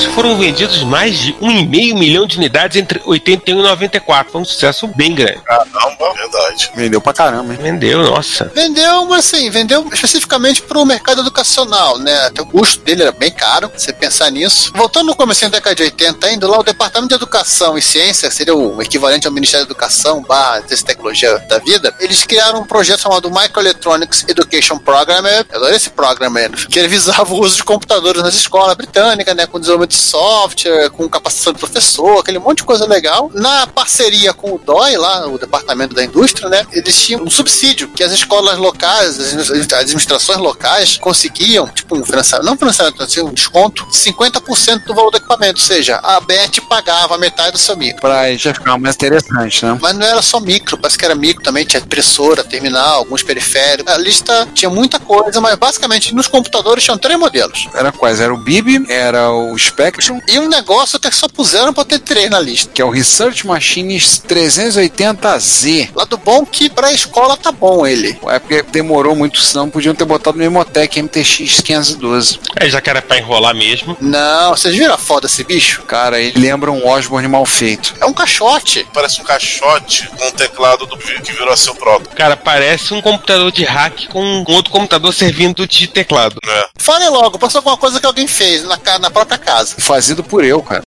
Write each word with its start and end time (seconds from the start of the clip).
Mas 0.00 0.14
foram 0.14 0.38
vendidos 0.38 0.82
mais 0.82 1.18
de 1.18 1.34
1,5 1.34 1.98
milhão 1.98 2.26
de 2.26 2.38
unidades 2.38 2.76
entre 2.76 3.02
81 3.04 3.60
e 3.60 3.62
94. 3.62 4.32
Foi 4.32 4.40
um 4.40 4.44
sucesso 4.44 4.86
bem 4.86 5.14
grande. 5.14 5.40
Caramba, 5.42 6.14
verdade. 6.14 6.70
Vendeu 6.74 7.00
pra 7.00 7.12
caramba, 7.12 7.52
hein? 7.52 7.58
Vendeu, 7.60 8.02
nossa. 8.02 8.50
Vendeu, 8.54 9.04
mas 9.06 9.26
assim, 9.26 9.50
vendeu 9.50 9.86
especificamente 9.92 10.62
pro 10.62 10.86
mercado 10.86 11.20
educacional, 11.20 11.98
né? 11.98 12.26
Até 12.26 12.40
o 12.40 12.46
custo 12.46 12.82
dele 12.82 13.02
era 13.02 13.12
bem 13.12 13.30
caro, 13.30 13.70
você 13.76 13.92
pensar 13.92 14.30
nisso. 14.30 14.72
Voltando 14.74 15.08
no 15.08 15.16
começo 15.16 15.42
da 15.42 15.48
década 15.48 15.74
de 15.74 15.82
80 15.82 16.26
ainda, 16.26 16.48
lá 16.48 16.58
o 16.58 16.62
Departamento 16.62 17.08
de 17.10 17.14
Educação 17.16 17.76
e 17.76 17.82
Ciência, 17.82 18.30
seria 18.30 18.54
o 18.54 18.80
equivalente 18.80 19.26
ao 19.26 19.32
Ministério 19.32 19.66
da 19.66 19.72
Educação, 19.72 20.22
barra 20.22 20.62
Tecnologia 20.62 21.38
da 21.40 21.58
Vida, 21.58 21.94
eles 22.00 22.24
criaram 22.24 22.60
um 22.60 22.64
projeto 22.64 23.00
chamado 23.00 23.30
Microelectronics 23.30 24.24
Education 24.28 24.78
Program, 24.78 25.26
eu 25.26 25.56
adoro 25.56 25.74
esse 25.74 25.90
programa, 25.90 26.40
que 26.70 26.78
ele 26.78 26.88
visava 26.88 27.32
o 27.34 27.40
uso 27.40 27.56
de 27.56 27.64
computadores 27.64 28.22
nas 28.22 28.34
escolas 28.34 28.74
britânicas, 28.76 29.36
né? 29.36 29.46
Com 29.46 29.60
desenvolvimento 29.60 29.89
de 29.90 29.96
software, 29.96 30.88
com 30.90 31.08
capacitação 31.08 31.52
de 31.52 31.58
professor, 31.58 32.18
aquele 32.18 32.38
monte 32.38 32.58
de 32.58 32.64
coisa 32.64 32.86
legal. 32.86 33.30
Na 33.34 33.66
parceria 33.66 34.32
com 34.32 34.54
o 34.54 34.58
DOI, 34.58 34.96
lá, 34.96 35.26
o 35.26 35.38
Departamento 35.38 35.94
da 35.94 36.04
Indústria, 36.04 36.48
né, 36.48 36.64
eles 36.72 36.98
tinham 36.98 37.22
um 37.22 37.30
subsídio 37.30 37.88
que 37.88 38.02
as 38.02 38.12
escolas 38.12 38.56
locais, 38.58 39.18
as 39.18 39.50
administrações 39.50 40.38
locais 40.38 40.96
conseguiam, 40.96 41.68
tipo 41.68 41.96
um 41.96 42.04
financiamento, 42.04 42.46
não 42.46 42.56
financiamento, 42.56 43.02
assim, 43.02 43.20
um 43.20 43.32
desconto, 43.32 43.86
50% 43.86 44.84
do 44.84 44.94
valor 44.94 45.10
do 45.10 45.16
equipamento, 45.16 45.60
ou 45.60 45.66
seja, 45.66 45.96
a 45.96 46.20
BET 46.20 46.60
pagava 46.62 47.18
metade 47.18 47.52
do 47.52 47.58
seu 47.58 47.76
micro. 47.76 48.00
Pra 48.00 48.34
já 48.36 48.54
ficar 48.54 48.78
mais 48.78 48.94
interessante, 48.94 49.64
né? 49.64 49.78
Mas 49.80 49.96
não 49.96 50.06
era 50.06 50.22
só 50.22 50.38
micro, 50.40 50.78
parece 50.78 50.96
que 50.96 51.04
era 51.04 51.14
micro 51.14 51.42
também, 51.42 51.64
tinha 51.64 51.80
impressora, 51.80 52.44
terminal, 52.44 52.98
alguns 52.98 53.22
periféricos. 53.22 53.92
A 53.92 53.98
lista 53.98 54.48
tinha 54.54 54.70
muita 54.70 54.98
coisa, 54.98 55.40
mas 55.40 55.56
basicamente 55.56 56.14
nos 56.14 56.28
computadores 56.28 56.84
tinham 56.84 56.98
três 56.98 57.18
modelos. 57.18 57.68
Era 57.74 57.90
quais? 57.90 58.20
Era 58.20 58.32
o 58.32 58.36
BIB, 58.36 58.86
era 58.88 59.30
o 59.30 59.56
Spectrum. 59.70 60.20
E 60.28 60.38
um 60.38 60.48
negócio 60.48 60.98
que 60.98 61.10
só 61.10 61.28
puseram 61.28 61.72
pra 61.72 61.84
ter 61.84 61.98
três 61.98 62.30
na 62.30 62.40
lista. 62.40 62.70
Que 62.72 62.82
é 62.82 62.84
o 62.84 62.90
Research 62.90 63.46
Machines 63.46 64.22
380Z. 64.28 65.90
Lado 65.94 66.16
bom 66.18 66.44
que 66.44 66.68
pra 66.68 66.92
escola 66.92 67.36
tá 67.36 67.50
bom 67.50 67.86
ele. 67.86 68.18
É 68.28 68.38
porque 68.38 68.62
demorou 68.62 69.16
muito, 69.16 69.40
senão 69.40 69.70
podiam 69.70 69.94
ter 69.94 70.04
botado 70.04 70.38
no 70.38 70.44
Emotec 70.44 71.00
MTX 71.02 71.60
512. 71.60 72.40
É, 72.56 72.68
já 72.68 72.80
que 72.80 72.90
era 72.90 73.02
pra 73.02 73.18
enrolar 73.18 73.54
mesmo. 73.54 73.96
Não, 74.00 74.50
vocês 74.50 74.74
viram 74.74 74.94
a 74.94 74.98
foto 74.98 75.22
desse 75.22 75.44
bicho? 75.44 75.82
Cara, 75.82 76.20
ele 76.20 76.38
lembra 76.38 76.70
um 76.70 76.86
Osborne 76.86 77.28
mal 77.28 77.46
feito. 77.46 77.94
É 78.00 78.06
um 78.06 78.12
caixote. 78.12 78.86
Parece 78.92 79.20
um 79.20 79.24
caixote 79.24 80.08
com 80.08 80.28
o 80.28 80.32
teclado 80.32 80.86
do 80.86 80.96
que 80.96 81.32
virou 81.32 81.56
seu 81.56 81.74
próprio. 81.74 82.10
Cara, 82.16 82.36
parece 82.36 82.92
um 82.94 83.00
computador 83.00 83.50
de 83.52 83.64
hack 83.64 84.08
com 84.08 84.44
outro 84.48 84.70
computador 84.70 85.12
servindo 85.12 85.66
de 85.66 85.86
teclado. 85.86 86.38
É. 86.46 86.68
Fale 86.78 87.08
logo, 87.08 87.38
passou 87.38 87.58
alguma 87.58 87.76
coisa 87.76 88.00
que 88.00 88.06
alguém 88.06 88.26
fez 88.26 88.64
na, 88.64 88.78
na 88.98 89.10
própria 89.10 89.38
casa. 89.38 89.59
Fazido 89.64 90.22
por 90.22 90.44
eu, 90.44 90.62
cara. 90.62 90.82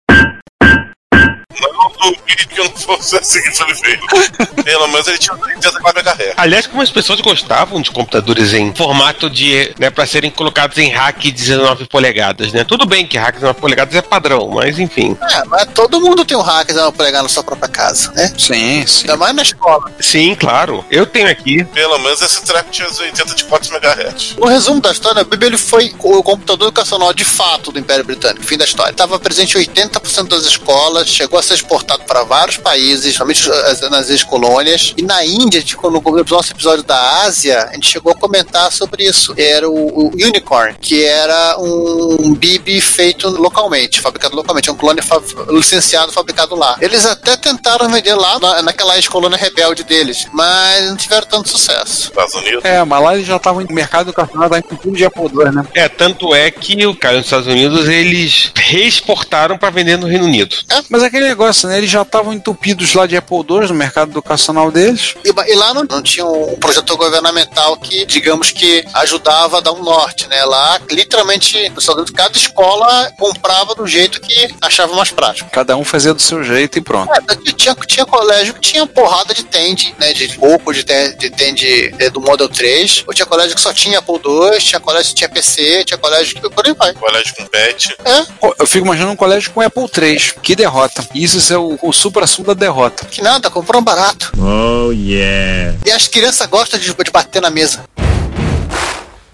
Não 1.61 1.93
duvido 1.93 2.49
que 2.49 2.59
não 2.59 2.71
fosse 2.71 3.17
assim 3.17 3.41
feito. 3.83 4.63
Pelo 4.63 4.89
menos 4.89 5.07
ele 5.09 5.19
tinha 5.19 5.37
34 5.37 6.01
MHz. 6.01 6.35
Aliás, 6.37 6.67
como 6.67 6.83
as 6.83 6.91
pessoas 6.91 7.21
gostavam 7.21 7.81
de 7.81 7.91
computadores 7.91 8.53
em 8.53 8.75
formato 8.75 9.29
de. 9.29 9.75
né, 9.79 9.91
pra 9.91 10.07
serem 10.07 10.31
colocados 10.31 10.79
em 10.79 10.91
hack 10.91 11.23
19 11.31 11.87
polegadas, 11.87 12.53
né? 12.53 12.65
Tudo 12.65 12.87
bem 12.87 13.07
que 13.07 13.19
hack 13.19 13.35
19 13.35 13.61
polegadas 13.61 13.95
é 13.95 14.03
padrão, 14.03 14.49
mas 14.49 14.79
enfim. 14.79 15.17
É, 15.21 15.45
mas 15.45 15.67
todo 15.75 16.01
mundo 16.01 16.25
tem 16.25 16.37
um 16.37 16.43
hack 16.43 16.67
19 16.67 16.97
polegadas 16.97 17.25
na 17.25 17.29
sua 17.29 17.45
própria 17.45 17.69
casa, 17.69 18.13
né? 18.13 18.33
Sim, 18.39 18.87
sim. 18.87 19.03
Ainda 19.03 19.17
mais 19.17 19.35
na 19.35 19.43
escola. 19.43 19.91
Sim, 20.01 20.35
claro. 20.35 20.85
Eu 20.91 21.07
tenho 21.07 21.29
aqui. 21.29 21.65
Pelo 21.65 21.99
menos 21.99 22.21
esse 22.23 22.43
treco 22.43 22.71
tinha 22.71 22.89
84 22.89 23.75
MHz. 23.75 24.35
O 24.39 24.47
resumo 24.47 24.81
da 24.81 24.91
história, 24.93 25.23
o 25.23 25.25
BB 25.25 25.47
ele 25.47 25.59
foi 25.59 25.95
o 25.99 26.23
computador 26.23 26.69
educacional 26.69 27.13
de 27.13 27.25
fato 27.25 27.73
do 27.73 27.79
Império 27.79 28.05
Britânico, 28.05 28.45
fim 28.45 28.57
da 28.57 28.65
história. 28.65 28.91
Estava 28.91 29.19
presente 29.19 29.57
em 29.57 29.61
80% 29.63 30.29
das 30.29 30.45
escolas, 30.45 31.09
chegou 31.09 31.39
a 31.39 31.42
ser 31.43 31.55
exportado 31.55 32.05
para 32.05 32.23
vários 32.25 32.57
países, 32.57 33.17
principalmente 33.17 33.49
nas 33.91 34.11
ex-colônias. 34.11 34.95
E 34.97 35.03
na 35.03 35.25
Índia, 35.25 35.59
a 35.59 35.61
gente, 35.61 35.77
no 35.83 36.25
nosso 36.31 36.53
episódio 36.53 36.83
da 36.85 37.23
Ásia, 37.23 37.69
a 37.71 37.75
gente 37.75 37.89
chegou 37.89 38.13
a 38.13 38.15
comentar 38.15 38.71
sobre 38.73 39.05
isso. 39.05 39.35
Era 39.37 39.69
o, 39.69 40.07
o 40.07 40.11
Unicorn, 40.15 40.77
que 40.81 41.05
era 41.05 41.57
um 41.59 42.35
BIB 42.35 42.81
feito 42.81 43.29
localmente, 43.29 44.01
fabricado 44.01 44.37
localmente, 44.37 44.69
é 44.69 44.73
um 44.73 44.77
clone 44.77 45.03
fa 45.03 45.21
licenciado, 45.51 46.13
fabricado 46.13 46.55
lá. 46.55 46.77
Eles 46.81 47.05
até 47.07 47.37
tentaram 47.37 47.89
vender 47.89 48.15
lá, 48.15 48.39
na, 48.39 48.63
naquela 48.63 48.97
ex-colônia 48.97 49.39
rebelde 49.39 49.85
deles, 49.85 50.27
mas 50.33 50.89
não 50.89 50.97
tiveram 50.97 51.27
tanto 51.27 51.49
sucesso. 51.49 52.09
Estados 52.09 52.35
Unidos? 52.35 52.65
É, 52.65 52.85
mas 52.85 53.03
lá 53.03 53.15
eles 53.15 53.27
já 53.27 53.37
estavam 53.37 53.63
no 53.63 53.75
mercado 53.75 54.09
educacional, 54.09 54.49
tá 54.49 54.59
em 54.59 54.63
tudo 54.63 54.97
de 54.97 55.05
Apple 55.05 55.25
II, 55.25 55.53
né? 55.53 55.67
É, 55.75 55.89
tanto 55.89 56.35
é 56.35 56.51
que 56.51 56.87
o 56.87 56.95
cara 56.95 57.17
nos 57.17 57.27
Estados 57.27 57.47
Unidos 57.47 57.89
eles 57.89 58.53
reexportaram 58.57 59.59
para 59.59 59.71
vender 59.71 59.97
no 59.97 60.07
Reino 60.07 60.25
Unido. 60.25 60.57
É, 60.71 60.83
mas 60.89 61.03
aquele 61.03 61.32
negócio, 61.33 61.69
né? 61.69 61.79
Eles 61.79 61.91
já 61.91 62.03
estavam 62.03 62.33
entupidos 62.33 62.95
lá 62.95 63.07
de 63.07 63.17
Apple 63.17 63.39
II 63.39 63.69
no 63.69 63.75
mercado 63.75 64.11
educacional 64.11 64.71
deles. 64.71 65.15
E, 65.25 65.29
e 65.29 65.55
lá 65.55 65.75
não, 65.75 65.85
não, 65.85 66.03
tinha 66.03 66.25
um 66.25 66.57
projetor 66.59 66.97
governamental 66.97 67.77
que, 67.77 68.05
digamos 68.07 68.51
que, 68.51 68.85
ajudava 68.95 69.59
a 69.59 69.61
dar 69.61 69.73
um 69.73 69.83
norte, 69.83 70.29
né? 70.29 70.45
Lá, 70.45 70.81
literalmente, 70.91 71.69
nos 71.71 71.85
Estados 71.85 72.03
Unidos, 72.03 72.11
cada 72.15 72.37
escola 72.37 73.11
comprava 73.19 73.75
do 73.75 73.87
jeito 73.87 74.21
que 74.21 74.55
achava 74.61 74.95
mais 74.95 75.11
prático. 75.11 75.51
Cada 75.51 75.77
um 75.77 75.85
fazia 75.85 76.15
do 76.15 76.21
seu 76.21 76.45
jeito 76.45 76.79
e 76.79 76.81
pronto. 76.81 77.11
É, 77.13 77.53
tinha, 77.53 77.75
tinha 77.75 78.07
colégio 78.07 78.55
que 78.55 78.61
tinha 78.61 78.87
porrada 78.87 79.35
de 79.35 79.45
tende, 79.45 79.95
né? 79.99 80.13
De 80.13 80.29
pouco 80.39 80.73
de 80.73 80.85
tende, 80.85 81.17
de 81.17 81.31
tende 81.31 81.89
do 82.13 82.21
Model 82.21 82.49
3. 82.49 83.05
Ou 83.07 83.15
tinha 83.15 83.27
colégio 83.27 83.55
que 83.55 83.61
só 83.61 83.73
tinha 83.73 83.99
Apple 83.99 84.21
II, 84.25 84.59
tinha 84.59 84.81
colégio 84.81 85.11
que 85.11 85.17
tinha 85.17 85.29
PC, 85.29 85.85
tinha 85.85 85.99
colégio 85.99 86.41
que 86.41 86.51
por 86.51 86.67
aí 86.67 86.75
vai. 86.75 86.93
Colégio 86.95 87.35
com 87.37 87.47
PET. 87.47 87.97
É. 88.05 88.27
Eu 88.59 88.67
fico 88.67 88.85
imaginando 88.85 89.13
um 89.13 89.17
colégio 89.17 89.51
com 89.53 89.61
Apple 89.61 89.89
III. 89.97 90.35
Que 90.43 90.55
derrota. 90.55 91.07
Isso 91.23 91.53
é 91.53 91.57
o, 91.57 91.79
o 91.81 91.93
supra-sumo 91.93 92.49
da 92.49 92.53
derrota. 92.53 93.07
Que 93.07 93.23
nada, 93.23 93.49
comprou 93.49 93.81
um 93.81 93.85
barato. 93.85 94.33
Oh, 94.37 94.91
yeah. 94.91 95.79
E 95.87 95.93
as 95.93 96.09
crianças 96.09 96.45
gostam 96.49 96.81
de, 96.81 96.93
de 96.93 97.11
bater 97.13 97.41
na 97.41 97.49
mesa. 97.49 97.85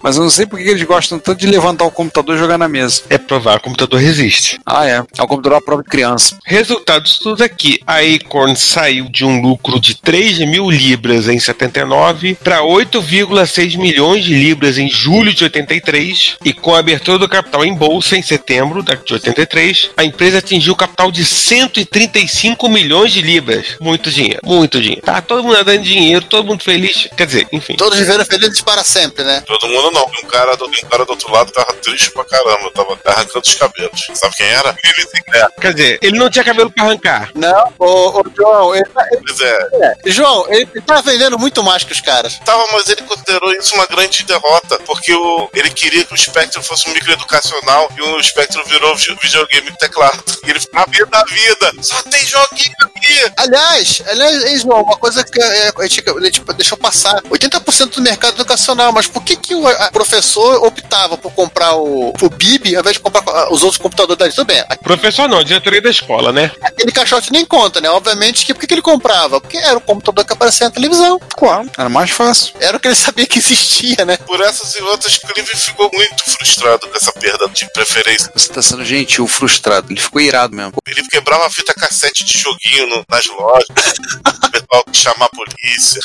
Mas 0.01 0.15
eu 0.15 0.23
não 0.23 0.29
sei 0.29 0.45
porque 0.45 0.67
eles 0.67 0.83
gostam 0.83 1.19
tanto 1.19 1.39
de 1.39 1.47
levantar 1.47 1.85
o 1.85 1.91
computador 1.91 2.35
e 2.35 2.39
jogar 2.39 2.57
na 2.57 2.67
mesa. 2.67 3.03
É 3.09 3.17
provar, 3.17 3.57
o 3.57 3.61
computador 3.61 3.99
resiste. 3.99 4.59
Ah, 4.65 4.85
é. 4.87 5.03
É 5.17 5.23
um 5.23 5.27
computador 5.27 5.57
à 5.57 5.61
prova 5.61 5.83
de 5.83 5.89
criança. 5.89 6.37
Resultados 6.45 7.19
tudo 7.19 7.43
aqui. 7.43 7.79
A 7.85 7.97
Acorn 7.99 8.55
saiu 8.55 9.09
de 9.09 9.25
um 9.25 9.41
lucro 9.41 9.79
de 9.79 9.95
3 9.95 10.39
mil 10.39 10.69
libras 10.69 11.27
em 11.27 11.39
79 11.39 12.35
para 12.43 12.61
8,6 12.61 13.77
milhões 13.77 14.23
de 14.23 14.33
libras 14.33 14.77
em 14.77 14.89
julho 14.89 15.33
de 15.33 15.43
83 15.43 16.37
e 16.43 16.53
com 16.53 16.73
a 16.73 16.79
abertura 16.79 17.17
do 17.17 17.29
capital 17.29 17.65
em 17.65 17.73
bolsa 17.73 18.17
em 18.17 18.21
setembro 18.21 18.83
de 18.83 19.13
83, 19.13 19.91
a 19.97 20.03
empresa 20.03 20.39
atingiu 20.39 20.73
o 20.73 20.75
capital 20.75 21.11
de 21.11 21.25
135 21.25 22.69
milhões 22.69 23.11
de 23.11 23.21
libras. 23.21 23.77
Muito 23.79 24.11
dinheiro, 24.11 24.39
muito 24.43 24.81
dinheiro. 24.81 25.01
Tá 25.01 25.21
todo 25.21 25.43
mundo 25.43 25.63
dando 25.63 25.81
dinheiro, 25.81 26.25
todo 26.25 26.45
mundo 26.45 26.63
feliz. 26.63 27.07
Quer 27.15 27.25
dizer, 27.25 27.47
enfim. 27.51 27.75
Todos 27.75 27.97
viveram 27.99 28.25
felizes 28.25 28.61
para 28.61 28.83
sempre, 28.83 29.23
né? 29.23 29.43
Todo 29.45 29.67
mundo 29.67 29.88
Eu 29.89 29.93
não. 29.93 30.05
Tem 30.09 30.25
um 30.25 30.27
cara, 30.27 30.55
do- 30.55 30.69
tem 30.69 30.85
um 30.85 30.89
cara 30.89 31.05
do 31.05 31.11
outro 31.11 31.31
lado 31.31 31.47
que 31.47 31.53
tava 31.53 31.73
triste 31.75 32.11
pra 32.11 32.23
caramba. 32.25 32.71
Tava 32.71 32.97
arrancando 33.05 33.41
os 33.47 33.55
cabelos. 33.55 34.07
Sabe 34.13 34.35
quem 34.35 34.47
era? 34.47 34.75
Sinclair. 35.15 35.47
Quer 35.59 35.73
dizer, 35.73 35.99
ele 36.01 36.17
não 36.19 36.29
tinha 36.29 36.43
cabelo 36.43 36.71
pra 36.71 36.83
arrancar. 36.85 37.31
Não, 37.35 37.73
ô, 37.79 38.19
ô 38.19 38.23
João, 38.35 38.75
ele, 38.75 38.85
tá- 38.85 39.07
ele- 39.11 39.21
Pois 39.25 39.41
é. 39.41 39.95
João, 40.07 40.45
ele 40.49 40.65
tá 40.81 41.01
vendendo 41.01 41.37
muito 41.39 41.63
mais 41.63 41.83
que 41.83 41.91
os 41.91 42.01
caras. 42.01 42.39
Tava, 42.45 42.65
mas 42.71 42.87
ele 42.89 43.01
considerou 43.03 43.51
isso 43.53 43.75
uma 43.75 43.85
grande 43.85 44.23
derrota, 44.23 44.79
porque 44.85 45.13
o, 45.13 45.49
ele 45.53 45.69
queria 45.69 46.05
que 46.05 46.13
o 46.13 46.17
Spectrum 46.17 46.61
fosse 46.63 46.89
um 46.89 46.93
microeducacional 46.93 47.89
e 47.97 48.01
o 48.01 48.23
Spectrum 48.23 48.63
virou 48.65 48.95
vi- 48.95 49.15
videogame 49.21 49.71
teclado. 49.77 50.23
E 50.45 50.49
ele 50.49 50.59
ficou, 50.59 50.79
a 50.79 50.85
vida 50.85 51.05
da 51.07 51.23
vida, 51.23 51.71
só 51.81 52.01
tem 52.03 52.23
joguinho 52.25 52.75
aqui. 52.83 53.31
Aliás, 53.37 54.01
aliás, 54.07 54.43
hein, 54.45 54.59
João, 54.59 54.81
uma 54.83 54.97
coisa 54.97 55.23
que 55.23 55.41
é, 55.41 55.71
a 55.77 55.81
gente 55.87 56.03
ele, 56.07 56.31
tipo, 56.31 56.53
deixou 56.53 56.77
passar. 56.77 57.21
80% 57.23 57.95
do 57.95 58.01
mercado 58.01 58.35
educacional, 58.35 58.91
mas 58.91 59.07
por 59.07 59.23
que, 59.23 59.35
que 59.35 59.55
o 59.55 59.67
a- 59.85 59.91
professor 59.91 60.63
optava 60.65 61.17
por 61.17 61.31
comprar 61.33 61.75
o, 61.75 62.13
o 62.21 62.29
BIB 62.29 62.75
ao 62.75 62.81
invés 62.81 62.95
de 62.95 62.99
comprar 63.01 63.51
os 63.51 63.63
outros 63.63 63.77
computadores 63.81 64.17
da 64.35 64.43
Tudo 64.43 64.47
bem, 64.47 64.63
Professor 64.83 65.27
não, 65.27 65.43
diretoria 65.43 65.81
da 65.81 65.89
escola, 65.89 66.31
né? 66.31 66.51
aquele 66.61 66.91
caixote 66.91 67.31
nem 67.31 67.45
conta, 67.45 67.79
né? 67.81 67.89
Obviamente 67.89 68.45
que 68.45 68.53
por 68.53 68.59
que, 68.61 68.67
que 68.67 68.73
ele 68.73 68.81
comprava? 68.81 69.39
Porque 69.41 69.57
era 69.57 69.77
o 69.77 69.81
computador 69.81 70.25
que 70.25 70.33
aparecia 70.33 70.67
na 70.67 70.71
televisão. 70.73 71.19
Claro, 71.37 71.69
era 71.77 71.89
mais 71.89 72.11
fácil. 72.11 72.53
Era 72.59 72.77
o 72.77 72.79
que 72.79 72.87
ele 72.87 72.95
sabia 72.95 73.25
que 73.25 73.39
existia, 73.39 74.05
né? 74.05 74.17
Por 74.17 74.39
essas 74.41 74.75
e 74.75 74.81
outras, 74.83 75.17
Clive 75.17 75.47
ficou 75.55 75.89
muito 75.93 76.23
frustrado 76.29 76.87
com 76.87 76.95
essa 76.97 77.11
perda 77.13 77.47
de 77.49 77.65
preferência. 77.73 78.31
Você 78.35 78.49
tá 78.51 78.61
sendo 78.61 78.83
gentil, 78.85 79.27
frustrado. 79.27 79.91
Ele 79.91 79.99
ficou 79.99 80.21
irado 80.21 80.55
mesmo. 80.55 80.73
Ele 80.87 81.03
quebrava 81.07 81.45
a 81.45 81.49
fita 81.49 81.73
cassete 81.73 82.23
de 82.25 82.37
joguinho 82.37 82.87
no- 82.87 83.03
nas 83.09 83.25
lojas, 83.27 83.67
o 84.43 84.51
pessoal 84.51 84.83
que 84.91 84.97
chamar 84.97 85.25
a 85.25 85.29
polícia. 85.29 85.99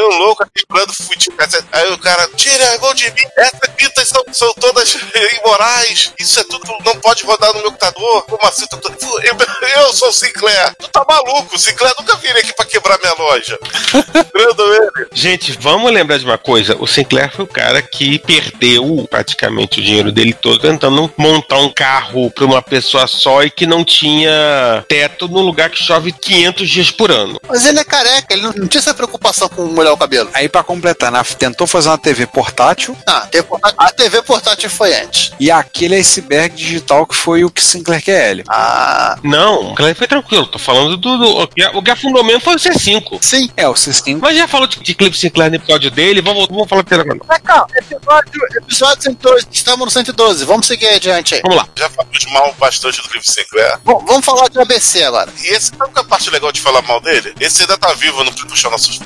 Eu 0.00 0.08
louco, 0.08 0.46
fita 0.56 1.36
cassete. 1.36 1.68
Aí 1.72 1.92
o 1.92 1.98
cara, 1.98 2.26
tira 2.34 2.74
a 2.74 2.78
mão 2.78 2.94
de 2.94 3.10
mim, 3.10 3.22
essas 3.36 3.70
fitas 3.76 4.08
são, 4.08 4.24
são 4.32 4.54
todas 4.54 4.96
imorais, 5.38 6.10
isso 6.18 6.40
é 6.40 6.44
tudo, 6.44 6.66
não 6.82 6.98
pode 7.00 7.22
rodar 7.24 7.52
no 7.52 7.60
meu 7.60 7.70
computador. 7.70 8.22
Como 8.22 8.46
assim? 8.46 8.64
Eu, 9.22 9.36
eu 9.82 9.92
sou 9.92 10.08
o 10.08 10.12
Sinclair. 10.12 10.74
Tu 10.76 10.88
tá 10.88 11.04
maluco? 11.06 11.54
O 11.54 11.58
Sinclair 11.58 11.94
nunca 11.98 12.16
viria 12.16 12.40
aqui 12.40 12.54
pra 12.54 12.64
quebrar 12.64 12.98
minha 12.98 13.12
loja. 13.12 13.58
Quebrando 14.10 14.74
ele. 14.74 14.89
Gente, 15.20 15.52
vamos 15.60 15.92
lembrar 15.92 16.16
de 16.18 16.24
uma 16.24 16.38
coisa. 16.38 16.78
O 16.80 16.86
Sinclair 16.86 17.30
foi 17.30 17.44
o 17.44 17.48
cara 17.48 17.82
que 17.82 18.18
perdeu 18.20 19.06
praticamente 19.10 19.78
o 19.78 19.82
dinheiro 19.82 20.10
dele 20.10 20.32
todo 20.32 20.58
tentando 20.58 21.12
montar 21.14 21.58
um 21.58 21.68
carro 21.68 22.30
pra 22.30 22.46
uma 22.46 22.62
pessoa 22.62 23.06
só 23.06 23.42
e 23.42 23.50
que 23.50 23.66
não 23.66 23.84
tinha 23.84 24.82
teto 24.88 25.28
num 25.28 25.42
lugar 25.42 25.68
que 25.68 25.76
chove 25.84 26.10
500 26.10 26.70
dias 26.70 26.90
por 26.90 27.10
ano. 27.10 27.38
Mas 27.46 27.66
ele 27.66 27.78
é 27.78 27.84
careca, 27.84 28.32
ele 28.32 28.40
não, 28.40 28.52
não 28.54 28.66
tinha 28.66 28.78
essa 28.78 28.94
preocupação 28.94 29.46
com 29.50 29.66
molhar 29.66 29.92
o 29.92 29.96
cabelo. 29.98 30.30
Aí 30.32 30.48
pra 30.48 30.62
completar, 30.62 31.12
né, 31.12 31.22
tentou 31.38 31.66
fazer 31.66 31.90
uma 31.90 31.98
TV 31.98 32.26
portátil 32.26 32.96
Ah, 33.06 33.28
a 33.76 33.92
TV 33.92 34.22
portátil 34.22 34.70
foi 34.70 34.94
antes. 35.02 35.32
e 35.38 35.50
aquele 35.50 35.96
iceberg 35.96 36.56
digital 36.56 37.04
que 37.06 37.14
foi 37.14 37.44
o 37.44 37.50
que 37.50 37.62
Sinclair 37.62 38.02
QL. 38.02 38.42
Ah, 38.48 39.18
Não, 39.22 39.64
o 39.64 39.68
Sinclair 39.68 39.94
foi 39.94 40.06
tranquilo. 40.08 40.46
Tô 40.46 40.58
falando 40.58 40.96
do. 40.96 41.18
do 41.18 41.42
o, 41.42 41.46
que, 41.46 41.62
o 41.66 41.82
que 41.82 41.90
afundou 41.90 42.24
mesmo 42.24 42.40
foi 42.40 42.54
o 42.54 42.58
C5. 42.58 43.18
sim. 43.20 43.50
É, 43.54 43.68
o 43.68 43.74
C5 43.74 44.18
Mas 44.22 44.34
já 44.34 44.48
falou 44.48 44.66
de, 44.66 44.80
de 44.80 45.09
Clipe 45.10 45.18
Sinclair 45.18 45.50
no 45.50 45.56
episódio 45.56 45.90
dele, 45.90 46.20
vamos, 46.20 46.46
vamos 46.48 46.68
falar 46.68 46.82
dele 46.82 47.02
agora. 47.02 47.20
Mas 47.26 47.38
calma, 47.42 47.66
episódio, 47.74 48.42
episódio 48.56 49.02
112, 49.02 49.46
estamos 49.50 49.84
no 49.84 49.90
112, 49.90 50.44
vamos 50.44 50.66
seguir 50.66 50.88
adiante 50.88 51.34
aí. 51.34 51.40
Vamos 51.42 51.56
lá. 51.56 51.68
Já 51.76 51.90
falamos 51.90 52.24
mal 52.32 52.54
bastante 52.58 53.02
do 53.02 53.08
Clive 53.08 53.24
Sinclair. 53.26 53.78
Bom, 53.84 54.04
vamos 54.06 54.24
falar 54.24 54.48
de 54.48 54.58
ABC 54.60 55.02
agora. 55.04 55.30
E 55.42 55.48
esse, 55.48 55.66
sabe 55.68 55.92
qual 55.92 55.92
é 55.96 56.00
a 56.00 56.04
parte 56.04 56.30
legal 56.30 56.52
de 56.52 56.60
falar 56.60 56.82
mal 56.82 57.00
dele? 57.00 57.34
Esse 57.40 57.62
ainda 57.62 57.76
tá 57.76 57.92
vivo, 57.94 58.22
não 58.24 58.32
precisa 58.32 58.48
puxar 58.48 58.70
nossos. 58.70 59.00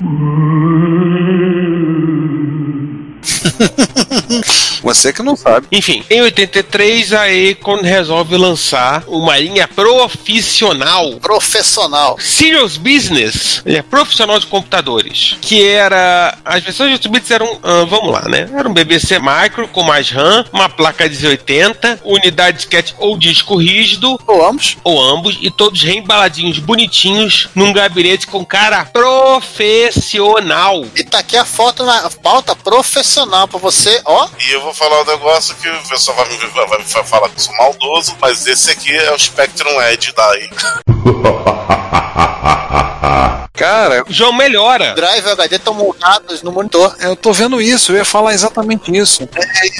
Você 4.83 5.13
que 5.13 5.23
não 5.23 5.37
sabe. 5.37 5.67
Enfim, 5.73 6.05
em 6.11 6.21
83 6.21 7.13
a 7.13 7.23
Acorn 7.25 7.83
resolve 7.83 8.37
lançar 8.37 9.03
uma 9.07 9.39
linha 9.39 9.67
profissional 9.67 11.19
Profissional. 11.21 12.19
Serious 12.21 12.77
Business, 12.77 13.63
ele 13.65 13.79
é 13.79 13.83
profissional 13.83 14.39
de 14.39 14.47
computadores, 14.47 15.37
que 15.41 15.63
era. 15.63 16.37
As 16.45 16.63
versões 16.63 16.89
de 16.91 16.95
8 16.95 17.09
bits 17.09 17.31
eram. 17.31 17.59
ah, 17.63 17.85
vamos 17.89 18.13
lá, 18.13 18.29
né? 18.29 18.49
Era 18.55 18.69
um 18.69 18.75
BBC 18.75 19.19
Micro 19.19 19.67
com 19.69 19.83
mais 19.83 20.11
RAM, 20.11 20.45
uma 20.53 20.69
placa 20.69 21.09
1080, 21.09 22.01
unidade 22.05 22.59
disquete 22.59 22.95
ou 22.99 23.17
disco 23.19 23.57
rígido, 23.57 24.19
Vamos. 24.27 24.77
ou 24.85 25.03
ambos, 25.03 25.39
e 25.41 25.51
todos 25.51 25.83
reembaladinhos 25.83 26.59
bonitinhos 26.59 27.49
num 27.55 27.73
gabinete 27.73 28.27
com 28.27 28.45
cara 28.45 28.85
profissional. 28.85 30.85
E 30.95 31.05
tá 31.05 31.19
aqui 31.19 31.37
a 31.37 31.45
foto 31.45 31.85
na 31.85 32.11
pauta 32.11 32.55
profissional 32.57 33.44
pra 33.47 33.59
você, 33.59 34.01
ó. 34.05 34.29
E 34.39 34.53
eu 34.53 34.63
vou 34.63 34.75
falar 34.75 35.03
um 35.03 35.07
negócio 35.07 35.55
que 35.57 35.69
o 35.69 35.89
pessoal 35.89 36.17
vai 36.17 36.29
me, 36.29 36.37
vai, 36.37 36.67
vai 36.67 36.79
me 36.79 36.85
falar 36.85 37.29
que 37.29 37.37
eu 37.37 37.41
sou 37.41 37.57
maldoso, 37.57 38.17
mas 38.21 38.47
esse 38.47 38.71
aqui 38.71 38.97
é 38.97 39.13
o 39.13 39.19
Spectrum 39.19 39.81
Edge 39.83 40.13
daí. 40.13 40.51
Cara, 43.53 44.05
João 44.09 44.33
melhora. 44.33 44.95
Drive 44.95 45.25
e 45.25 45.31
HD 45.31 45.57
estão 45.57 45.75
montados 45.75 46.43
no 46.43 46.51
monitor. 46.51 46.95
eu 47.01 47.15
tô 47.15 47.33
vendo 47.33 47.61
isso, 47.61 47.93
eu 47.93 47.97
ia 47.97 48.05
falar 48.05 48.35
exatamente 48.35 48.95
isso. 48.97 49.29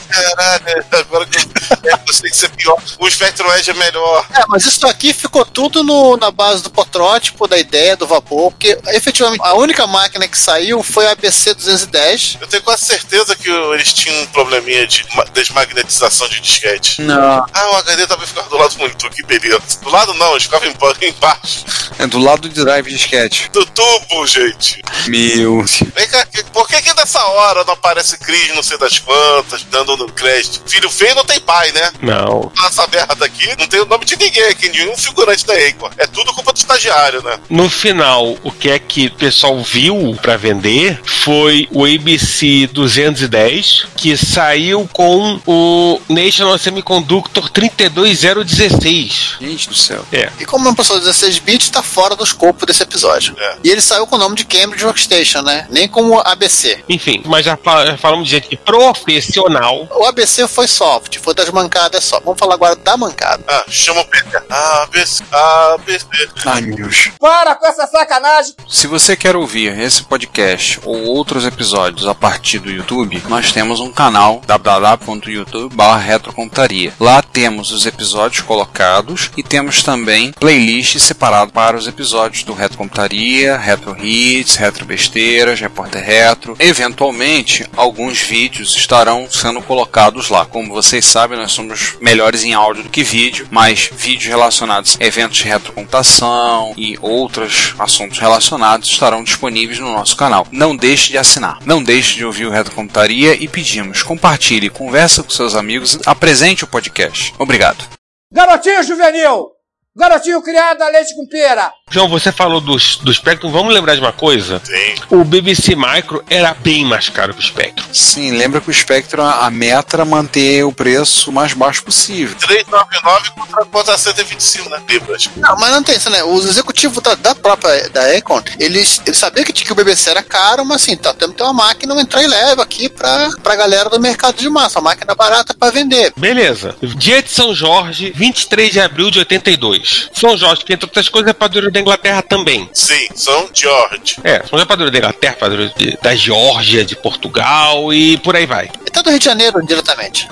Caralho, 0.09 0.85
agora 0.93 1.27
que 1.27 1.39
eu, 1.39 1.91
é, 1.91 1.95
eu 2.07 2.13
sei 2.13 2.31
que 2.31 2.37
isso 2.37 2.47
é 2.47 2.49
pior. 2.51 2.77
O 2.99 3.11
Spectrum 3.11 3.53
Edge 3.55 3.71
é 3.71 3.75
melhor. 3.75 4.27
É, 4.33 4.43
mas 4.49 4.65
isso 4.65 4.87
aqui 4.87 5.13
ficou 5.13 5.45
tudo 5.45 5.83
no- 5.83 6.17
na 6.17 6.31
base 6.31 6.63
do 6.63 6.71
protótipo, 6.71 7.49
da 7.49 7.59
ideia, 7.59 7.97
do 7.97 8.07
vapor, 8.07 8.53
porque 8.53 8.79
efetivamente 8.89 9.41
a 9.43 9.55
única 9.55 9.87
máquina 9.87 10.29
que 10.29 10.39
saiu 10.39 10.83
foi 10.83 11.07
a 11.07 11.13
ABC 11.13 11.55
210. 11.55 12.39
Eu 12.41 12.47
tenho 12.47 12.63
quase 12.63 12.85
certeza 12.87 13.35
que 13.35 13.49
eles 13.51 13.93
tinham 13.93 14.23
um 14.23 14.27
probleminha 14.27 14.87
de 14.87 15.05
ma- 15.17 15.25
desmagnetização 15.33 16.29
de 16.29 16.41
disquete. 16.41 17.03
Não. 17.03 17.45
Ah, 17.53 17.71
o 17.73 17.77
HD 17.77 18.07
também 18.07 18.27
ficava 18.27 18.49
do 18.49 18.57
lado 18.57 18.73
do 18.75 18.79
monitor, 18.79 19.11
que 19.11 19.23
beleza. 19.25 19.61
Do 19.83 19.91
lado 19.91 20.15
não, 20.15 20.31
eles 20.33 20.45
ficavam 20.45 20.69
emba- 20.69 20.95
embaixo. 21.03 21.65
É 21.99 22.07
do 22.07 22.19
lado 22.19 22.49
de 22.49 22.61
drive 22.65 22.89
de 22.89 22.99
sketch. 23.15 23.49
Do 23.51 23.65
tubo, 23.67 24.27
gente. 24.27 24.83
Meu. 25.07 25.65
Vem 25.95 26.09
cá, 26.09 26.27
por 26.53 26.67
que 26.69 26.83
que 26.83 26.95
nessa 26.95 27.25
hora 27.25 27.65
não 27.65 27.75
aparece 27.75 28.19
Cris, 28.19 28.55
não 28.55 28.63
sei 28.63 28.77
das 28.79 28.99
quantas, 28.99 29.63
dando 29.65 29.97
no 29.97 30.11
crédito? 30.13 30.63
Filho 30.67 30.91
feio 30.91 31.15
não 31.15 31.25
tem 31.25 31.41
pai, 31.41 31.71
né? 31.73 31.93
Não. 32.03 32.51
Essa 32.67 32.87
merda 32.87 33.25
aqui 33.25 33.55
não 33.59 33.67
tem 33.67 33.81
o 33.81 33.87
nome 33.87 34.05
de 34.05 34.17
ninguém 34.17 34.45
aqui, 34.45 34.69
nenhum 34.69 34.97
figurante 34.97 35.47
da 35.47 35.55
Acorn. 35.55 35.95
É 35.99 36.07
tudo 36.07 36.33
culpa 36.33 36.53
do 36.53 36.57
estagiário, 36.57 37.23
né? 37.23 37.39
No 37.49 37.69
final, 37.69 38.37
o 38.43 38.51
que 38.51 38.71
é 38.71 38.79
que 38.79 39.07
o 39.07 39.13
pessoal 39.13 39.63
viu 39.63 40.17
pra 40.21 40.37
vender 40.37 41.01
foi 41.05 41.69
o 41.71 41.85
ABC 41.85 42.69
210, 42.73 43.87
que 43.97 44.17
saiu 44.17 44.89
com 44.93 45.41
o 45.47 46.01
National 46.09 46.59
Semiconductor 46.59 47.49
32016. 47.51 49.37
Gente 49.41 49.69
do 49.69 49.75
céu. 49.75 50.05
É. 50.13 50.31
E 50.41 50.45
como 50.45 50.69
é 50.69 50.71
um 50.71 50.75
processador 50.75 51.05
16 51.05 51.39
bits, 51.39 51.71
tá 51.71 51.83
fora 51.83 52.17
do 52.17 52.25
escopo 52.25 52.67
desse 52.67 52.83
episódio. 52.83 53.04
É. 53.39 53.57
E 53.65 53.71
ele 53.71 53.81
saiu 53.81 54.07
com 54.07 54.17
o 54.17 54.19
nome 54.19 54.37
de 54.37 54.45
Cambridge 54.45 54.85
Workstation, 54.85 55.43
né? 55.43 55.67
Nem 55.71 55.89
como 55.89 56.19
ABC. 56.21 56.83
Enfim, 56.89 57.23
mas 57.27 57.45
já, 57.45 57.57
fa- 57.57 57.87
já 57.87 57.97
falamos 57.99 58.29
de 58.29 58.37
gente 58.37 58.57
profissional. 58.57 59.87
O 59.91 60.05
ABC 60.05 60.47
foi 60.49 60.67
soft, 60.69 61.19
foi 61.19 61.35
das 61.35 61.51
mancadas 61.51 62.05
só. 62.05 62.21
Vamos 62.21 62.39
falar 62.39 62.55
agora 62.55 62.77
da 62.77 62.97
mancada. 62.97 63.43
Ah, 63.49 63.65
chama 63.69 64.01
o 64.01 64.05
Peter. 64.07 64.43
A, 64.51 64.87
B, 64.91 65.07
C, 65.07 65.23
A, 65.33 65.77
B, 65.85 65.99
C. 65.99 66.07
Ai, 66.47 66.61
meu 66.63 66.77
Deus. 66.77 67.11
Para 67.21 67.55
com 67.55 67.67
essa 67.67 67.87
sacanagem! 67.87 68.55
Se 68.69 68.87
você 68.87 69.17
quer 69.17 69.37
ouvir 69.37 69.79
esse 69.79 70.03
podcast 70.03 70.81
ou 70.85 71.03
outros 71.05 71.45
episódios 71.45 72.07
a 72.07 72.15
partir 72.15 72.59
do 72.59 72.71
YouTube, 72.71 73.23
nós 73.29 73.53
temos 73.53 73.81
um 73.81 73.93
canal 73.93 74.41
www.youtube.com.br. 74.47 76.93
Lá 77.01 77.23
temos 77.23 77.73
os 77.73 77.87
episódios 77.87 78.43
colocados 78.43 79.31
e 79.37 79.43
temos 79.43 79.83
também 79.83 80.33
playlists 80.33 81.03
separadas 81.03 81.53
para 81.53 81.77
os 81.77 81.87
episódios 81.87 82.43
do 82.45 82.53
Retro 82.53 82.79
Computaria, 82.85 83.57
Retro 83.57 83.97
Hits, 83.99 84.57
Retro 84.57 84.85
Besteiras, 84.85 85.59
Repórter 85.59 86.05
Retro. 86.05 86.55
Eventualmente, 86.59 87.67
alguns 87.75 88.21
vídeos 88.21 88.77
estarão 88.77 89.27
sendo 89.31 89.63
colocados 89.63 90.29
lá. 90.29 90.45
Como 90.45 90.73
vocês 90.73 91.05
sabem, 91.05 91.39
nós 91.39 91.53
somos 91.53 91.97
melhores 92.01 92.45
em 92.45 92.53
áudio 92.53 92.83
do 92.83 92.91
que 92.91 93.03
vídeo, 93.03 93.49
mas 93.51 93.89
vídeos 93.91 94.27
relacionados 94.27 94.99
a 95.01 95.05
eventos 95.05 95.39
de 95.39 95.45
retrocomputação 95.45 96.75
e 96.77 96.99
outros 97.01 97.75
assuntos 97.79 98.19
relacionados 98.19 98.91
estarão 98.91 99.25
disponíveis 99.25 99.79
no 99.79 99.93
nosso 99.93 100.15
canal. 100.15 100.47
Não 100.53 100.77
deixe 100.77 101.11
de 101.11 101.19
assinar. 101.19 101.59
Não 101.65 101.83
deixe 101.83 102.17
de 102.17 102.25
ouvir 102.25 102.47
o 102.47 102.51
Retrocomputaria 102.51 103.35
e 103.35 103.49
pedimos, 103.49 104.03
compartilhe, 104.03 104.69
conversa 104.69 105.23
com 105.23 105.31
seus 105.31 105.55
amigos, 105.55 105.99
apresente 106.05 106.65
o 106.65 106.69
podcast. 106.69 107.33
Obrigado. 107.39 107.83
Garotinho 108.31 108.83
juvenil! 108.83 109.54
Garotinho 109.97 110.43
criado 110.43 110.83
a 110.83 110.89
leite 110.89 111.15
com 111.15 111.25
pera. 111.25 111.73
João, 111.89 112.09
você 112.09 112.33
falou 112.33 112.61
do, 112.61 112.75
do 112.75 113.15
Spectrum, 113.15 113.53
vamos 113.53 113.73
lembrar 113.73 113.95
de 113.95 114.01
uma 114.01 114.13
coisa? 114.13 114.61
Sim. 114.65 114.95
O 115.09 115.23
BBC 115.23 115.77
Micro 115.77 116.25
era 116.29 116.53
bem 116.53 116.85
mais 116.85 117.09
caro 117.09 117.33
que 117.33 117.39
o 117.39 117.43
Spectrum. 117.43 117.87
Sim, 117.93 118.33
lembra 118.33 118.61
que 118.61 118.69
o 118.69 118.75
Spectrum, 118.75 119.23
a 119.23 119.49
meta 119.53 119.95
era 119.95 120.05
manter 120.05 120.65
o 120.65 120.73
preço 120.73 121.31
o 121.31 121.33
mais 121.33 121.53
baixo 121.53 121.85
possível. 121.85 122.37
399 122.39 123.31
contra, 123.31 123.65
contra 123.67 123.97
125 123.97 124.69
né, 124.69 124.83
libras. 124.89 125.31
Não, 125.37 125.57
mas 125.57 125.71
não 125.71 125.83
tem 125.85 125.95
isso, 125.95 126.11
né? 126.11 126.25
Os 126.25 126.45
executivos 126.45 127.01
da, 127.01 127.15
da 127.15 127.35
própria 127.37 127.89
da 127.91 128.17
Econ, 128.17 128.43
eles, 128.59 129.01
eles 129.07 129.19
sabiam 129.19 129.45
que, 129.45 129.53
que 129.53 129.71
o 129.71 129.77
BBC 129.77 130.11
era 130.11 130.25
caro, 130.25 130.65
mas 130.65 130.83
assim, 130.83 130.97
tá 130.97 131.15
tendo 131.15 131.31
que 131.31 131.39
ter 131.39 131.45
uma 131.45 131.53
máquina, 131.53 131.95
entrar 132.01 132.25
e 132.25 132.27
leva 132.27 132.65
aqui 132.65 132.89
pra, 132.89 133.31
pra 133.45 133.55
galera 133.55 133.89
do 133.89 134.01
mercado 134.01 134.35
de 134.35 134.49
massa, 134.49 134.81
uma 134.81 134.91
máquina 134.91 135.15
barata 135.15 135.55
pra 135.55 135.71
vender. 135.71 136.13
Beleza. 136.17 136.75
Dia 136.97 137.23
de 137.23 137.31
São 137.31 137.55
Jorge, 137.55 138.13
23 138.17 138.73
de 138.73 138.81
abril 138.81 139.09
de 139.13 139.21
82. 139.21 139.84
São 140.13 140.37
Jorge, 140.37 140.65
que 140.65 140.73
entre 140.73 140.87
outras 140.87 141.09
coisas 141.09 141.31
é 141.31 141.35
padroeiro 141.35 141.71
da 141.73 141.81
Inglaterra 141.81 142.23
também. 142.23 142.69
Sim, 142.73 143.07
São 143.15 143.49
George. 143.53 144.17
É, 144.25 144.39
São 144.41 144.51
Jorge 144.51 144.63
é 144.65 144.67
padroeiro 144.67 144.93
da 144.93 144.99
Inglaterra, 144.99 145.37
padroeiro 145.39 145.73
de- 145.77 145.99
da 146.03 146.15
Geórgia, 146.15 146.85
de 146.85 146.97
Portugal 146.97 147.93
e 147.93 148.17
por 148.19 148.35
aí 148.37 148.47
vai. 148.47 148.69
Tá 148.93 149.03
do 149.03 149.11
Rio 149.11 149.19
de 149.19 149.25
Janeiro 149.25 149.65
diretamente. 149.67 150.29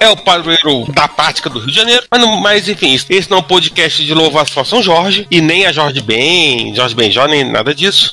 É 0.00 0.08
o 0.08 0.16
padroeiro 0.16 0.84
da 0.92 1.06
prática 1.08 1.48
do 1.48 1.58
Rio 1.60 1.68
de 1.68 1.74
Janeiro. 1.76 2.02
Mas, 2.10 2.20
não- 2.20 2.36
mas, 2.40 2.68
enfim, 2.68 2.94
esse- 2.94 3.06
esse 3.10 3.30
não 3.30 3.38
é 3.38 3.40
um 3.40 3.44
podcast 3.44 4.04
de 4.04 4.12
louvação 4.14 4.62
a 4.62 4.66
São 4.66 4.82
Jorge. 4.82 5.26
E 5.30 5.40
nem 5.40 5.66
a 5.66 5.72
Jorge 5.72 6.00
Ben, 6.00 6.74
Jorge 6.74 6.94
Benjó, 6.94 7.26
nem 7.26 7.44
nada 7.44 7.74
disso. 7.74 8.12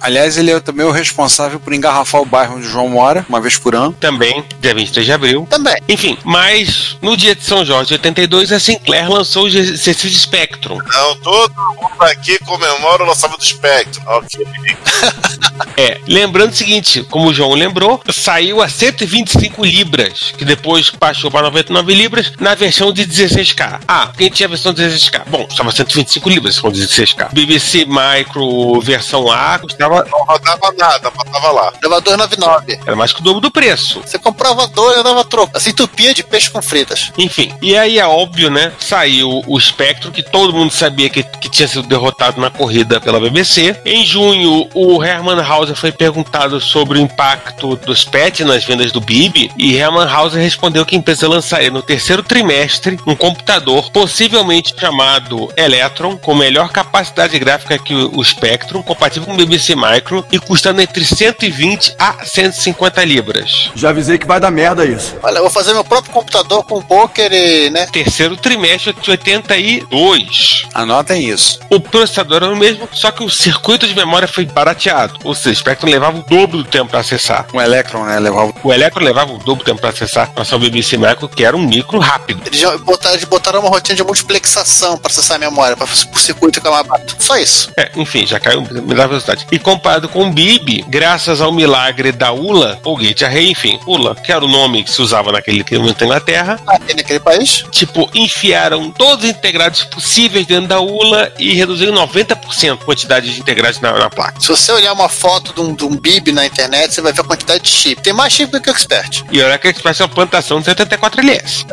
Aliás, 0.00 0.38
ele 0.38 0.50
é 0.50 0.60
também 0.60 0.86
o 0.86 0.90
responsável 0.90 1.60
por 1.60 1.72
engarrafar 1.72 2.20
o 2.20 2.24
bairro 2.24 2.56
onde 2.56 2.66
o 2.66 2.70
João 2.70 2.88
mora, 2.88 3.24
uma 3.28 3.40
vez 3.40 3.58
por 3.58 3.74
ano. 3.74 3.92
Também, 3.92 4.44
dia 4.60 4.74
23 4.74 5.06
de 5.06 5.12
abril. 5.12 5.46
Também. 5.48 5.76
Enfim, 5.88 6.16
mas 6.24 6.96
no 7.02 7.16
dia 7.16 7.34
de 7.34 7.44
São 7.44 7.64
Jorge 7.64 7.88
de 7.88 7.94
82, 7.94 8.52
a 8.52 8.60
Sinclair 8.60 9.10
lançou 9.10 9.46
o 9.46 9.50
Cecil 9.50 10.10
Spectrum. 10.10 10.78
Não, 10.78 11.16
todo 11.16 11.54
mundo 11.54 11.90
aqui 12.00 12.38
comemora 12.40 13.02
o 13.02 13.06
lançamento 13.06 13.38
do 13.38 13.44
Spectrum. 13.44 14.02
Ok. 14.06 14.46
É, 15.76 15.98
lembrando 16.06 16.52
o 16.52 16.56
seguinte, 16.56 17.02
como 17.10 17.28
o 17.28 17.34
João 17.34 17.54
lembrou, 17.54 18.02
saiu 18.12 18.62
a 18.62 18.68
125 18.68 19.64
libras, 19.64 20.32
que 20.36 20.44
depois 20.44 20.90
baixou 20.90 21.30
para 21.30 21.42
99 21.42 21.94
libras 21.94 22.32
na 22.38 22.54
versão 22.54 22.92
de 22.92 23.06
16K. 23.06 23.80
Ah, 23.86 24.10
quem 24.16 24.30
tinha 24.30 24.46
a 24.46 24.50
versão 24.50 24.72
de 24.72 24.82
16K? 24.82 25.22
Bom, 25.28 25.46
estava 25.48 25.72
125 25.72 26.28
libras 26.28 26.58
com 26.58 26.70
16K. 26.70 27.32
BBC 27.32 27.86
Micro 27.86 28.80
versão 28.80 29.30
A 29.30 29.58
custava 29.58 29.89
Não 29.90 30.24
rodava 30.24 30.72
nada, 30.78 31.10
botava 31.10 31.50
lá. 31.50 31.72
Dava 31.82 32.00
299. 32.00 32.80
era 32.86 32.96
mais 32.96 33.12
que 33.12 33.20
o 33.20 33.24
dobro 33.24 33.40
do 33.40 33.50
preço. 33.50 34.00
Você 34.04 34.18
comprava 34.18 34.66
dois 34.68 35.00
e 35.00 35.02
dava 35.02 35.24
troco. 35.24 35.56
Assim, 35.56 35.70
entupia 35.70 36.14
de 36.14 36.22
peixe 36.22 36.50
com 36.50 36.62
fritas. 36.62 37.12
Enfim, 37.18 37.54
e 37.60 37.76
aí 37.76 37.98
é 37.98 38.06
óbvio, 38.06 38.50
né? 38.50 38.72
Saiu 38.78 39.42
o 39.46 39.60
Spectrum, 39.60 40.10
que 40.10 40.22
todo 40.22 40.52
mundo 40.52 40.72
sabia 40.72 41.10
que, 41.10 41.22
que 41.22 41.48
tinha 41.48 41.68
sido 41.68 41.86
derrotado 41.86 42.40
na 42.40 42.50
corrida 42.50 43.00
pela 43.00 43.20
BBC. 43.20 43.80
Em 43.84 44.04
junho, 44.04 44.68
o 44.74 45.02
Herman 45.02 45.40
Hauser 45.40 45.74
foi 45.74 45.92
perguntado 45.92 46.60
sobre 46.60 46.98
o 46.98 47.00
impacto 47.00 47.76
dos 47.76 48.04
PET 48.04 48.44
nas 48.44 48.64
vendas 48.64 48.92
do 48.92 49.00
BIB. 49.00 49.50
E 49.56 49.76
Herman 49.76 50.08
Hauser 50.08 50.40
respondeu 50.40 50.84
que 50.86 50.94
a 50.94 50.98
empresa 50.98 51.28
lançaria 51.28 51.70
no 51.70 51.82
terceiro 51.82 52.22
trimestre 52.22 52.98
um 53.06 53.16
computador, 53.16 53.90
possivelmente 53.90 54.74
chamado 54.78 55.52
Electron, 55.56 56.16
com 56.16 56.34
melhor 56.34 56.70
capacidade 56.70 57.38
gráfica 57.38 57.78
que 57.78 57.94
o 57.94 58.22
Spectrum, 58.24 58.82
compatível 58.82 59.26
com 59.26 59.34
o 59.34 59.36
BBC 59.36 59.74
Micro 59.80 60.24
e 60.30 60.38
custando 60.38 60.80
entre 60.80 61.04
120 61.04 61.94
a 61.98 62.24
150 62.24 63.04
libras. 63.04 63.70
Já 63.74 63.90
avisei 63.90 64.18
que 64.18 64.26
vai 64.26 64.38
dar 64.38 64.50
merda 64.50 64.84
isso. 64.84 65.16
Olha, 65.22 65.38
eu 65.38 65.42
vou 65.42 65.50
fazer 65.50 65.72
meu 65.72 65.84
próprio 65.84 66.12
computador 66.12 66.64
com 66.64 66.82
poker 66.82 67.32
e, 67.32 67.70
né? 67.70 67.86
Terceiro 67.86 68.36
trimestre 68.36 68.92
de 68.92 69.10
82. 69.10 70.66
Anotem 70.74 71.28
isso. 71.28 71.58
O 71.70 71.80
processador 71.80 72.42
era 72.42 72.52
o 72.52 72.56
mesmo, 72.56 72.88
só 72.92 73.10
que 73.10 73.24
o 73.24 73.30
circuito 73.30 73.86
de 73.86 73.94
memória 73.94 74.28
foi 74.28 74.44
barateado. 74.44 75.18
Ou 75.24 75.34
seja, 75.34 75.56
o 75.56 75.60
Spectrum 75.60 75.90
levava 75.90 76.18
o 76.18 76.22
dobro 76.22 76.58
do 76.58 76.64
tempo 76.64 76.90
para 76.90 77.00
acessar. 77.00 77.46
Um 77.52 77.60
Electron, 77.60 78.04
né? 78.04 78.18
Levava 78.18 78.52
O 78.62 78.72
Electron 78.72 79.04
levava 79.04 79.32
o 79.32 79.38
dobro 79.38 79.56
do 79.56 79.64
tempo 79.64 79.80
para 79.80 79.90
acessar 79.90 80.30
a 80.36 80.44
sua 80.44 80.58
BBC 80.58 80.96
Micro, 80.96 81.28
que 81.28 81.44
era 81.44 81.56
um 81.56 81.62
micro 81.62 81.98
rápido. 81.98 82.42
Eles 82.46 82.60
já 82.60 82.76
botaram, 82.78 83.14
eles 83.14 83.24
botaram 83.24 83.60
uma 83.60 83.68
rotina 83.68 83.96
de 83.96 84.02
multiplexação 84.02 84.98
pra 84.98 85.10
acessar 85.10 85.36
a 85.36 85.40
memória, 85.40 85.76
pra 85.76 85.86
o 85.86 86.18
circuito 86.18 86.58
ficar 86.58 86.70
mais 86.70 86.86
barato. 86.86 87.16
Só 87.18 87.36
isso. 87.36 87.70
É, 87.76 87.90
enfim, 87.96 88.26
já 88.26 88.38
caiu 88.38 88.60
me 88.70 88.94
dá 88.94 89.06
velocidade. 89.06 89.46
E 89.50 89.58
comparado 89.70 90.08
com 90.08 90.26
o 90.26 90.32
BIB, 90.32 90.84
graças 90.88 91.40
ao 91.40 91.52
milagre 91.52 92.10
da 92.10 92.32
ULA, 92.32 92.80
ou 92.82 92.96
Gate 92.96 93.22
Array, 93.22 93.50
enfim, 93.50 93.78
ULA, 93.86 94.16
que 94.16 94.32
era 94.32 94.44
o 94.44 94.48
nome 94.48 94.82
que 94.82 94.90
se 94.90 95.00
usava 95.00 95.30
naquele 95.30 95.64
momento 95.78 96.00
na 96.00 96.06
Inglaterra, 96.06 96.60
Aqui 96.66 96.92
naquele 96.92 97.20
país. 97.20 97.64
tipo, 97.70 98.10
enfiaram 98.12 98.90
todos 98.90 99.24
os 99.24 99.30
integrados 99.30 99.84
possíveis 99.84 100.44
dentro 100.44 100.66
da 100.66 100.80
ULA 100.80 101.32
e 101.38 101.54
reduziram 101.54 101.94
90% 101.94 102.72
a 102.72 102.84
quantidade 102.84 103.32
de 103.32 103.38
integrados 103.38 103.80
na, 103.80 103.92
na 103.92 104.10
placa. 104.10 104.40
Se 104.40 104.48
você 104.48 104.72
olhar 104.72 104.92
uma 104.92 105.08
foto 105.08 105.54
de 105.54 105.60
um, 105.60 105.72
de 105.72 105.84
um 105.84 105.96
BIB 105.96 106.32
na 106.32 106.44
internet, 106.44 106.92
você 106.92 107.00
vai 107.00 107.12
ver 107.12 107.20
a 107.20 107.24
quantidade 107.24 107.62
de 107.62 107.70
chip. 107.70 108.02
Tem 108.02 108.12
mais 108.12 108.32
chip 108.32 108.50
do 108.50 108.60
que 108.60 108.70
o 108.70 108.72
Expert. 108.72 109.22
E 109.30 109.40
olha 109.40 109.56
que 109.56 109.68
a 109.68 109.70
Express 109.70 110.00
é 110.00 110.02
uma 110.02 110.08
plantação 110.08 110.60
de 110.60 110.68
74LS. 110.68 111.66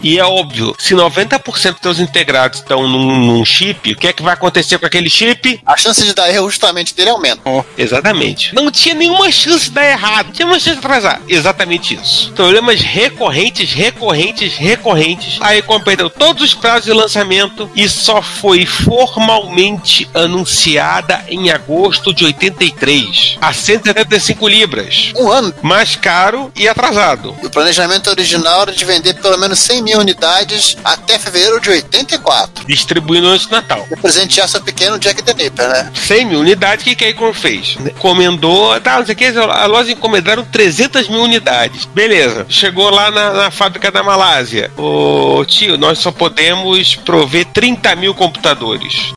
E 0.00 0.18
é 0.18 0.24
óbvio, 0.24 0.74
se 0.78 0.94
90% 0.94 1.76
dos 1.82 2.00
integrados 2.00 2.60
estão 2.60 2.88
num, 2.88 3.26
num 3.26 3.44
chip, 3.44 3.92
o 3.92 3.96
que 3.96 4.08
é 4.08 4.12
que 4.14 4.22
vai 4.22 4.32
acontecer 4.32 4.78
com 4.78 4.86
aquele 4.86 5.10
chip? 5.10 5.60
A 5.66 5.76
chance 5.76 6.02
de 6.02 6.14
dar 6.14 6.30
erro 6.30 6.48
justamente 6.48 6.94
dele 6.94 7.10
aumenta. 7.10 7.33
Exatamente. 7.76 8.54
Não 8.54 8.70
tinha 8.70 8.94
nenhuma 8.94 9.30
chance 9.30 9.64
de 9.64 9.70
dar 9.72 9.86
errado. 9.86 10.32
Tinha 10.32 10.46
uma 10.46 10.58
chance 10.58 10.78
de 10.78 10.86
atrasar. 10.86 11.20
Exatamente 11.28 11.94
isso. 11.94 12.32
Problemas 12.32 12.80
recorrentes, 12.80 13.72
recorrentes, 13.72 14.56
recorrentes. 14.56 15.38
Aí 15.40 15.62
perdeu 15.84 16.08
todos 16.08 16.42
os 16.42 16.54
prazos 16.54 16.84
de 16.84 16.92
lançamento 16.92 17.70
e 17.74 17.88
só 17.88 18.22
foi 18.22 18.64
formalmente 18.64 20.08
anunciada 20.14 21.24
em 21.28 21.50
agosto 21.50 22.14
de 22.14 22.24
83. 22.24 23.36
A 23.40 23.52
175 23.52 24.48
libras. 24.48 25.12
Um 25.16 25.30
ano. 25.30 25.54
Mais 25.62 25.96
caro 25.96 26.50
e 26.56 26.68
atrasado. 26.68 27.36
E 27.42 27.46
o 27.46 27.50
planejamento 27.50 28.08
original 28.08 28.62
era 28.62 28.72
de 28.72 28.84
vender 28.84 29.14
pelo 29.14 29.38
menos 29.38 29.58
100 29.58 29.82
mil 29.82 29.98
unidades 29.98 30.76
até 30.84 31.18
fevereiro 31.18 31.60
de 31.60 31.70
84. 31.70 32.66
Distribuindo 32.66 33.28
antes 33.28 33.46
do 33.46 33.52
Natal. 33.52 33.86
E 33.90 33.96
presentear 33.96 34.48
seu 34.48 34.60
pequeno 34.60 34.98
Jack 34.98 35.22
the 35.22 35.34
Nipper, 35.34 35.68
né? 35.68 35.92
100 35.94 36.24
mil 36.26 36.40
unidades, 36.40 36.82
o 36.82 36.88
que, 36.88 36.94
que 36.94 37.04
a 37.24 37.30
Icon 37.30 37.32
fez? 37.32 37.76
Encomendou, 37.80 38.78
tá, 38.80 38.98
não 38.98 39.06
sei 39.06 39.14
o 39.14 39.18
que, 39.18 39.26
a 39.26 39.66
loja 39.66 39.92
encomendaram 39.92 40.44
300 40.44 41.08
mil 41.08 41.22
unidades. 41.22 41.86
Beleza, 41.86 42.46
chegou 42.48 42.90
lá 42.90 43.10
na, 43.10 43.32
na 43.32 43.50
fábrica 43.50 43.90
da 43.90 44.02
Malásia. 44.02 44.70
Ô 44.76 45.44
tio, 45.46 45.78
nós 45.78 45.98
só 45.98 46.12
podemos 46.12 46.96
prover 46.96 47.46
30 47.46 47.96
mil 47.96 48.14
computadores. 48.14 49.12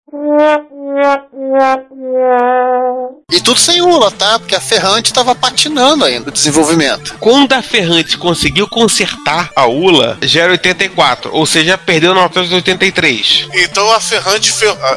E 3.32 3.42
tudo 3.42 3.60
sem 3.60 3.82
ULA, 3.82 4.10
tá? 4.12 4.40
Porque 4.40 4.56
a 4.56 4.62
Ferrante 4.62 5.14
tava 5.14 5.36
patinando 5.36 6.06
ainda 6.06 6.30
o 6.30 6.32
desenvolvimento. 6.32 7.16
Quando 7.20 7.54
a 7.54 7.62
Ferrante 7.62 8.18
conseguiu 8.18 8.68
consertar 8.68 9.50
a 9.56 9.68
ULA, 9.68 10.18
já 10.22 10.44
era 10.44 10.54
84, 10.54 11.32
ou 11.34 11.46
seja, 11.46 11.78
perdeu 11.78 12.16
na 12.16 12.22
altura 12.24 12.48
de 12.48 12.56
83. 12.56 13.48
Então 13.54 13.92
a 13.92 14.00
Ferrante 14.00 14.52
ferrou. 14.52 14.78
Ah. 14.82 14.96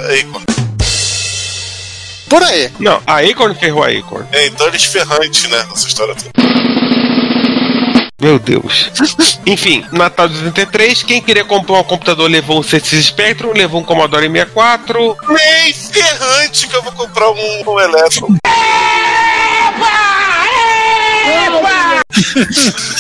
Por 2.30 2.42
aí. 2.44 2.70
Não, 2.78 3.02
a 3.04 3.18
Acorn 3.18 3.54
ferrou 3.56 3.82
a 3.82 3.88
Acorn. 3.88 4.26
É, 4.30 4.46
então 4.46 4.68
eles 4.68 4.84
ferrante, 4.84 5.48
né? 5.48 5.66
Essa 5.72 5.88
história 5.88 6.14
toda. 6.14 6.30
Meu 8.20 8.38
Deus. 8.38 8.88
Enfim, 9.44 9.84
Natal 9.90 10.28
de 10.28 10.44
83, 10.44 11.02
quem 11.02 11.20
queria 11.20 11.44
comprar 11.44 11.80
um 11.80 11.82
computador 11.84 12.30
levou 12.30 12.60
um 12.60 12.62
CX 12.62 13.04
Spectrum, 13.06 13.52
levou 13.52 13.80
um 13.80 13.84
Commodore 13.84 14.28
64. 14.30 15.16
Nem 15.28 15.72
ferrante 15.72 16.68
que 16.68 16.76
eu 16.76 16.82
vou 16.82 16.92
comprar 16.92 17.30
um, 17.30 17.62
um 17.66 17.80
Electron. 17.80 18.36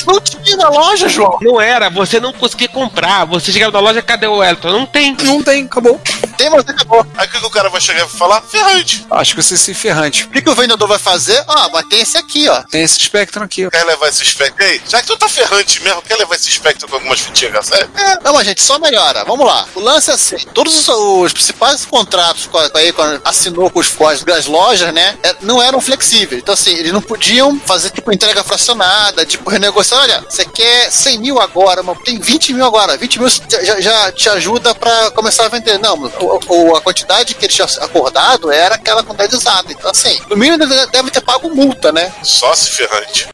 Não 0.06 0.20
tinha 0.20 0.56
na 0.56 0.68
loja, 0.68 1.08
João. 1.08 1.38
Não 1.40 1.60
era, 1.60 1.88
você 1.90 2.20
não 2.20 2.32
conseguia 2.32 2.68
comprar. 2.68 3.24
Você 3.26 3.52
chegava 3.52 3.72
na 3.72 3.80
loja, 3.80 4.02
cadê 4.02 4.26
o 4.26 4.42
Elton? 4.42 4.70
Não 4.70 4.86
tem. 4.86 5.16
Não 5.22 5.42
tem, 5.42 5.64
acabou. 5.64 6.00
Tem, 6.36 6.48
mas 6.50 6.60
acabou. 6.66 7.06
Aí 7.16 7.26
o 7.26 7.30
que 7.30 7.46
o 7.46 7.50
cara 7.50 7.68
vai 7.68 7.80
chegar 7.80 8.06
e 8.06 8.08
falar? 8.08 8.40
Ferrante. 8.42 9.06
Acho 9.10 9.34
que 9.34 9.42
você 9.42 9.56
se 9.56 9.74
ferrante. 9.74 10.24
O 10.24 10.28
que, 10.30 10.42
que 10.42 10.50
o 10.50 10.54
vendedor 10.54 10.88
vai 10.88 10.98
fazer? 10.98 11.42
Ah, 11.46 11.68
mas 11.72 11.86
tem 11.86 12.00
esse 12.00 12.16
aqui, 12.16 12.48
ó. 12.48 12.62
Tem 12.62 12.82
esse 12.82 12.98
Spectrum 13.00 13.42
aqui. 13.44 13.66
ó. 13.66 13.70
Quer 13.70 13.84
levar 13.84 14.08
esse 14.08 14.24
Spectrum? 14.24 14.64
Ei, 14.64 14.80
já 14.88 15.00
que 15.00 15.06
tu 15.06 15.16
tá 15.16 15.28
ferrante 15.28 15.82
mesmo, 15.82 16.02
quer 16.02 16.16
levar 16.16 16.34
esse 16.36 16.50
Spectrum 16.50 16.88
com 16.88 16.96
algumas 16.96 17.20
fitinhas 17.20 17.52
cassete? 17.52 17.90
É, 17.96 18.18
não, 18.24 18.34
mas 18.34 18.46
gente, 18.46 18.62
só 18.62 18.78
melhora. 18.78 19.24
Vamos 19.24 19.46
lá. 19.46 19.66
O 19.74 19.80
lance 19.80 20.10
é 20.10 20.14
assim: 20.14 20.36
todos 20.54 20.74
os, 20.76 20.88
os 20.88 21.32
principais 21.32 21.84
contratos 21.84 22.46
com 22.46 22.58
a, 22.58 22.70
com 22.70 22.78
a 22.78 22.80
Acorn 22.80 23.20
assinou 23.24 23.70
com, 23.70 23.80
os, 23.80 23.88
com 23.88 24.06
as, 24.08 24.26
as 24.26 24.46
lojas, 24.46 24.92
né? 24.94 25.18
é, 25.22 25.36
não 25.42 25.62
eram 25.62 25.80
flexíveis. 25.80 26.40
Então, 26.42 26.54
assim, 26.54 26.70
eles 26.72 26.92
não 26.92 27.02
podiam 27.02 27.58
fazer 27.60 27.90
tipo 27.90 28.12
entrega 28.12 28.42
fracionada, 28.42 28.99
tipo 29.26 29.50
renegociar. 29.50 30.00
Olha, 30.02 30.24
você 30.28 30.44
quer 30.44 30.90
100 30.90 31.18
mil 31.18 31.40
agora, 31.40 31.82
mas 31.82 31.98
tem 32.02 32.18
20 32.18 32.52
mil 32.54 32.64
agora. 32.64 32.96
20 32.96 33.18
mil 33.18 33.28
já, 33.28 33.80
já- 33.80 34.12
te 34.12 34.28
ajuda 34.28 34.74
pra 34.74 35.10
começar 35.12 35.44
a 35.46 35.48
vender. 35.48 35.78
Não, 35.78 35.94
o, 35.96 36.40
o- 36.70 36.76
a 36.76 36.80
quantidade 36.80 37.34
que 37.34 37.44
eles 37.44 37.54
tinham 37.54 37.68
acordado 37.80 38.50
era 38.50 38.74
aquela 38.76 39.02
quantidade 39.02 39.34
exata. 39.34 39.72
Então, 39.72 39.90
assim, 39.90 40.18
no 40.28 40.36
mínimo 40.36 40.58
deve 40.58 40.86
deve 40.86 41.10
ter 41.10 41.20
pago 41.20 41.48
multa, 41.54 41.92
né? 41.92 42.12
Só 42.22 42.54
se 42.54 42.70
ferrante. 42.70 43.28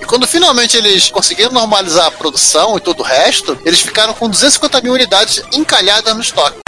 E 0.00 0.04
quando 0.04 0.26
finalmente 0.26 0.76
eles 0.76 1.10
conseguiram 1.10 1.52
normalizar 1.52 2.06
a 2.06 2.10
produção 2.10 2.76
e 2.76 2.80
todo 2.80 3.00
o 3.00 3.02
resto, 3.02 3.58
eles 3.64 3.80
ficaram 3.80 4.12
com 4.14 4.28
250 4.28 4.80
mil 4.82 4.92
unidades 4.92 5.42
encalhadas 5.52 6.14
no 6.14 6.20
estoque. 6.20 6.58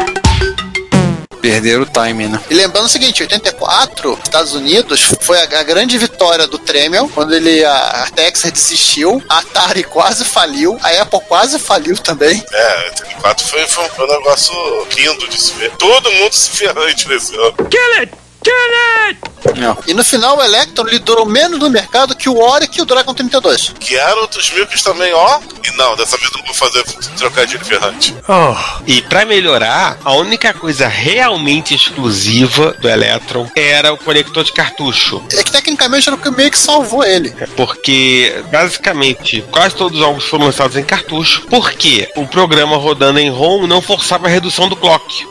Perderam 1.41 1.83
o 1.83 1.87
time, 1.87 2.29
né? 2.29 2.41
E 2.51 2.55
lembrando 2.55 2.87
o 2.87 2.89
seguinte, 2.89 3.23
84, 3.23 4.19
Estados 4.25 4.55
Unidos, 4.55 5.15
foi 5.21 5.39
a, 5.39 5.61
a 5.61 5.63
grande 5.63 5.97
vitória 5.99 6.47
do 6.47 6.59
Tremel, 6.59 7.09
quando 7.15 7.35
ele, 7.35 7.65
a, 7.65 8.05
a 8.05 8.11
Texas 8.11 8.51
desistiu, 8.53 9.23
a 9.29 9.39
Atari 9.39 9.85
quase 9.85 10.25
faliu, 10.25 10.79
a 10.83 11.03
Apple 11.03 11.21
quase 11.29 11.59
faliu 11.59 11.97
também. 11.97 12.43
É, 12.53 12.87
84 12.89 13.47
foi, 13.47 13.67
foi, 13.67 13.89
foi 13.89 14.05
um 14.07 14.19
negócio 14.19 14.87
lindo 14.97 15.29
de 15.29 15.41
se 15.41 15.53
ver. 15.55 15.71
Todo 15.77 16.11
mundo 16.11 16.33
se 16.33 16.51
ferrante 16.51 17.09
nesse 17.09 17.35
ano. 17.35 17.55
Não. 19.57 19.77
E 19.87 19.95
no 19.95 20.05
final 20.05 20.39
o 20.39 20.43
Electron 20.43 20.87
ele 20.87 20.99
durou 20.99 21.27
menos 21.27 21.59
no 21.59 21.71
mercado 21.71 22.15
que 22.15 22.29
o 22.29 22.39
Oric 22.39 22.79
e 22.79 22.83
o 22.83 22.85
Dragon 22.85 23.15
32. 23.15 23.75
Que 23.79 23.97
eram 23.97 24.23
outros 24.23 24.51
milks 24.53 24.83
também, 24.83 25.13
ó. 25.13 25.41
E 25.65 25.77
não, 25.77 25.97
dessa 25.97 26.17
vez 26.17 26.31
eu 26.33 26.39
não 26.39 26.47
vou 26.47 26.55
fazer 26.55 26.83
trocadilho 27.17 27.65
ferrante. 27.65 28.15
E 28.87 29.03
pra 29.03 29.25
melhorar, 29.25 29.99
a 30.05 30.13
única 30.15 30.53
coisa 30.55 30.89
realmente 30.89 31.75
exclusiva 31.75 32.75
do 32.81 32.89
Electron 32.89 33.49
era 33.55 33.93
o 33.93 33.99
conector 33.99 34.45
de 34.45 34.53
cartucho. 34.53 35.23
É 35.33 35.43
que 35.43 35.51
tecnicamente 35.51 36.09
era 36.09 36.17
o 36.17 36.21
que 36.21 36.31
meio 36.31 36.51
que 36.51 36.59
salvou 36.59 37.05
ele. 37.05 37.35
É 37.39 37.47
Porque, 37.47 38.43
basicamente, 38.51 39.45
quase 39.51 39.75
todos 39.75 39.99
os 39.99 40.05
jogos 40.05 40.25
foram 40.25 40.47
lançados 40.47 40.77
em 40.77 40.85
cartucho. 40.85 41.43
Porque 41.49 42.11
o 42.17 42.27
programa 42.27 42.77
rodando 42.77 43.19
em 43.19 43.31
ROM 43.31 43.67
não 43.67 43.83
forçava 43.83 44.27
a 44.27 44.31
redução 44.31 44.69
do 44.69 44.77
clock. 44.77 45.27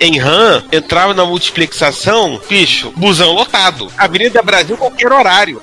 Em 0.00 0.18
RAM, 0.18 0.64
entrava 0.72 1.12
na 1.12 1.24
multiplexação, 1.24 2.40
bicho, 2.48 2.92
busão 2.96 3.29
lotado. 3.32 3.88
Avenida 3.96 4.42
Brasil, 4.42 4.76
qualquer 4.76 5.12
horário. 5.12 5.60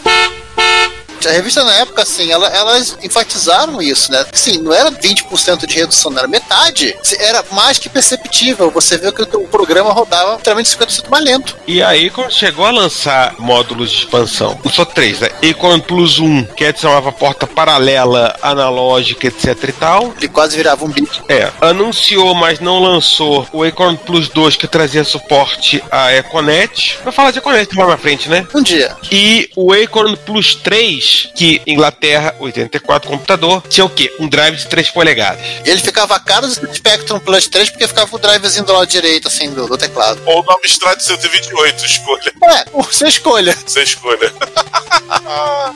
A 1.27 1.31
revista 1.31 1.63
na 1.63 1.74
época, 1.75 2.01
assim, 2.03 2.31
ela- 2.31 2.48
elas 2.50 2.98
enfatizaram 3.03 3.81
isso, 3.81 4.12
né? 4.12 4.25
Assim, 4.34 4.57
não 4.60 4.74
era 4.74 4.89
20% 4.91 5.65
de 5.67 5.75
redução, 5.75 6.12
não 6.12 6.19
era 6.19 6.27
metade. 6.27 6.96
Era 7.19 7.43
mais 7.51 7.77
que 7.77 7.89
perceptível. 7.89 8.72
Você 8.72 8.98
vê 8.98 9.12
que 9.12 9.22
o 9.22 9.48
programa 9.48 9.91
rodava 9.91 10.36
literalmente 10.38 10.69
50% 10.69 11.10
mais 11.10 11.24
lento. 11.24 11.55
E 11.67 11.81
aí, 11.81 12.10
quando 12.10 12.31
chegou 12.31 12.65
a 12.65 12.72
lançar 12.72 13.36
módulos 13.39 13.91
de 13.91 13.98
expansão, 14.00 14.60
só 14.74 14.86
três, 14.86 15.19
né? 15.19 15.29
Acorn 15.50 15.81
Plus 15.81 16.19
1, 16.19 16.46
que 16.46 16.65
adicionava 16.65 17.12
porta 17.12 17.46
paralela, 17.48 18.36
analógica, 18.41 19.27
etc 19.27 19.55
e 19.67 19.72
tal. 19.72 20.13
Ele 20.17 20.27
quase 20.29 20.55
virava 20.55 20.86
um 20.86 20.89
bit. 20.89 21.22
É, 21.29 21.51
anunciou, 21.62 22.34
mas 22.34 22.60
não 22.60 22.79
lançou 22.79 23.48
o 23.51 23.63
Acorn 23.63 23.98
Plus 23.98 24.29
2, 24.29 24.55
que 24.55 24.67
trazia 24.67 25.03
suporte 25.03 25.84
a 25.91 26.13
Econet. 26.13 26.98
Vou 27.03 27.12
falar 27.13 27.31
de 27.31 27.39
Econet 27.39 27.75
lá 27.75 27.88
na 27.88 27.98
frente, 27.98 28.29
né? 28.29 28.46
Um 28.53 28.62
dia. 28.62 28.96
E 29.12 29.50
o 29.55 29.74
Acorn 29.74 30.15
Plus 30.17 30.55
3, 30.55 31.17
que 31.26 31.62
Inglaterra, 31.66 32.36
84 32.40 33.10
computador, 33.10 33.64
tinha 33.70 33.86
o 33.86 33.90
quê? 33.90 34.14
Um 34.20 34.28
drive 34.28 34.56
de 34.56 34.68
3 34.68 34.90
polegadas. 34.92 35.42
E 35.66 35.70
ele 35.70 35.82
ficava 35.82 36.20
caro 36.20 36.48
do 36.48 36.76
Spectrum 36.76 37.20
Plus 37.20 37.48
3 37.48 37.70
porque 37.70 37.88
ficava 37.88 38.16
o 38.16 38.20
drivezinho 38.20 38.66
do 38.66 38.74
lado 38.74 38.88
direito, 38.88 39.28
assim, 39.28 39.52
do, 39.54 39.68
do 39.68 39.78
teclado. 39.78 40.22
Ou 40.26 40.44
no 40.44 40.52
Amstrad 40.54 41.00
128, 41.00 41.86
escolha. 41.86 42.34
É, 42.44 42.66
você 42.72 43.08
escolha. 43.08 43.56
Você 43.66 43.84
escolha. 43.84 44.32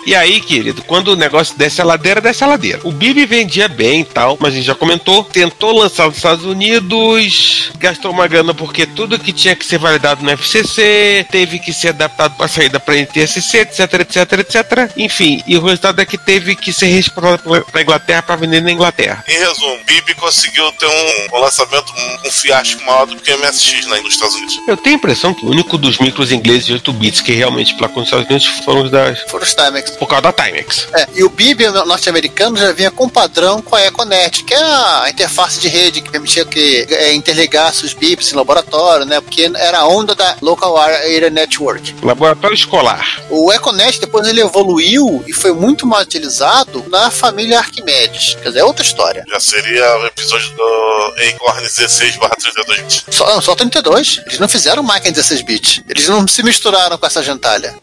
E 0.05 0.15
aí, 0.15 0.41
querido, 0.41 0.83
quando 0.83 1.09
o 1.09 1.15
negócio 1.15 1.57
desce 1.57 1.81
a 1.81 1.85
ladeira, 1.85 2.19
desce 2.19 2.43
a 2.43 2.47
ladeira. 2.47 2.79
O 2.83 2.91
Bibi 2.91 3.25
vendia 3.25 3.67
bem 3.67 4.01
e 4.01 4.05
tal, 4.05 4.37
mas 4.39 4.53
a 4.53 4.55
gente 4.55 4.65
já 4.65 4.75
comentou. 4.75 5.23
Tentou 5.23 5.77
lançar 5.77 6.07
nos 6.07 6.17
Estados 6.17 6.43
Unidos, 6.45 7.71
gastou 7.77 8.11
uma 8.11 8.27
grana 8.27 8.53
porque 8.53 8.85
tudo 8.85 9.19
que 9.19 9.31
tinha 9.31 9.55
que 9.55 9.65
ser 9.65 9.77
validado 9.77 10.23
no 10.23 10.29
FCC 10.31 11.25
teve 11.31 11.59
que 11.59 11.71
ser 11.71 11.89
adaptado 11.89 12.35
para 12.35 12.47
saída 12.47 12.79
para 12.79 12.95
NTSC, 12.95 13.59
etc, 13.59 13.93
etc, 14.01 14.39
etc. 14.39 14.91
Enfim, 14.97 15.20
e 15.21 15.57
o 15.57 15.61
resultado 15.61 16.01
é 16.01 16.05
que 16.05 16.17
teve 16.17 16.55
que 16.55 16.73
ser 16.73 16.87
exportado 16.87 17.43
para 17.71 17.81
Inglaterra 17.81 18.21
para 18.21 18.35
vender 18.35 18.61
na 18.61 18.71
Inglaterra. 18.71 19.23
Em 19.27 19.37
resumo, 19.37 19.79
Bibi 19.85 20.15
conseguiu 20.15 20.71
ter 20.73 20.87
um, 20.87 21.37
um 21.37 21.39
lançamento, 21.39 21.93
um, 21.93 22.27
um 22.27 22.31
fiasco 22.31 22.83
maior 22.83 23.05
do 23.05 23.15
que 23.17 23.31
o 23.31 23.39
MSX 23.39 23.87
né, 23.87 23.99
nos 24.01 24.13
Estados 24.13 24.35
Unidos. 24.35 24.59
Eu 24.67 24.77
tenho 24.77 24.95
a 24.95 24.99
impressão 24.99 25.33
que 25.33 25.45
o 25.45 25.49
único 25.49 25.77
dos 25.77 25.99
micros 25.99 26.31
ingleses 26.31 26.65
de 26.65 26.73
8 26.73 26.93
bits 26.93 27.21
que 27.21 27.33
realmente 27.33 27.75
placou 27.75 27.99
nos 27.99 28.07
Estados 28.07 28.27
Unidos 28.27 28.47
foram 28.63 28.83
os 28.83 28.91
das. 28.91 29.19
Foram 29.27 29.45
os 29.45 29.53
Timex. 29.53 29.91
Por 29.91 30.07
causa 30.07 30.23
da 30.23 30.33
Timex. 30.33 30.87
É, 30.93 31.07
e 31.15 31.23
o 31.23 31.29
BIB 31.29 31.69
norte-americano 31.85 32.57
já 32.57 32.71
vinha 32.71 32.91
com 32.91 33.07
padrão 33.07 33.61
com 33.61 33.75
a 33.75 33.85
Econet, 33.85 34.43
que 34.43 34.53
é 34.53 34.63
a 34.63 35.09
interface 35.09 35.59
de 35.59 35.67
rede 35.67 36.01
que 36.01 36.09
permitia 36.09 36.45
que 36.45 36.87
é, 36.89 37.13
interligasse 37.13 37.85
os 37.85 37.93
BIPs 37.93 38.31
em 38.31 38.35
laboratório, 38.35 39.05
né? 39.05 39.19
Porque 39.21 39.51
era 39.55 39.79
a 39.79 39.87
onda 39.87 40.15
da 40.15 40.35
Local 40.41 40.77
Area 40.77 41.29
Network. 41.29 41.95
Laboratório 42.01 42.55
escolar. 42.55 43.21
O 43.29 43.51
Econet 43.51 43.99
depois 43.99 44.27
ele 44.27 44.41
evoluiu 44.41 45.10
e 45.27 45.33
foi 45.33 45.51
muito 45.53 45.85
mais 45.85 46.03
utilizado 46.03 46.85
na 46.89 47.11
família 47.11 47.59
Arquimedes. 47.59 48.35
Quer 48.35 48.49
dizer, 48.49 48.59
é 48.59 48.63
outra 48.63 48.83
história. 48.83 49.25
Já 49.27 49.39
seria 49.39 49.97
o 49.97 50.05
episódio 50.05 50.49
do 50.55 51.13
Acorn 51.29 51.61
16 51.61 52.17
32 52.17 52.81
bits. 52.81 53.05
Só, 53.09 53.25
não, 53.27 53.41
só 53.41 53.55
32. 53.55 54.21
Eles 54.25 54.39
não 54.39 54.47
fizeram 54.47 54.83
máquina 54.83 55.09
em 55.09 55.13
16 55.13 55.41
bits. 55.41 55.81
Eles 55.87 56.07
não 56.07 56.27
se 56.27 56.43
misturaram 56.43 56.97
com 56.97 57.05
essa 57.05 57.23
gentalha. 57.23 57.75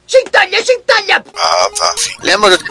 Ah, 1.35 1.70
tá. 1.76 1.94
Enfim. 1.99 2.16
Lembra 2.23 2.56
do 2.56 2.64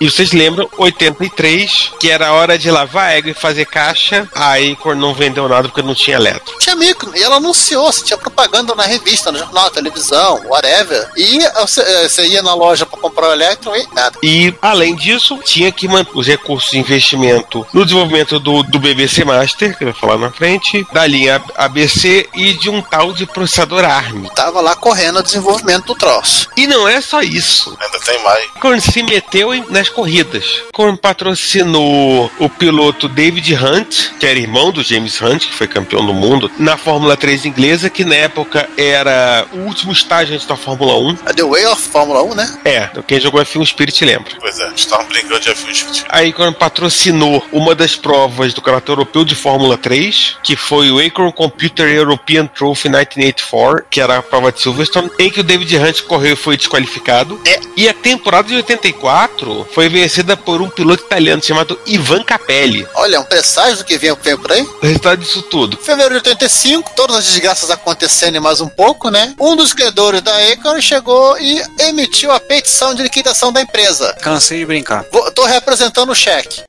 E 0.00 0.10
vocês 0.10 0.32
lembram, 0.32 0.68
83, 0.76 1.92
que 1.98 2.10
era 2.10 2.28
a 2.28 2.32
hora 2.32 2.58
de 2.58 2.70
lavar 2.70 3.12
égua 3.12 3.30
e 3.30 3.34
fazer 3.34 3.66
caixa. 3.66 4.28
A 4.34 4.54
Acorn 4.54 5.00
não 5.00 5.14
vendeu 5.14 5.48
nada 5.48 5.68
porque 5.68 5.82
não 5.82 5.94
tinha 5.94 6.16
eletro. 6.16 6.58
Tinha 6.58 6.76
micro, 6.76 7.16
e 7.16 7.22
ela 7.22 7.36
anunciou, 7.36 7.92
se 7.92 8.04
tinha 8.04 8.16
propaganda 8.16 8.74
na 8.74 8.84
revista, 8.84 9.32
no 9.32 9.38
jornal, 9.38 9.70
televisão, 9.70 10.42
whatever. 10.46 11.10
E 11.16 11.38
você, 11.60 11.80
eh, 11.80 12.08
você 12.08 12.26
ia 12.26 12.42
na 12.42 12.54
loja 12.54 12.86
pra 12.86 12.98
comprar 13.00 13.28
o 13.28 13.32
Electron 13.32 13.74
e 13.76 13.86
nada. 14.04 14.18
E, 14.22 14.54
além 14.60 14.94
disso, 14.94 15.38
tinha 15.44 15.70
que 15.72 15.86
manter 15.88 16.10
os 16.14 16.26
recursos 16.26 16.70
de 16.70 16.78
investimento 16.78 17.66
no 17.72 17.84
desenvolvimento 17.84 18.38
do, 18.38 18.62
do 18.62 18.78
BBC 18.78 19.24
Master, 19.24 19.76
que 19.76 19.84
eu 19.84 19.92
vou 19.92 20.00
falar 20.00 20.18
na 20.18 20.30
frente, 20.30 20.86
da 20.92 21.06
linha 21.06 21.42
ABC 21.56 22.28
e 22.34 22.52
de 22.54 22.68
um 22.70 22.80
tal 22.82 23.12
de 23.12 23.26
processador 23.26 23.84
ARM. 23.84 24.24
Tava 24.34 24.60
lá 24.60 24.74
correndo 24.76 25.18
o 25.18 25.22
desenvolvimento 25.22 25.86
do 25.86 25.94
troço. 25.94 26.48
E 26.56 26.66
não 26.66 26.86
é 26.88 27.00
só 27.00 27.22
isso. 27.22 27.76
Ainda 27.80 27.98
tem 28.00 28.22
mais. 28.22 28.44
Korn 28.60 28.80
se 28.80 29.02
meteu 29.02 29.54
em- 29.54 29.64
nas 29.70 29.88
corridas. 29.88 30.44
Korn 30.72 30.96
patrocinou 30.96 32.30
o 32.38 32.48
piloto 32.48 33.08
David 33.08 33.54
Hunt, 33.54 34.10
que 34.18 34.26
era 34.26 34.38
irmão 34.38 34.70
do 34.70 34.82
James 34.82 35.20
Hunt, 35.20 35.46
que 35.46 35.52
foi 35.54 35.66
campeão 35.66 36.04
do 36.04 36.14
mundo, 36.14 36.50
na 36.58 36.76
Fórmula 36.76 37.16
3 37.16 37.44
inglesa, 37.44 37.90
que 37.90 38.04
na 38.04 38.14
época 38.14 38.68
era 38.76 39.46
o 39.52 39.58
último 39.60 39.92
estágio 39.92 40.34
antes 40.34 40.46
da 40.46 40.56
Fórmula 40.56 40.96
1. 40.98 41.18
A 41.26 41.34
The 41.34 41.42
Way 41.44 41.66
of 41.66 41.82
Fórmula 41.82 42.22
1, 42.22 42.34
né? 42.34 42.58
É, 42.64 42.88
quem 43.06 43.20
jogou 43.20 43.40
F1 43.40 43.64
Spirit 43.66 43.91
lembra. 44.00 44.32
Pois 44.40 44.58
é, 44.58 44.72
estavam 44.74 45.06
brincando 45.06 45.40
de 45.40 45.50
F1 45.50 45.74
Spirit. 45.74 46.04
A 46.08 46.20
Acorn 46.20 46.54
patrocinou 46.54 47.44
uma 47.52 47.74
das 47.74 47.96
provas 47.96 48.54
do 48.54 48.60
Campeonato 48.60 48.92
Europeu 48.92 49.24
de 49.24 49.34
Fórmula 49.34 49.76
3, 49.76 50.36
que 50.42 50.56
foi 50.56 50.90
o 50.90 50.98
Acorn 50.98 51.32
Computer 51.32 51.88
European 51.88 52.46
Trophy 52.46 52.88
1984, 52.88 53.86
que 53.90 54.00
era 54.00 54.18
a 54.18 54.22
prova 54.22 54.52
de 54.52 54.60
Silverstone, 54.60 55.10
em 55.18 55.30
que 55.30 55.40
o 55.40 55.44
David 55.44 55.76
Hunt 55.76 56.02
correu 56.02 56.34
e 56.34 56.36
foi 56.36 56.56
desqualificado. 56.56 57.40
É. 57.46 57.60
E 57.76 57.88
a 57.88 57.94
temporada 57.94 58.48
de 58.48 58.56
84 58.56 59.68
foi 59.72 59.88
vencida 59.88 60.36
por 60.36 60.60
um 60.60 60.68
piloto 60.68 61.04
italiano 61.04 61.42
chamado 61.42 61.78
Ivan 61.86 62.22
Capelli. 62.22 62.86
Olha, 62.94 63.20
um 63.20 63.24
presságio 63.24 63.78
do 63.78 63.84
que 63.84 63.98
vem, 63.98 64.14
vem 64.22 64.36
por 64.36 64.52
aí. 64.52 64.62
O 64.62 64.86
resultado 64.86 65.20
disso 65.20 65.42
tudo. 65.42 65.76
Fevereiro 65.78 66.20
de 66.20 66.28
85, 66.28 66.92
todas 66.94 67.16
as 67.16 67.24
desgraças 67.26 67.70
acontecendo 67.70 68.36
e 68.36 68.40
mais 68.40 68.60
um 68.60 68.68
pouco, 68.68 69.10
né? 69.10 69.34
Um 69.38 69.56
dos 69.56 69.72
credores 69.72 70.22
da 70.22 70.32
Acorn 70.52 70.80
chegou 70.82 71.38
e 71.38 71.62
emitiu 71.80 72.30
a 72.30 72.40
petição 72.40 72.94
de 72.94 73.02
liquidação 73.02 73.52
da 73.52 73.60
empresa. 73.60 73.81
Cansei 74.20 74.58
de 74.58 74.66
brincar. 74.66 75.04
Vou, 75.10 75.30
tô 75.32 75.44
representando 75.44 76.10
o 76.10 76.14
cheque. 76.14 76.62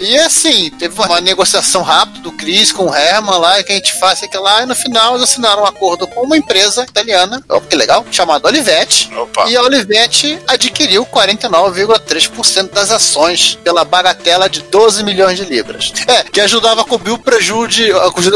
E 0.00 0.18
assim, 0.18 0.70
teve 0.70 1.00
uma 1.00 1.20
negociação 1.20 1.82
rápida 1.82 2.20
do 2.20 2.32
Chris 2.32 2.72
com 2.72 2.86
o 2.86 2.94
Herman 2.94 3.38
lá, 3.38 3.60
e 3.60 3.64
que 3.64 3.72
a 3.72 3.74
gente 3.76 3.92
faz 3.98 4.18
isso 4.18 4.24
aqui 4.24 4.36
lá, 4.38 4.62
e 4.62 4.66
no 4.66 4.74
final 4.74 5.14
eles 5.14 5.30
assinaram 5.30 5.62
um 5.62 5.66
acordo 5.66 6.06
com 6.06 6.22
uma 6.22 6.36
empresa 6.36 6.82
italiana, 6.82 7.42
ó, 7.48 7.60
que 7.60 7.76
legal, 7.76 8.04
chamada 8.10 8.48
Olivetti. 8.48 9.12
Opa. 9.14 9.48
E 9.48 9.56
a 9.56 9.62
Olivetti 9.62 10.38
adquiriu 10.46 11.06
49,3% 11.06 12.70
das 12.70 12.90
ações 12.90 13.58
pela 13.62 13.84
bagatela 13.84 14.48
de 14.48 14.62
12 14.62 15.04
milhões 15.04 15.36
de 15.36 15.44
libras. 15.44 15.92
É, 16.08 16.24
que 16.24 16.40
ajudava 16.40 16.80
a 16.80 16.84
cobrir 16.84 17.12
o 17.12 17.18
prejuízo 17.18 17.62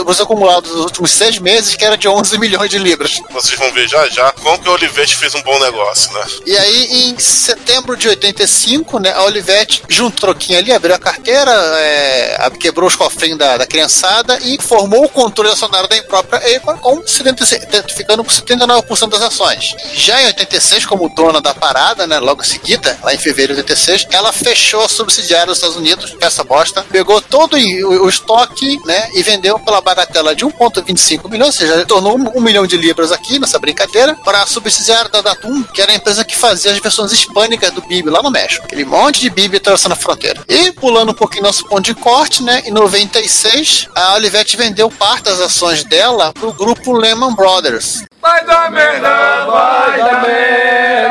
os 0.07 0.20
acumulados 0.20 0.70
dos 0.70 0.81
últimos 0.81 1.11
seis 1.11 1.38
meses, 1.38 1.74
que 1.74 1.85
era 1.85 1.96
de 1.96 2.09
11 2.09 2.38
milhões 2.38 2.70
de 2.70 2.79
libras. 2.79 3.20
Vocês 3.31 3.59
vão 3.59 3.72
ver 3.72 3.88
já 3.88 4.07
já 4.09 4.31
como 4.33 4.59
que 4.59 4.68
o 4.68 4.72
Olivetti 4.72 5.16
fez 5.16 5.35
um 5.35 5.42
bom 5.42 5.59
negócio, 5.59 6.12
né? 6.12 6.26
E 6.44 6.57
aí, 6.57 7.11
em 7.11 7.18
setembro 7.57 7.97
de 7.97 8.09
85, 8.09 8.99
né, 8.99 9.12
a 9.12 9.25
Olivetti 9.25 9.83
juntou 9.88 10.07
um 10.07 10.11
troquinho 10.11 10.59
ali, 10.59 10.73
abriu 10.73 10.95
a 10.95 10.99
carteira, 10.99 11.51
é, 11.51 12.51
quebrou 12.61 12.88
os 12.88 12.95
cofrinhos 12.95 13.38
da, 13.38 13.59
da 13.59 13.66
criançada 13.66 14.38
e 14.42 14.61
formou 14.61 15.05
o 15.05 15.09
controle 15.09 15.51
acionário 15.51 15.88
da 15.88 16.01
própria 16.05 16.57
Acorn, 16.57 16.81
com 16.81 17.07
76 17.07 17.66
ficando 17.95 18.23
com 18.23 18.31
79% 18.31 19.09
das 19.09 19.23
ações. 19.23 19.75
Já 19.95 20.23
em 20.23 20.27
86, 20.27 20.87
como 20.87 21.09
dona 21.09 21.40
da 21.40 21.55
parada, 21.55 22.07
né, 22.07 22.19
logo 22.19 22.42
em 22.42 22.47
seguida, 22.47 22.99
lá 23.03 23.12
em 23.12 23.19
fevereiro 23.19 23.55
de 23.55 23.61
86, 23.61 24.07
ela 24.11 24.33
fechou 24.33 24.83
a 24.83 24.88
subsidiária 24.88 25.47
dos 25.47 25.57
Estados 25.57 25.77
Unidos, 25.77 26.16
essa 26.21 26.45
bosta, 26.45 26.85
pegou 26.90 27.21
todo 27.21 27.57
o, 27.57 28.09
estoque, 28.09 28.79
né, 28.85 29.11
e 29.14 29.23
vendeu 29.23 29.59
pela 29.59 29.81
bagatela 29.81 30.35
de 30.35 30.45
1,25 30.45 31.29
milhões, 31.31 31.49
ou 31.49 31.53
seja, 31.53 31.87
tornou 31.87 32.16
um, 32.16 32.38
um 32.38 32.40
milhão 32.40 32.66
de 32.66 32.77
libras 32.77 33.11
aqui 33.11 33.38
nessa 33.38 33.59
brincadeira, 33.59 34.14
para 34.25 34.42
a 34.42 34.47
subsidiária 34.47 35.11
da 35.11 35.21
Datum, 35.21 35.62
que 35.64 35.83
era 35.83 35.92
a 35.92 35.95
empresa 35.95 36.25
que 36.25 36.37
fazia 36.37 36.73
as 36.73 36.79
versões 36.79 37.12
do 37.47 37.81
Bibi 37.83 38.11
lá 38.11 38.23
no 38.23 38.31
México. 38.31 38.65
Aquele 38.65 38.85
monte 38.85 39.21
de 39.21 39.31
Bibi 39.31 39.59
atravessando 39.59 39.93
a 39.93 39.97
fronteira. 39.97 40.43
E 40.49 40.73
pulando 40.73 41.11
um 41.11 41.15
pouquinho 41.15 41.45
nosso 41.45 41.65
ponto 41.67 41.83
de 41.83 41.95
corte, 41.95 42.43
né, 42.43 42.63
em 42.67 42.73
96, 42.73 43.89
a 43.95 44.15
Olivetti 44.15 44.57
vendeu 44.57 44.91
parte 44.91 45.25
das 45.25 45.41
ações 45.41 45.85
dela 45.85 46.33
pro 46.33 46.53
grupo 46.53 46.93
Lehman 46.93 47.35
Brothers. 47.35 48.05
Vai 48.21 48.45
dar 48.45 48.71
merda, 48.71 49.47
vai 49.47 49.99
dar 49.99 50.23
merda. 50.23 51.06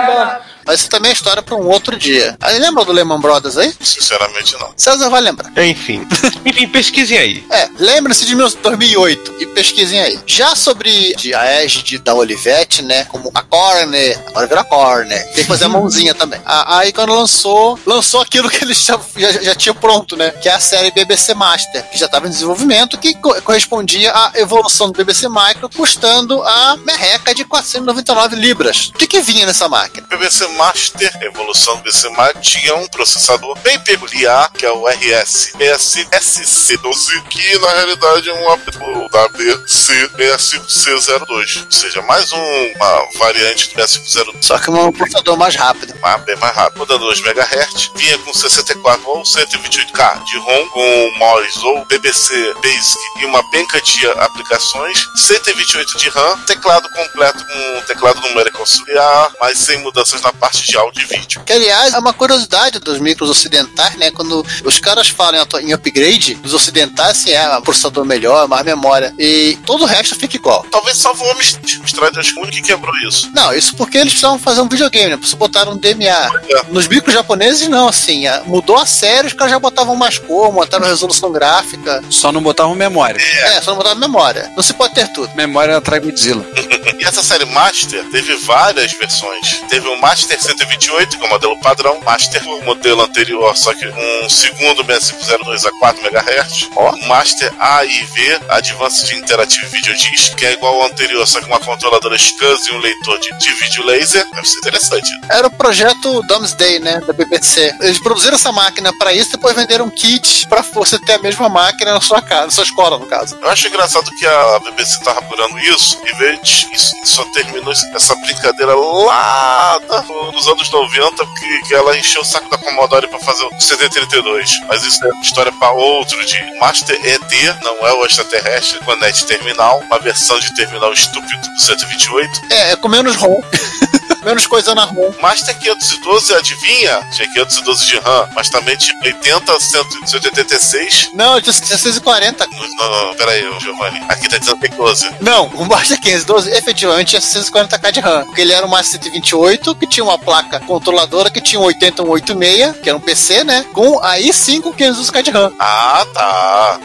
Mas 0.65 0.81
isso 0.81 0.89
também 0.89 1.11
é 1.11 1.13
história 1.13 1.41
para 1.41 1.55
um 1.55 1.67
outro 1.67 1.97
dia. 1.97 2.37
Aí 2.41 2.57
lembra 2.59 2.83
do 2.85 2.91
Lehman 2.91 3.19
Brothers 3.19 3.57
aí? 3.57 3.73
Sinceramente, 3.79 4.55
não. 4.59 4.73
César 4.75 5.09
vai 5.09 5.21
lembrar. 5.21 5.51
Enfim. 5.65 6.07
Enfim, 6.45 6.67
pesquisem 6.67 7.17
aí. 7.17 7.45
É, 7.49 7.69
lembre-se 7.77 8.25
de 8.25 8.35
2008 8.35 9.35
e 9.39 9.45
pesquisem 9.47 9.99
aí. 10.01 10.19
Já 10.25 10.55
sobre 10.55 11.13
de 11.15 11.33
a 11.33 11.43
égide 11.45 11.97
da 11.99 12.13
Olivetti, 12.13 12.81
né, 12.81 13.05
como 13.05 13.31
a 13.33 13.41
Corner, 13.41 14.19
agora 14.27 14.47
virou 14.47 14.61
a 14.61 14.65
Corner, 14.65 15.23
tem 15.33 15.43
que 15.43 15.45
fazer 15.45 15.65
a 15.65 15.69
mãozinha 15.69 16.13
também. 16.13 16.41
A, 16.45 16.79
aí 16.79 16.91
quando 16.93 17.13
lançou, 17.13 17.79
lançou 17.85 18.21
aquilo 18.21 18.49
que 18.49 18.63
eles 18.63 18.83
já, 18.83 18.99
já, 19.15 19.31
já 19.31 19.55
tinham 19.55 19.75
pronto, 19.75 20.15
né, 20.15 20.31
que 20.31 20.49
é 20.49 20.53
a 20.53 20.59
série 20.59 20.91
BBC 20.91 21.33
Master, 21.33 21.83
que 21.89 21.97
já 21.97 22.05
estava 22.05 22.27
em 22.27 22.29
desenvolvimento, 22.29 22.97
que 22.97 23.13
co- 23.15 23.39
correspondia 23.41 24.11
à 24.13 24.31
evolução 24.35 24.87
do 24.87 24.93
BBC 24.93 25.27
Micro, 25.29 25.69
custando 25.69 26.41
a 26.43 26.77
merreca 26.77 27.33
de 27.33 27.43
499 27.45 28.35
libras. 28.35 28.89
O 28.89 28.93
que 28.97 29.07
que 29.07 29.21
vinha 29.21 29.45
nessa 29.45 29.67
máquina? 29.67 30.05
O 30.11 30.17
BBC 30.17 30.47
Master, 30.55 31.11
a 31.21 31.25
evolução 31.25 31.75
do 31.77 31.83
BBC 31.83 32.09
Master, 32.09 32.41
tinha 32.41 32.75
um 32.75 32.87
processador 32.87 33.57
bem 33.59 33.79
peculiar, 33.81 34.51
que 34.51 34.65
é 34.65 34.71
o 34.71 34.85
RS-SC12, 34.87 37.23
que 37.29 37.57
na 37.59 37.69
realidade 37.71 38.29
é 38.29 38.33
um 38.33 38.45
o 38.45 39.09
WC65C02, 39.09 41.65
ou 41.65 41.71
seja, 41.71 42.01
mais 42.03 42.31
um- 42.31 42.71
uma 42.75 43.07
variante 43.17 43.69
do 43.69 43.75
6502. 43.87 44.45
Só 44.45 44.57
que 44.59 44.69
um 44.71 44.91
processador 44.91 45.37
mais 45.37 45.55
rápido. 45.55 45.93
Ah, 46.03 46.17
bem 46.19 46.35
mais 46.37 46.55
rápido. 46.55 46.79
Roda 46.79 46.97
2 46.97 47.19
MHz, 47.21 47.91
vinha 47.95 48.17
com 48.19 48.33
64 48.33 49.07
ou 49.09 49.23
128K 49.25 50.23
de 50.25 50.37
ROM, 50.37 50.69
com 50.69 51.11
MOS 51.17 51.55
ou 51.63 51.85
BBC 51.85 52.53
Basic 52.61 52.99
e 53.21 53.25
uma 53.25 53.43
penca 53.49 53.81
de 53.81 54.07
aplicações, 54.19 55.07
128 55.15 55.97
de 55.97 56.09
RAM, 56.09 56.37
teclado 56.45 56.87
completo 56.89 57.43
com 57.45 57.81
teclado 57.87 58.21
numérico 58.21 58.59
auxiliar, 58.59 59.31
mas 59.41 59.57
sem 59.57 59.77
mudanças 59.79 60.21
na 60.21 60.31
parte 60.33 60.44
de 60.53 60.77
áudio 60.77 61.01
e 61.03 61.05
vídeo. 61.05 61.41
Que, 61.45 61.53
aliás, 61.53 61.93
é 61.93 61.97
uma 61.99 62.13
curiosidade 62.13 62.79
dos 62.79 62.99
micros 62.99 63.29
ocidentais, 63.29 63.95
né? 63.97 64.11
Quando 64.11 64.45
os 64.63 64.79
caras 64.79 65.07
falam 65.09 65.45
em 65.61 65.73
upgrade, 65.73 66.37
os 66.43 66.53
ocidentais, 66.53 67.11
assim, 67.19 67.31
é 67.31 67.57
um 67.57 67.61
processador 67.61 68.05
melhor, 68.05 68.47
mais 68.47 68.63
memória. 68.65 69.13
E 69.17 69.57
todo 69.65 69.83
o 69.83 69.85
resto 69.85 70.15
fica 70.15 70.35
igual. 70.35 70.65
Talvez 70.71 70.97
só 70.97 71.11
o 71.13 71.31
Amstrad, 71.31 72.17
acho 72.17 72.33
que 72.33 72.39
o 72.39 72.43
único 72.43 72.57
que 72.57 72.63
quebrou 72.63 72.95
isso. 73.07 73.29
Não, 73.33 73.53
isso 73.53 73.75
porque 73.75 73.97
eles 73.97 74.13
precisavam 74.13 74.39
fazer 74.39 74.61
um 74.61 74.67
videogame, 74.69 75.09
né? 75.11 75.17
Precisavam 75.17 75.47
botar 75.47 75.69
um 75.69 75.77
DMA. 75.77 76.29
Nos 76.69 76.87
micros 76.87 77.13
japoneses, 77.13 77.67
não, 77.67 77.87
assim. 77.87 78.27
a- 78.27 78.43
Mudou 78.45 78.77
a 78.77 78.85
série, 78.85 79.27
os 79.27 79.33
caras 79.33 79.51
já 79.51 79.59
botavam 79.59 79.95
mais 79.95 80.17
cor, 80.17 80.51
botaram 80.51 80.85
resolução 80.85 81.31
gráfica. 81.31 82.03
Só 82.09 82.31
não 82.31 82.41
botavam 82.41 82.75
memória. 82.75 83.19
É, 83.21 83.61
só 83.61 83.71
não 83.71 83.77
botavam 83.77 83.99
memória. 83.99 84.51
Não 84.55 84.63
se 84.63 84.73
pode 84.73 84.93
ter 84.93 85.07
tudo. 85.09 85.33
Memória 85.35 85.77
atrai 85.77 85.99
Godzilla. 85.99 86.45
E 86.97 87.03
essa 87.03 87.21
série 87.23 87.45
Master 87.45 88.05
teve 88.09 88.35
várias 88.37 88.93
versões. 88.93 89.59
Teve 89.69 89.87
o 89.89 89.99
Master 89.99 90.34
128, 90.39 91.17
que 91.17 91.23
é 91.23 91.27
o 91.27 91.29
modelo 91.29 91.59
padrão, 91.59 91.99
Master, 92.01 92.47
o 92.47 92.63
modelo 92.63 93.01
anterior, 93.03 93.55
só 93.57 93.73
que 93.73 93.85
um 93.87 94.29
segundo 94.29 94.83
6502 94.83 95.65
a 95.65 95.71
4 95.79 96.07
MHz. 96.07 96.69
O 96.75 97.07
Master 97.07 97.53
AIV, 97.59 98.39
Advanced 98.49 99.11
Interactive 99.17 99.65
Video 99.67 99.93
Disc, 99.95 100.35
que 100.35 100.45
é 100.45 100.53
igual 100.53 100.81
ao 100.81 100.87
anterior, 100.87 101.25
só 101.27 101.39
que 101.39 101.45
uma 101.47 101.59
controladora 101.59 102.15
SCSI 102.17 102.69
e 102.69 102.73
um 102.73 102.79
leitor 102.79 103.19
de, 103.19 103.37
de 103.37 103.51
vídeo 103.53 103.85
laser. 103.85 104.25
Deve 104.33 104.47
ser 104.47 104.57
interessante. 104.59 105.09
Era 105.29 105.47
o 105.47 105.51
projeto 105.51 106.21
Domesday, 106.27 106.79
né? 106.79 106.99
Da 107.05 107.13
BBC. 107.13 107.73
Eles 107.81 107.99
produziram 107.99 108.35
essa 108.35 108.51
máquina 108.51 108.91
pra 108.97 109.13
isso, 109.13 109.31
depois 109.31 109.55
venderam 109.55 109.89
kits 109.89 110.45
pra 110.45 110.61
você 110.61 110.97
ter 110.99 111.13
a 111.13 111.19
mesma 111.19 111.49
máquina 111.49 111.93
na 111.93 112.01
sua 112.01 112.21
casa, 112.21 112.45
na 112.45 112.51
sua 112.51 112.63
escola, 112.63 112.97
no 112.97 113.05
caso. 113.05 113.37
Eu 113.41 113.49
acho 113.49 113.67
engraçado 113.67 114.09
que 114.17 114.25
a 114.25 114.59
BBC 114.59 115.03
tava 115.03 115.21
procurando 115.21 115.57
isso 115.59 115.99
e 116.05 116.15
veio 116.17 116.39
isso, 116.43 116.95
só 117.03 117.23
terminou 117.25 117.71
essa 117.71 118.15
brincadeira 118.17 118.75
lá 118.75 119.79
da- 119.87 120.05
nos 120.31 120.47
anos 120.47 120.69
90, 120.69 121.25
que, 121.25 121.61
que 121.67 121.73
ela 121.73 121.97
encheu 121.97 122.21
o 122.21 122.25
saco 122.25 122.49
da 122.49 122.57
Commodore 122.57 123.07
pra 123.07 123.19
fazer 123.19 123.43
o 123.45 123.49
CD32. 123.51 124.49
Mas 124.67 124.83
isso 124.83 125.05
é 125.05 125.09
história 125.21 125.51
pra 125.51 125.71
outro 125.71 126.23
dia. 126.25 126.45
Master 126.59 126.99
ET 127.05 127.63
não 127.63 127.87
é 127.87 127.93
o 127.93 128.05
extraterrestre, 128.05 128.79
o 128.85 128.95
Net 128.97 129.25
Terminal, 129.25 129.79
uma 129.79 129.99
versão 129.99 130.39
de 130.39 130.53
terminal 130.55 130.91
estúpido 130.93 131.41
do 131.41 131.61
128. 131.61 132.41
É, 132.51 132.71
é 132.71 132.75
com 132.75 132.87
menos 132.87 133.15
ROM. 133.15 133.41
menos 134.25 134.47
coisa 134.47 134.73
na 134.73 134.83
ROM. 134.83 135.13
Master 135.21 135.57
512, 135.57 136.33
adivinha? 136.33 137.07
Tinha 137.11 137.31
512 137.31 137.85
de 137.85 137.99
RAM, 137.99 138.29
mas 138.33 138.49
também 138.49 138.75
tinha 138.75 138.97
80, 139.03 139.59
100, 139.59 140.07
186. 140.07 141.09
Não, 141.13 141.39
tinha 141.39 141.53
640. 141.53 142.47
Não, 142.47 142.67
não, 142.75 143.07
não, 143.07 143.15
pera 143.15 143.31
aí, 143.31 143.47
ô, 143.47 143.59
Giovanni. 143.59 144.01
Aqui 144.09 144.27
tá 144.27 144.37
dizendo 144.37 144.59
que 144.59 144.67
tem 144.67 144.77
12. 144.77 145.15
Não, 145.21 145.45
o 145.47 145.65
Master 145.65 145.99
512 145.99 146.51
efetivamente 146.51 147.09
tinha 147.09 147.21
640k 147.21 147.91
de 147.91 147.99
RAM, 147.99 148.25
porque 148.25 148.41
ele 148.41 148.51
era 148.51 148.65
um 148.65 148.69
Master 148.69 149.01
128 149.03 149.75
que 149.75 149.87
tinha 149.87 150.03
uma 150.03 150.14
placa 150.17 150.59
controladora 150.59 151.29
que 151.29 151.41
tinha 151.41 151.59
um 151.59 151.65
8186, 151.65 152.77
que 152.77 152.89
era 152.89 152.97
um 152.97 153.01
PC, 153.01 153.43
né? 153.43 153.65
Com 153.73 153.99
aí 154.03 154.33
sim 154.33 154.61
com 154.61 154.73
512k 154.73 155.21
de 155.21 155.31
RAM. 155.31 155.53
Ah, 155.59 156.05
tá. 156.13 156.79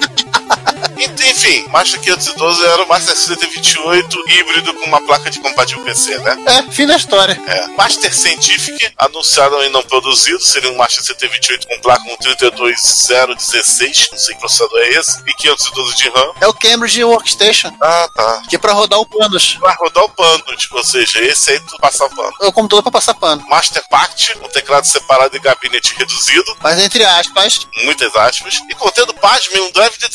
Enfim, 1.31 1.67
Master 1.69 2.01
512 2.01 2.65
era 2.67 2.83
o 2.83 2.89
Master 2.89 3.17
128 3.17 4.31
híbrido 4.31 4.75
com 4.75 4.85
uma 4.87 5.01
placa 5.01 5.31
de 5.31 5.41
compatível 5.41 5.83
PC, 5.85 6.19
né? 6.19 6.37
É, 6.47 6.63
fim 6.71 6.87
da 6.87 6.97
história. 6.97 7.41
É. 7.47 7.67
Master 7.69 8.15
Scientific, 8.15 8.93
anunciado 8.99 9.63
e 9.63 9.69
não 9.71 9.83
produzido, 9.83 10.41
seria 10.45 10.71
um 10.71 10.77
Master 10.77 11.03
128 11.05 11.67
com 11.67 11.81
placa 11.81 12.03
com 12.05 12.17
32016, 12.17 14.09
não 14.13 14.19
sei 14.19 14.35
que 14.35 14.41
processador 14.41 14.79
é 14.81 14.89
esse, 14.91 15.21
e 15.27 15.35
512 15.35 15.97
de 15.97 16.09
RAM. 16.11 16.33
É 16.41 16.47
o 16.47 16.55
Cambridge 16.55 17.03
Workstation, 17.05 17.73
Ah, 17.81 18.09
tá. 18.15 18.43
que 18.49 18.57
é 18.57 18.59
pra 18.59 18.73
rodar 18.73 18.99
o 18.99 19.07
panos. 19.07 19.57
Vai 19.61 19.75
rodar 19.77 20.05
o 20.05 20.09
pano, 20.11 20.45
tipo, 20.57 20.77
ou 20.77 20.85
seja, 20.85 21.21
esse 21.23 21.53
aí 21.53 21.61
tu 21.61 21.79
passa 21.81 22.09
pano. 22.11 22.33
É 22.43 22.47
o 22.47 22.53
computador 22.53 22.83
pra 22.83 22.93
passar 22.93 23.15
pano. 23.15 23.45
Master 23.49 23.83
Pact, 23.89 24.37
um 24.43 24.49
teclado 24.49 24.87
separado 24.87 25.35
e 25.37 25.41
gabinete 25.41 25.95
reduzido, 25.97 26.57
Mas 26.61 26.79
entre 26.79 27.05
aspas, 27.05 27.67
muitas 27.85 28.15
aspas, 28.17 28.61
e 28.69 28.75
contendo, 28.75 29.15
pasmem, 29.15 29.61
um 29.63 29.71
drive 29.73 29.97
de 29.97 30.09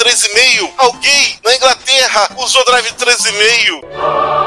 Alguém 0.78 1.40
na 1.44 1.56
Inglaterra 1.56 2.30
usou 2.38 2.64
drive 2.66 2.92
13,5. 2.94 4.45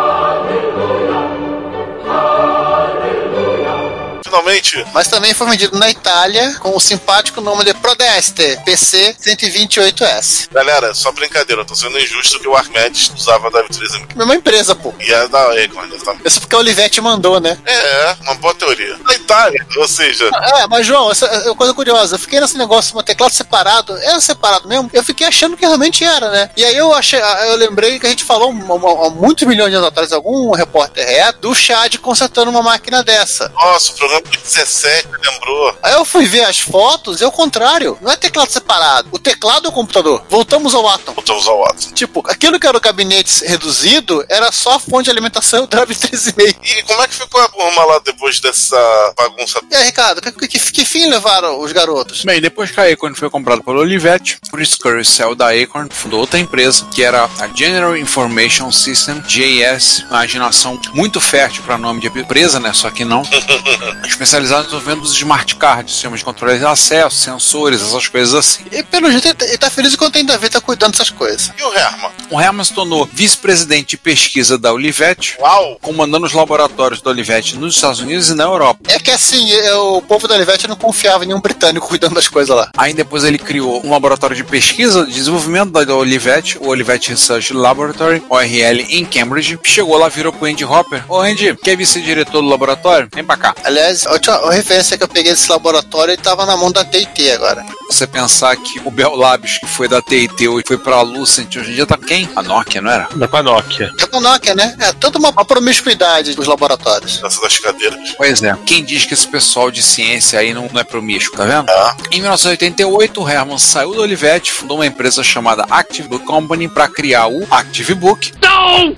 Finalmente, 4.29 4.85
mas 4.93 5.09
também 5.09 5.33
foi 5.33 5.49
vendido 5.49 5.79
na 5.79 5.89
Itália 5.89 6.55
com 6.61 6.77
o 6.77 6.81
simpático 6.81 7.41
nome 7.41 7.65
de 7.65 7.73
Prodeste 7.75 8.59
PC 8.63 9.17
128S. 9.19 10.49
galera, 10.53 10.93
só 10.95 11.11
brincadeira, 11.13 11.63
eu 11.63 11.67
tô 11.67 11.75
sendo 11.75 11.99
injusto 11.99 12.39
que 12.39 12.47
o 12.47 12.55
Archimedes 12.55 13.11
usava 13.17 13.51
de 13.51 13.57
3,5. 13.69 14.17
Mesma 14.17 14.35
empresa, 14.35 14.75
pô. 14.75 14.93
E 15.01 15.13
é 15.13 15.27
da 15.29 15.45
Acorn, 15.53 15.99
tá? 16.05 16.15
Isso 16.25 16.41
porque 16.41 16.55
a 16.55 16.59
Olivetti 16.59 17.01
mandou, 17.01 17.41
né? 17.41 17.59
É, 17.65 18.17
uma 18.21 18.35
boa 18.35 18.55
teoria. 18.55 18.99
Na 18.99 19.15
Itália, 19.15 19.67
ou 19.77 19.89
seja, 19.89 20.29
É, 20.59 20.67
mas 20.67 20.87
João, 20.87 21.11
essa 21.11 21.27
é 21.27 21.55
coisa 21.55 21.73
curiosa. 21.73 22.17
Eu 22.17 22.19
fiquei 22.19 22.39
nesse 22.41 22.59
negócio, 22.59 22.97
um 22.99 23.03
teclado 23.03 23.33
separado. 23.33 23.97
Era 23.99 24.21
separado 24.21 24.69
mesmo? 24.69 24.91
Eu 24.93 25.03
fiquei 25.03 25.27
achando 25.27 25.57
que 25.57 25.65
realmente 25.65 26.05
era, 26.05 26.31
né? 26.31 26.51
E 26.57 26.65
aí 26.65 26.77
eu 26.77 26.93
achei, 26.93 27.21
eu 27.21 27.57
lembrei 27.57 27.99
que 27.99 28.07
a 28.07 28.11
gente 28.11 28.25
falou 28.25 28.51
há 28.51 29.11
muitos 29.11 29.47
milhões 29.47 29.71
de 29.71 29.77
anos 29.77 29.89
atrás, 29.89 30.13
algum 30.13 30.51
repórter 30.53 31.05
é, 31.09 31.33
do 31.33 31.55
Chad 31.55 31.97
consertando 31.99 32.51
uma 32.51 32.63
máquina 32.63 33.03
dessa. 33.03 33.51
nossa, 33.55 33.93
o 33.93 33.95
programa 33.97 34.18
de 34.23 34.39
17 34.39 35.09
lembrou. 35.23 35.77
Aí 35.83 35.93
eu 35.95 36.05
fui 36.05 36.27
ver 36.27 36.45
as 36.45 36.59
fotos, 36.59 37.21
é 37.23 37.27
o 37.27 37.33
contrário. 37.33 37.99
Não 38.01 38.11
é 38.13 38.17
teclado 38.17 38.51
separado. 38.51 39.09
O 39.13 39.19
teclado 39.19 39.67
é 39.67 39.69
o 39.69 39.73
computador. 39.73 40.25
Voltamos 40.29 40.75
ao 40.75 40.89
Atom. 40.89 41.13
Voltamos 41.15 41.47
ao 41.47 41.61
Watson. 41.61 41.93
Tipo, 41.93 42.23
aquilo 42.29 42.59
que 42.59 42.67
era 42.67 42.77
o 42.77 42.81
gabinete 42.81 43.45
reduzido 43.45 44.25
era 44.29 44.51
só 44.53 44.75
a 44.75 44.79
fonte 44.81 45.05
de 45.05 45.11
alimentação 45.11 45.61
e 45.63 45.65
o 45.65 45.67
drive 45.67 45.91
3,5. 45.95 46.57
E 46.63 46.83
como 46.85 47.03
é 47.03 47.09
que 47.09 47.15
ficou 47.15 47.41
a 47.41 47.49
turma 47.49 47.85
lá 47.85 47.99
depois 48.05 48.41
dessa 48.41 48.77
bagunça? 49.17 49.61
E 49.71 49.75
aí, 49.77 49.85
Ricardo, 49.85 50.21
que, 50.21 50.33
que- 50.49 50.59
que 50.59 50.85
fim 50.85 51.07
levaram 51.09 51.61
os 51.61 51.73
garotos? 51.73 52.25
Bem, 52.25 52.41
depois 52.41 52.71
que 52.71 52.81
a 52.81 52.85
Acorn 52.93 53.15
foi 53.17 53.29
comprada 53.31 53.63
pela 53.63 53.79
Olivetti, 53.81 54.39
o 54.47 54.51
Chris 54.51 54.75
Curry 54.75 55.05
saiu 55.05 55.35
da 55.35 55.51
Acorn, 55.51 55.89
fundou 55.93 56.21
outra 56.21 56.39
empresa, 56.39 56.85
que 56.95 57.03
era 57.03 57.25
a 57.25 57.49
General 57.55 57.97
Information 57.97 58.71
System, 58.73 59.21
JS, 59.21 60.01
imaginação 60.09 60.81
muito 60.95 61.21
fértil 61.21 61.63
para 61.65 61.77
nome 61.79 62.01
de 62.01 62.07
empresa, 62.19 62.59
né? 62.61 62.73
Só 62.73 62.91
que 62.91 63.05
não. 63.05 63.23
especializado 64.11 64.63
no 64.63 64.69
desenvolvimento 64.69 65.03
dos 65.03 65.15
smart 65.15 65.57
cards, 65.57 65.95
sistemas 65.95 66.21
de 66.21 66.25
controle 66.25 66.59
de 66.59 66.65
acesso, 66.65 67.17
sensores, 67.17 67.83
essas 67.83 68.07
coisas 68.09 68.35
assim. 68.35 68.65
E 68.71 68.83
pelo 68.83 69.11
jeito 69.11 69.27
ele 69.27 69.35
tá, 69.35 69.45
ele 69.45 69.59
tá 69.59 69.71
feliz 69.71 69.95
enquanto 69.95 70.17
ainda 70.17 70.39
vê 70.39 70.49
tá 70.49 70.61
cuidando 70.61 70.93
dessas 70.93 71.11
coisas. 71.11 71.53
E 71.59 71.63
o 71.63 71.75
Herman? 71.75 72.11
O 72.31 72.41
Herman 72.41 72.65
se 72.65 72.73
tornou 72.73 73.09
vice-presidente 73.13 73.91
de 73.91 73.97
pesquisa 73.97 74.57
da 74.57 74.73
Olivetti, 74.73 75.37
Uau! 75.41 75.79
comandando 75.81 76.27
os 76.27 76.33
laboratórios 76.33 77.01
da 77.01 77.11
Olivetti 77.11 77.57
nos 77.57 77.75
Estados 77.75 78.01
Unidos 78.01 78.29
e 78.29 78.35
na 78.35 78.45
Europa. 78.45 78.81
É 78.89 78.99
que 78.99 79.11
assim, 79.11 79.53
é, 79.53 79.75
o 79.75 80.01
povo 80.03 80.29
da 80.29 80.35
Olivetti 80.35 80.69
não 80.69 80.77
confiava 80.77 81.25
em 81.25 81.29
nenhum 81.29 81.41
britânico 81.41 81.89
cuidando 81.89 82.15
das 82.15 82.29
coisas 82.29 82.55
lá. 82.55 82.71
Aí 82.77 82.95
depois 82.95 83.25
ele 83.25 83.39
criou 83.39 83.85
um 83.85 83.91
laboratório 83.91 84.37
de 84.37 84.45
pesquisa 84.45 85.05
de 85.05 85.13
desenvolvimento 85.13 85.73
da 85.73 85.89
da 85.89 85.97
Olivetti, 85.97 86.59
o 86.59 86.69
Olivetti 86.69 87.11
Research 87.11 87.55
Laboratory, 87.55 88.23
ORL, 88.29 88.87
em 88.91 89.07
Cambridge. 89.07 89.59
Chegou 89.65 89.97
lá, 89.97 90.09
virou 90.09 90.31
pro 90.33 90.47
Andy 90.47 90.65
Hopper. 90.65 91.03
Ô 91.09 91.19
Andy, 91.19 91.57
quer 91.57 91.77
vice-diretor 91.77 92.43
do 92.43 92.47
laboratório? 92.49 93.09
Vem 93.15 93.25
pra 93.25 93.39
cá. 93.39 93.55
Aliás, 93.65 93.98
a 94.07 94.13
última 94.13 94.53
referência 94.53 94.97
que 94.97 95.05
eu 95.05 95.09
peguei 95.09 95.33
desse 95.33 95.51
laboratório 95.51 96.13
ele 96.13 96.23
tava 96.23 96.47
na 96.47 96.57
mão 96.57 96.71
da 96.71 96.85
TT 96.85 97.33
agora. 97.33 97.65
Você 97.89 98.07
pensar 98.07 98.55
que 98.57 98.81
o 98.85 98.91
Bell 98.91 99.15
Labs, 99.15 99.59
que 99.59 99.67
foi 99.67 99.89
da 99.89 100.03
TIT 100.03 100.45
e 100.45 100.63
foi 100.67 100.77
pra 100.77 101.01
Lucent, 101.01 101.57
hoje 101.57 101.73
em 101.73 101.75
dia 101.75 101.87
tá 101.87 101.97
quem? 101.97 102.29
A 102.37 102.43
Nokia, 102.43 102.83
não 102.83 102.91
era? 102.91 103.09
Da 103.15 103.27
pra 103.27 103.43
Nokia. 103.43 103.91
É 103.99 104.07
com 104.07 104.21
Nokia, 104.21 104.55
né? 104.55 104.77
É 104.79 104.93
toda 104.93 105.19
uma, 105.19 105.31
uma 105.31 105.45
promiscuidade 105.45 106.35
dos 106.35 106.47
laboratórios. 106.47 107.23
Essa 107.25 107.41
das 107.41 107.59
cadeiras. 107.59 108.15
Pois 108.17 108.43
é. 108.43 108.57
Quem 108.67 108.85
diz 108.85 109.05
que 109.05 109.15
esse 109.15 109.27
pessoal 109.27 109.71
de 109.71 109.83
ciência 109.83 110.39
aí 110.39 110.53
não, 110.53 110.69
não 110.73 110.81
é 110.81 110.85
promíscuo, 110.85 111.37
tá 111.37 111.45
vendo? 111.45 111.71
Ah. 111.71 111.97
Em 112.11 112.21
1988, 112.21 113.23
o 113.23 113.29
Herman 113.29 113.59
saiu 113.59 113.95
da 113.95 114.03
Olivetti, 114.03 114.53
fundou 114.53 114.79
uma 114.79 114.87
empresa 114.87 115.23
chamada 115.23 115.65
Active 115.71 116.09
Book 116.09 116.27
Company 116.27 116.69
para 116.69 116.89
criar 116.89 117.29
o 117.29 117.47
Active 117.51 117.95
Book, 117.95 118.33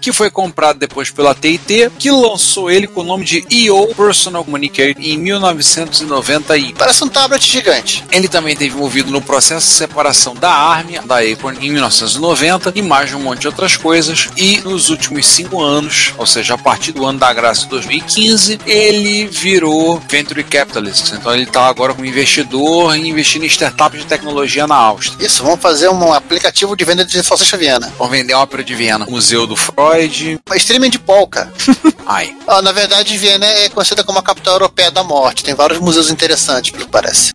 que 0.00 0.12
foi 0.12 0.30
comprado 0.30 0.78
depois 0.78 1.10
pela 1.10 1.34
TIT, 1.34 1.90
que 1.98 2.10
lançou 2.10 2.70
ele 2.70 2.86
com 2.86 3.02
o 3.02 3.04
nome 3.04 3.24
de 3.24 3.44
EO 3.50 3.94
Personal 3.94 4.44
Communicator 4.94 4.94
em 4.98 5.18
1991. 5.18 6.72
Parece 6.72 7.04
um 7.04 7.08
tablet 7.08 7.46
gigante. 7.46 8.04
Ele 8.10 8.28
também 8.28 8.56
teve 8.56 8.74
envolvido 8.74 9.10
no 9.10 9.20
processo 9.20 9.66
de 9.66 9.72
separação 9.74 10.34
da 10.34 10.50
Army, 10.50 10.98
da 11.00 11.18
Acorn, 11.20 11.58
em 11.64 11.70
1990 11.70 12.72
e 12.74 12.82
mais 12.82 13.10
de 13.10 13.16
um 13.16 13.20
monte 13.20 13.40
de 13.40 13.46
outras 13.46 13.76
coisas. 13.76 14.28
E 14.36 14.58
nos 14.58 14.90
últimos 14.90 15.26
cinco 15.26 15.60
anos, 15.62 16.12
ou 16.16 16.26
seja, 16.26 16.54
a 16.54 16.58
partir 16.58 16.92
do 16.92 17.04
ano 17.04 17.18
da 17.18 17.32
graça 17.32 17.62
de 17.62 17.68
2015, 17.68 18.60
ele 18.66 19.26
virou 19.26 20.00
Venture 20.08 20.42
Capitalist. 20.44 21.12
Então 21.12 21.32
ele 21.32 21.44
está 21.44 21.66
agora 21.66 21.94
como 21.94 22.06
investidor 22.06 22.96
e 22.96 23.08
investindo 23.08 23.44
em 23.44 23.48
startups 23.48 24.00
de 24.00 24.06
tecnologia 24.06 24.66
na 24.66 24.76
Áustria. 24.76 25.26
Isso, 25.26 25.42
vamos 25.42 25.60
fazer 25.60 25.88
um 25.88 26.12
aplicativo 26.12 26.76
de 26.76 26.84
venda 26.84 27.04
de 27.04 27.22
salsicha 27.22 27.56
viana. 27.56 27.92
Vão 27.98 28.08
vender 28.08 28.32
a 28.32 28.40
ópera 28.40 28.62
de 28.64 28.74
Viena, 28.74 29.06
Museu 29.06 29.46
do 29.46 29.56
Freud. 29.56 30.40
Uma 30.46 30.56
streaming 30.56 30.90
de 30.90 30.98
polka. 30.98 31.52
Ai, 32.06 32.34
Ah, 32.46 32.62
na 32.62 32.72
verdade, 32.72 33.16
Viena 33.16 33.46
é 33.46 33.68
conhecida 33.68 34.02
como 34.02 34.18
a 34.18 34.22
capital 34.22 34.54
europeia 34.54 34.79
da 34.88 35.02
morte. 35.02 35.42
Tem 35.42 35.54
vários 35.54 35.80
museus 35.80 36.08
interessantes, 36.10 36.70
pelo 36.70 36.84
que 36.84 36.90
parece. 36.90 37.32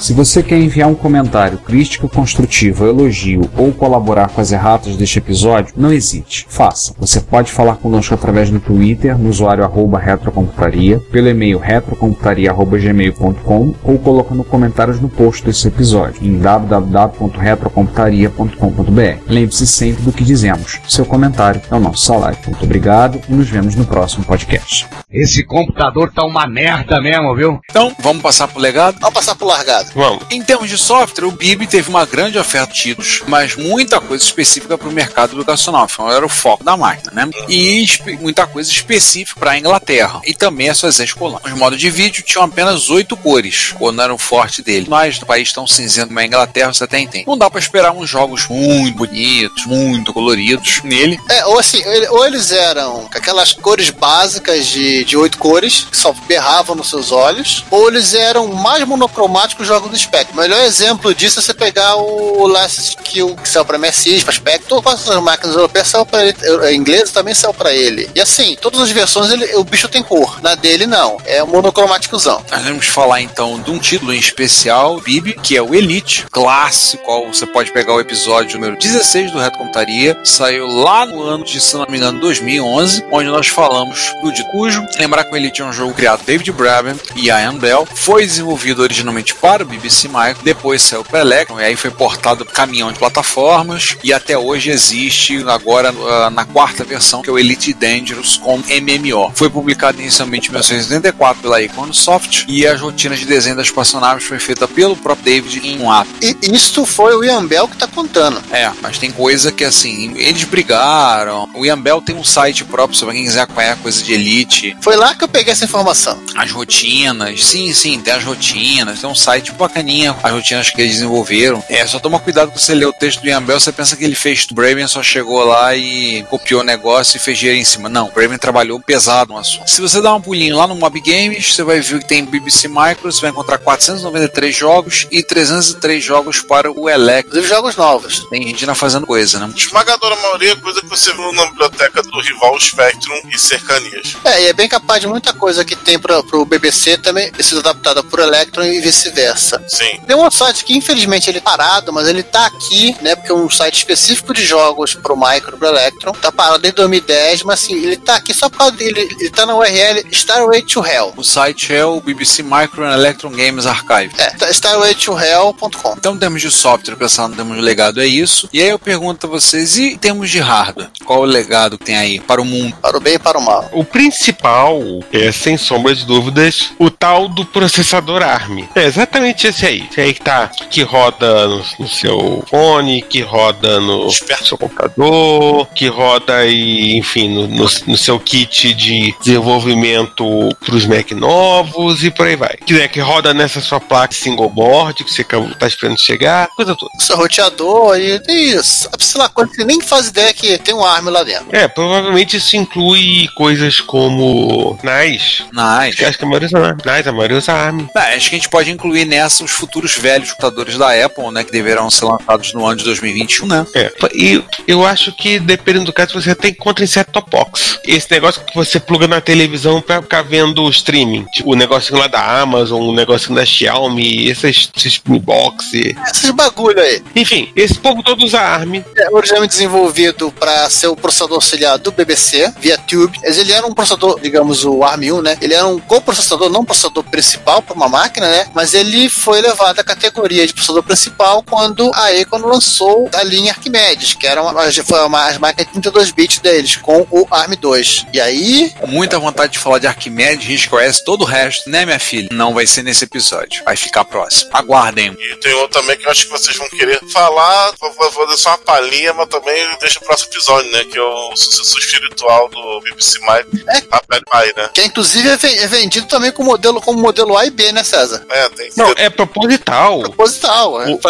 Se 0.00 0.12
você 0.12 0.42
quer 0.42 0.58
enviar 0.58 0.88
um 0.88 0.94
comentário, 0.94 1.58
crítica 1.58 2.08
construtiva, 2.08 2.86
elogio 2.86 3.48
ou 3.56 3.72
colaborar 3.72 4.28
com 4.28 4.40
as 4.40 4.50
erratas 4.52 4.96
deste 4.96 5.18
episódio, 5.18 5.72
não 5.76 5.92
hesite. 5.92 6.46
Faça. 6.48 6.92
Você 6.98 7.20
pode 7.20 7.52
falar 7.52 7.76
conosco 7.76 8.12
através 8.12 8.50
do 8.50 8.58
Twitter, 8.58 9.16
no 9.16 9.30
usuário 9.30 9.62
arroba 9.64 9.98
retrocomputaria, 9.98 10.98
pelo 11.10 11.28
e-mail 11.28 11.58
retrocomputaria.gmail.com 11.58 13.74
ou 13.82 13.98
colocando 13.98 14.44
comentários 14.44 15.00
no 15.00 15.08
post 15.08 15.42
desse 15.44 15.68
episódio 15.68 16.22
em 16.22 16.38
www.retrocomputaria.com.br. 16.38 19.22
Lembre-se 19.28 19.66
sempre 19.66 20.02
do 20.02 20.12
que 20.12 20.24
dizemos. 20.24 20.80
Seu 20.88 21.06
comentário 21.06 21.62
é 21.70 21.74
o 21.74 21.80
nosso 21.80 22.04
salário. 22.04 22.36
Muito 22.46 22.64
obrigado 22.64 23.20
e 23.28 23.32
nos 23.32 23.48
vemos 23.48 23.76
no 23.76 23.86
próximo 23.86 24.24
podcast. 24.24 24.86
Esse 25.10 25.44
computador 25.44 26.10
tá 26.12 26.24
uma 26.24 26.46
merda 26.46 27.00
mesmo, 27.00 27.34
viu? 27.36 27.60
então 27.70 27.94
vamos 28.00 28.22
passar 28.22 28.48
pro 28.48 28.60
legado? 28.60 28.98
Vamos 28.98 29.14
passar 29.14 29.36
por 29.36 29.46
largado. 29.46 29.83
Vamos. 29.94 30.24
Em 30.30 30.42
termos 30.42 30.68
de 30.68 30.78
software, 30.78 31.26
o 31.26 31.32
BIB 31.32 31.66
teve 31.66 31.88
uma 31.88 32.04
grande 32.04 32.38
oferta 32.38 32.72
de 32.72 32.80
títulos, 32.80 33.22
mas 33.26 33.56
muita 33.56 34.00
coisa 34.00 34.22
específica 34.22 34.76
para 34.76 34.88
o 34.88 34.92
mercado 34.92 35.34
educacional, 35.34 35.84
afinal 35.84 36.12
era 36.12 36.26
o 36.26 36.28
foco 36.28 36.64
da 36.64 36.76
máquina, 36.76 37.12
né? 37.12 37.30
E 37.48 37.86
muita 38.20 38.46
coisa 38.46 38.70
específica 38.70 39.38
para 39.38 39.52
a 39.52 39.58
Inglaterra 39.58 40.20
e 40.24 40.34
também 40.34 40.68
as 40.68 40.78
suas 40.78 40.98
escolares. 40.98 41.46
Os 41.46 41.58
modos 41.58 41.78
de 41.78 41.90
vídeo 41.90 42.22
tinham 42.22 42.44
apenas 42.44 42.90
oito 42.90 43.16
cores, 43.16 43.74
quando 43.78 44.00
era 44.00 44.14
o 44.14 44.18
forte 44.18 44.62
dele. 44.62 44.86
Mas 44.88 45.18
no 45.18 45.26
país 45.26 45.52
tão 45.52 45.66
cinzento 45.66 46.08
como 46.08 46.20
a 46.20 46.24
Inglaterra, 46.24 46.72
você 46.72 46.84
até 46.84 46.98
entende. 46.98 47.26
Não 47.26 47.36
dá 47.36 47.50
para 47.50 47.60
esperar 47.60 47.92
uns 47.92 48.08
jogos 48.08 48.46
muito 48.48 48.96
bonitos, 48.96 49.66
muito 49.66 50.12
coloridos 50.12 50.80
nele. 50.82 51.18
É, 51.28 51.44
ou 51.46 51.58
assim, 51.58 51.82
ou 52.10 52.26
eles 52.26 52.52
eram 52.52 53.08
com 53.10 53.18
aquelas 53.18 53.52
cores 53.52 53.90
básicas 53.90 54.66
de, 54.66 55.04
de 55.04 55.16
oito 55.16 55.38
cores, 55.38 55.86
que 55.90 55.96
só 55.96 56.12
berravam 56.26 56.76
nos 56.76 56.90
seus 56.90 57.12
olhos, 57.12 57.64
ou 57.70 57.88
eles 57.88 58.14
eram 58.14 58.48
mais 58.48 58.86
monocromáticos 58.86 59.66
jogos 59.74 59.90
do 59.90 59.98
Spectrum. 59.98 60.34
O 60.38 60.40
melhor 60.40 60.60
exemplo 60.62 61.12
disso 61.14 61.40
é 61.40 61.42
você 61.42 61.52
pegar 61.52 61.96
o 61.96 62.46
Last 62.46 62.96
Kill, 62.98 63.34
que 63.36 63.48
saiu 63.48 63.64
pra 63.64 63.76
MSX, 63.78 64.22
pra 64.22 64.32
Spectrum, 64.32 64.80
todas 64.80 65.10
as 65.10 65.20
máquinas 65.22 65.56
europeias 65.56 65.88
saiu 65.88 66.06
pra 66.06 66.24
ele, 66.24 66.36
eu- 66.42 66.72
inglesas 66.72 67.10
também 67.10 67.34
saiu 67.34 67.52
pra 67.52 67.72
ele. 67.72 68.08
E 68.14 68.20
assim, 68.20 68.56
todas 68.60 68.80
as 68.80 68.90
versões 68.90 69.32
ele- 69.32 69.56
o 69.56 69.64
bicho 69.64 69.88
tem 69.88 70.02
cor, 70.02 70.40
na 70.42 70.54
dele 70.54 70.86
não, 70.86 71.16
é 71.24 71.42
monocromáticozão. 71.42 72.44
Nós 72.50 72.62
vamos 72.62 72.86
falar 72.86 73.20
então 73.20 73.60
de 73.60 73.70
um 73.72 73.78
título 73.78 74.14
em 74.14 74.18
especial, 74.18 75.00
BIB, 75.00 75.32
que 75.42 75.56
é 75.56 75.62
o 75.62 75.74
Elite, 75.74 76.24
clássico, 76.30 77.02
qual 77.04 77.26
você 77.26 77.46
pode 77.46 77.72
pegar 77.72 77.94
o 77.94 78.00
episódio 78.00 78.58
número 78.60 78.78
16 78.78 79.32
do 79.32 79.38
Reto 79.40 79.58
Computaria, 79.58 80.16
saiu 80.24 80.66
lá 80.68 81.04
no 81.04 81.20
ano 81.22 81.44
de, 81.44 81.60
se 81.60 81.74
não 81.76 81.86
me 81.88 81.96
engano, 81.96 82.20
2011, 82.20 83.04
onde 83.10 83.28
nós 83.28 83.48
falamos 83.48 84.12
do 84.22 84.30
de 84.32 84.44
cujo. 84.50 84.84
Lembrar 84.98 85.24
que 85.24 85.32
o 85.32 85.36
Elite 85.36 85.62
é 85.62 85.64
um 85.64 85.72
jogo 85.72 85.92
criado 85.94 86.22
David 86.24 86.52
Braben 86.52 86.94
e 87.16 87.26
Ian 87.26 87.56
Bell, 87.56 87.86
foi 87.94 88.24
desenvolvido 88.24 88.82
originalmente 88.82 89.34
para 89.34 89.63
o 89.64 89.68
BBC 89.68 90.08
Micro, 90.08 90.42
depois 90.42 90.82
saiu 90.82 91.04
para 91.04 91.20
Electron, 91.20 91.60
e 91.60 91.64
aí 91.64 91.76
foi 91.76 91.90
portado 91.90 92.44
para 92.44 92.54
caminhão 92.54 92.92
de 92.92 92.98
plataformas, 92.98 93.96
e 94.02 94.12
até 94.12 94.36
hoje 94.36 94.70
existe 94.70 95.42
agora 95.48 95.92
ah, 96.08 96.30
na 96.30 96.44
quarta 96.44 96.84
versão, 96.84 97.22
que 97.22 97.30
é 97.30 97.32
o 97.32 97.38
Elite 97.38 97.72
Dangerous 97.72 98.36
com 98.36 98.58
MMO. 98.58 99.32
Foi 99.34 99.50
publicado 99.50 100.00
inicialmente 100.00 100.48
em 100.48 100.50
1984 100.52 101.42
pela 101.42 101.62
Iconsoft, 101.62 102.46
e 102.48 102.66
as 102.66 102.80
rotinas 102.80 103.18
de 103.18 103.26
desenho 103.26 103.56
das 103.56 103.70
personagens 103.70 104.24
foi 104.24 104.38
feita 104.38 104.66
pelo 104.68 104.96
próprio 104.96 105.24
David 105.24 105.66
em 105.66 105.80
um 105.80 105.90
ato. 105.90 106.10
E 106.20 106.36
isso 106.42 106.84
foi 106.84 107.14
o 107.16 107.24
Ian 107.24 107.46
Bell 107.46 107.68
que 107.68 107.76
tá 107.76 107.86
contando. 107.86 108.42
É, 108.50 108.70
mas 108.82 108.98
tem 108.98 109.10
coisa 109.10 109.50
que 109.50 109.64
assim, 109.64 110.12
eles 110.16 110.44
brigaram. 110.44 111.48
O 111.54 111.64
Ian 111.64 111.80
Bell 111.80 112.00
tem 112.00 112.14
um 112.14 112.24
site 112.24 112.64
próprio, 112.64 112.98
se 112.98 113.04
alguém 113.04 113.24
quiser 113.24 113.42
acompanhar 113.42 113.76
coisa 113.78 114.02
de 114.02 114.12
Elite, 114.12 114.76
Foi 114.80 114.96
lá 114.96 115.14
que 115.14 115.24
eu 115.24 115.28
peguei 115.28 115.52
essa 115.52 115.64
informação. 115.64 116.22
as 116.36 116.50
rotinas, 116.50 117.44
sim, 117.44 117.72
sim, 117.72 118.00
tem 118.00 118.12
as 118.14 118.24
rotinas, 118.24 119.00
tem 119.00 119.08
um 119.08 119.14
site 119.14 119.52
bacaninha, 119.54 120.16
as 120.22 120.32
rotinas 120.32 120.70
que 120.70 120.80
eles 120.80 120.94
desenvolveram. 120.94 121.62
É, 121.68 121.86
só 121.86 121.98
toma 121.98 122.18
cuidado 122.18 122.50
quando 122.50 122.58
você 122.58 122.74
lê 122.74 122.86
o 122.86 122.92
texto 122.92 123.20
do 123.20 123.28
Ian 123.28 123.42
Bell, 123.42 123.58
você 123.58 123.72
pensa 123.72 123.96
que 123.96 124.04
ele 124.04 124.14
fez 124.14 124.46
o 124.50 124.54
Braven 124.54 124.86
só 124.86 125.02
chegou 125.02 125.44
lá 125.44 125.74
e 125.74 126.22
copiou 126.24 126.60
o 126.60 126.64
negócio 126.64 127.16
e 127.16 127.20
fez 127.20 127.38
dinheiro 127.38 127.60
em 127.60 127.64
cima. 127.64 127.88
Não, 127.88 128.08
o 128.08 128.12
Braven 128.12 128.38
trabalhou 128.38 128.78
pesado 128.80 129.32
no 129.32 129.38
assunto. 129.38 129.68
Se 129.68 129.80
você 129.80 130.00
dar 130.00 130.14
um 130.14 130.20
pulinho 130.20 130.56
lá 130.56 130.66
no 130.66 130.74
Mob 130.74 131.00
Games, 131.00 131.54
você 131.54 131.62
vai 131.62 131.80
ver 131.80 132.00
que 132.00 132.06
tem 132.06 132.24
BBC 132.24 132.68
Micro, 132.68 133.10
você 133.10 133.20
vai 133.20 133.30
encontrar 133.30 133.58
493 133.58 134.54
jogos 134.54 135.06
e 135.10 135.22
303 135.22 136.02
jogos 136.02 136.40
para 136.40 136.70
o 136.70 136.88
Elect. 136.88 137.28
Inclusive 137.28 137.48
jogos 137.48 137.76
novos. 137.76 138.26
Tem 138.28 138.42
gente 138.42 138.64
ainda 138.64 138.74
fazendo 138.74 139.06
coisa, 139.06 139.38
né? 139.38 139.52
Esmagadora 139.56 140.16
maioria 140.16 140.52
é 140.52 140.56
coisa 140.56 140.80
que 140.80 140.88
você 140.88 141.12
viu 141.12 141.32
na 141.32 141.46
biblioteca 141.46 142.02
do 142.02 142.20
rival 142.20 142.58
Spectrum 142.60 143.20
e 143.32 143.38
cercanias. 143.38 144.16
É, 144.24 144.42
e 144.42 144.46
é 144.46 144.52
bem 144.52 144.68
capaz 144.68 145.00
de 145.00 145.06
muita 145.06 145.32
coisa 145.32 145.64
que 145.64 145.76
tem 145.76 145.98
pra, 145.98 146.22
pro 146.22 146.44
BBC 146.44 146.98
também 146.98 147.30
ter 147.32 147.42
sido 147.42 147.60
adaptada 147.60 148.02
por 148.02 148.18
Electron 148.18 148.64
e 148.64 148.80
vice-versa. 148.80 149.43
Sim. 149.68 150.00
Tem 150.06 150.16
um 150.16 150.30
site 150.30 150.64
que 150.64 150.76
infelizmente 150.76 151.28
ele 151.28 151.38
é 151.38 151.40
parado, 151.40 151.92
mas 151.92 152.08
ele 152.08 152.22
tá 152.22 152.46
aqui, 152.46 152.96
né? 153.00 153.14
Porque 153.14 153.32
é 153.32 153.34
um 153.34 153.50
site 153.50 153.78
específico 153.78 154.32
de 154.32 154.44
jogos 154.44 154.94
pro 154.94 155.16
Micro, 155.16 155.56
pro 155.56 155.68
Electron. 155.68 156.12
Tá 156.12 156.32
parado 156.32 156.58
desde 156.58 156.76
2010, 156.76 157.42
mas 157.42 157.62
assim, 157.62 157.74
ele 157.74 157.96
tá 157.96 158.16
aqui 158.16 158.32
só 158.32 158.48
por 158.48 158.58
causa 158.58 158.76
dele. 158.76 159.08
Ele 159.18 159.30
tá 159.30 159.46
na 159.46 159.54
URL 159.54 160.04
Starway 160.10 160.62
to 160.62 160.84
Hell. 160.84 161.12
O 161.16 161.22
site 161.22 161.74
é 161.74 161.84
o 161.84 162.00
BBC 162.00 162.42
Micro 162.42 162.84
and 162.84 162.94
Electron 162.94 163.30
Games 163.30 163.66
Archive. 163.66 164.12
É, 164.18 164.30
tá 164.30 164.50
starwaytohell.com. 164.50 165.94
Então, 165.96 166.14
em 166.14 166.18
termos 166.18 166.40
de 166.40 166.50
software, 166.50 166.96
pensando 166.96 167.32
em 167.32 167.36
termos 167.36 167.56
de 167.56 167.62
legado, 167.62 168.00
é 168.00 168.06
isso. 168.06 168.48
E 168.52 168.62
aí 168.62 168.68
eu 168.68 168.78
pergunto 168.78 169.26
a 169.26 169.30
vocês, 169.30 169.76
e 169.76 169.92
em 169.92 169.96
termos 169.98 170.30
de 170.30 170.38
hardware, 170.38 170.90
qual 171.04 171.20
o 171.20 171.24
legado 171.24 171.78
que 171.78 171.84
tem 171.84 171.96
aí 171.96 172.20
para 172.20 172.40
o 172.40 172.44
mundo? 172.44 172.76
Para 172.80 172.96
o 172.96 173.00
bem 173.00 173.14
e 173.14 173.18
para 173.18 173.38
o 173.38 173.42
mal. 173.42 173.68
O 173.72 173.84
principal 173.84 174.80
é, 175.12 175.32
sem 175.32 175.56
sombra 175.56 175.94
de 175.94 176.04
dúvidas, 176.04 176.72
o 176.78 176.90
tal 176.90 177.28
do 177.28 177.44
processador 177.44 178.22
ARM. 178.22 178.68
É 178.74 178.84
exatamente 178.84 179.33
provavelmente 179.34 179.46
esse 179.46 179.66
aí. 179.66 179.86
Esse 179.90 180.00
aí 180.00 180.14
que 180.14 180.20
tá, 180.20 180.48
que 180.70 180.82
roda 180.82 181.48
no, 181.48 181.62
no 181.80 181.88
seu 181.88 182.44
fone, 182.48 183.02
que 183.02 183.20
roda 183.20 183.80
no 183.80 184.10
seu 184.10 184.56
computador, 184.56 185.66
que 185.74 185.88
roda 185.88 186.36
aí, 186.36 186.96
enfim, 186.96 187.28
no, 187.28 187.46
no- 187.48 187.70
no 187.86 187.96
seu 187.96 188.18
kit 188.20 188.72
de 188.74 189.14
desenvolvimento 189.22 190.24
pros 190.64 190.86
Mac 190.86 191.10
novos 191.12 192.04
e 192.04 192.10
por 192.10 192.26
aí 192.26 192.36
vai. 192.36 192.56
Que, 192.64 192.74
né, 192.74 192.88
que 192.88 193.00
roda 193.00 193.34
nessa 193.34 193.60
sua 193.60 193.80
placa 193.80 194.14
single 194.14 194.48
board 194.48 195.04
que 195.04 195.12
você 195.12 195.24
tá 195.58 195.66
esperando 195.66 196.00
chegar, 196.00 196.48
coisa 196.54 196.74
toda. 196.74 196.92
Seu 196.98 197.16
roteador 197.16 197.96
e 197.98 198.20
isso. 198.28 198.88
Sei 198.98 199.20
lá, 199.20 199.28
coisa 199.28 199.50
que 199.50 199.56
você 199.56 199.64
nem 199.64 199.80
faz 199.80 200.08
ideia 200.08 200.32
que 200.32 200.58
tem 200.58 200.74
um 200.74 200.84
ARM 200.84 201.08
lá 201.08 201.22
dentro. 201.22 201.46
É, 201.52 201.66
provavelmente 201.68 202.36
isso 202.36 202.56
inclui 202.56 203.28
coisas 203.34 203.80
como 203.80 204.78
NAS. 204.82 205.44
Nice. 205.52 206.04
Acho 206.04 206.18
que 206.18 206.24
a 206.24 206.26
maioria 206.28 206.46
usa 206.48 206.76
NAS, 206.84 207.06
a 207.06 207.12
maioria 207.12 207.38
usa 207.38 207.52
ARM. 207.52 207.86
Ah, 207.94 208.00
acho 208.14 208.30
que 208.30 208.36
a 208.36 208.38
gente 208.38 208.48
pode 208.48 208.70
incluir 208.70 209.04
nessa 209.04 209.23
os 209.26 209.50
futuros 209.50 209.96
velhos 209.96 210.30
computadores 210.30 210.76
da 210.76 210.88
Apple, 211.04 211.30
né? 211.30 211.44
Que 211.44 211.52
deverão 211.52 211.90
ser 211.90 212.04
lançados 212.06 212.52
no 212.52 212.66
ano 212.66 212.76
de 212.76 212.84
2021, 212.84 213.46
né? 213.46 213.66
É, 213.74 213.92
e 214.14 214.42
eu 214.66 214.84
acho 214.84 215.12
que 215.16 215.38
dependendo 215.38 215.86
do 215.86 215.92
caso 215.92 216.14
você 216.20 216.30
até 216.30 216.48
encontra 216.48 216.84
em 216.84 216.86
set-top 216.88 217.30
box. 217.30 217.78
Esse 217.86 218.10
negócio 218.10 218.42
que 218.44 218.54
você 218.54 218.78
pluga 218.80 219.06
na 219.06 219.20
televisão 219.20 219.80
pra 219.80 220.02
ficar 220.02 220.22
vendo 220.22 220.62
o 220.62 220.70
streaming. 220.70 221.24
Tipo, 221.32 221.52
o 221.52 221.54
negocinho 221.56 221.98
lá 221.98 222.06
da 222.06 222.40
Amazon, 222.40 222.82
o 222.82 222.94
negocinho 222.94 223.34
da 223.34 223.44
Xiaomi, 223.44 224.28
esses, 224.28 224.68
esses 224.76 224.98
box. 225.04 225.72
e- 225.74 225.96
Esses 226.10 226.30
bagulho 226.30 226.80
aí. 226.80 227.02
Enfim, 227.14 227.50
esse 227.54 227.74
povo 227.74 228.02
todo 228.02 228.24
usa 228.24 228.40
ARM. 228.40 228.82
É 228.96 229.10
originalmente 229.10 229.52
desenvolvido 229.52 230.32
para 230.32 230.68
ser 230.70 230.88
o 230.88 230.96
processador 230.96 231.36
auxiliar 231.36 231.78
do 231.78 231.90
BBC, 231.92 232.52
via 232.60 232.76
Tube. 232.78 233.18
Mas 233.22 233.38
ele 233.38 233.52
era 233.52 233.66
um 233.66 233.74
processador, 233.74 234.18
digamos, 234.20 234.64
o 234.64 234.78
ARM1, 234.80 235.22
né? 235.22 235.38
Ele 235.40 235.54
era 235.54 235.66
um 235.66 235.78
coprocessador, 235.78 236.48
não 236.50 236.60
um 236.60 236.64
processador 236.64 237.04
principal 237.04 237.62
para 237.62 237.74
uma 237.74 237.88
máquina, 237.88 238.28
né? 238.28 238.46
Mas 238.54 238.74
ele 238.74 239.08
foi 239.14 239.40
levado 239.40 239.78
à 239.78 239.84
categoria 239.84 240.46
de 240.46 240.52
processador 240.52 240.82
principal 240.82 241.42
quando 241.42 241.90
a 241.94 242.08
Acorn 242.08 242.46
lançou 242.46 243.08
a 243.12 243.22
linha 243.22 243.52
Arquimedes, 243.52 244.14
que 244.14 244.26
era 244.26 244.42
uma, 244.42 244.72
foi 244.84 245.00
uma, 245.00 245.26
as 245.26 245.38
máquinas 245.38 245.66
de 245.66 245.72
32 245.72 246.10
bits 246.10 246.38
deles, 246.38 246.76
com 246.76 247.06
o 247.10 247.26
ARM2. 247.26 248.06
E 248.12 248.20
aí, 248.20 248.72
muita 248.86 249.18
vontade 249.18 249.52
de 249.52 249.58
falar 249.58 249.78
de 249.78 249.86
Arquimedes, 249.86 250.46
a 250.46 250.50
gente 250.50 250.68
conhece 250.68 251.04
todo 251.04 251.22
o 251.22 251.24
resto, 251.24 251.68
né, 251.70 251.84
minha 251.84 251.98
filha? 251.98 252.28
Não 252.32 252.54
vai 252.54 252.66
ser 252.66 252.82
nesse 252.82 253.04
episódio. 253.04 253.64
Vai 253.64 253.76
ficar 253.76 254.04
próximo. 254.04 254.50
Aguardem. 254.52 255.16
E 255.18 255.36
tem 255.36 255.52
outro 255.54 255.80
também 255.80 255.96
que 255.96 256.06
eu 256.06 256.10
acho 256.10 256.24
que 256.24 256.30
vocês 256.30 256.56
vão 256.56 256.68
querer 256.68 257.00
falar. 257.10 257.72
Vou 257.80 257.92
vou 257.92 258.12
fazer 258.12 258.36
só 258.36 258.50
uma 258.50 258.58
palhinha, 258.58 259.12
mas 259.12 259.28
também 259.28 259.54
deixa 259.80 259.98
o 259.98 260.02
próximo 260.02 260.30
episódio, 260.32 260.70
né? 260.70 260.84
Que 260.84 260.98
é 260.98 261.02
o 261.02 261.36
sucessor 261.36 261.78
espiritual 261.78 262.48
do 262.48 262.80
BBC 262.80 263.18
Mike. 263.20 263.64
É. 263.68 263.82
Raspberry 263.90 264.24
Pi, 264.24 264.60
né? 264.60 264.70
que 264.72 264.82
inclusive 264.82 265.28
é 265.28 265.64
é 265.64 265.66
vendido 265.66 266.06
também 266.06 266.32
com 266.32 266.42
modelo, 266.42 266.80
como 266.80 267.00
modelo 267.00 267.36
A 267.36 267.46
e 267.46 267.50
B, 267.50 267.72
né, 267.72 267.84
César? 267.84 268.24
É, 268.30 268.48
tem 268.50 268.70
que 268.70 268.78
Não, 268.78 268.93
é 268.96 269.10
proposital. 269.10 270.00
Proposital. 270.00 270.82
é. 270.82 270.90
O, 270.92 271.00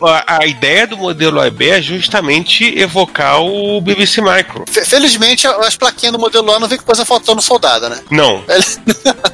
o 0.00 0.06
a, 0.06 0.24
a 0.40 0.46
ideia 0.46 0.86
do 0.86 0.96
modelo 0.96 1.40
AIB 1.40 1.68
é 1.70 1.82
justamente 1.82 2.78
evocar 2.78 3.40
o 3.40 3.80
BBC 3.80 4.20
Micro. 4.20 4.64
Fe- 4.70 4.84
Felizmente, 4.84 5.46
as 5.46 5.76
plaquinhas 5.76 6.12
do 6.12 6.18
modelo 6.18 6.52
A 6.52 6.58
não 6.58 6.68
vem 6.68 6.78
com 6.78 6.84
coisa 6.84 7.04
faltando 7.04 7.40
soldada, 7.42 7.88
né? 7.88 8.00
Não. 8.10 8.44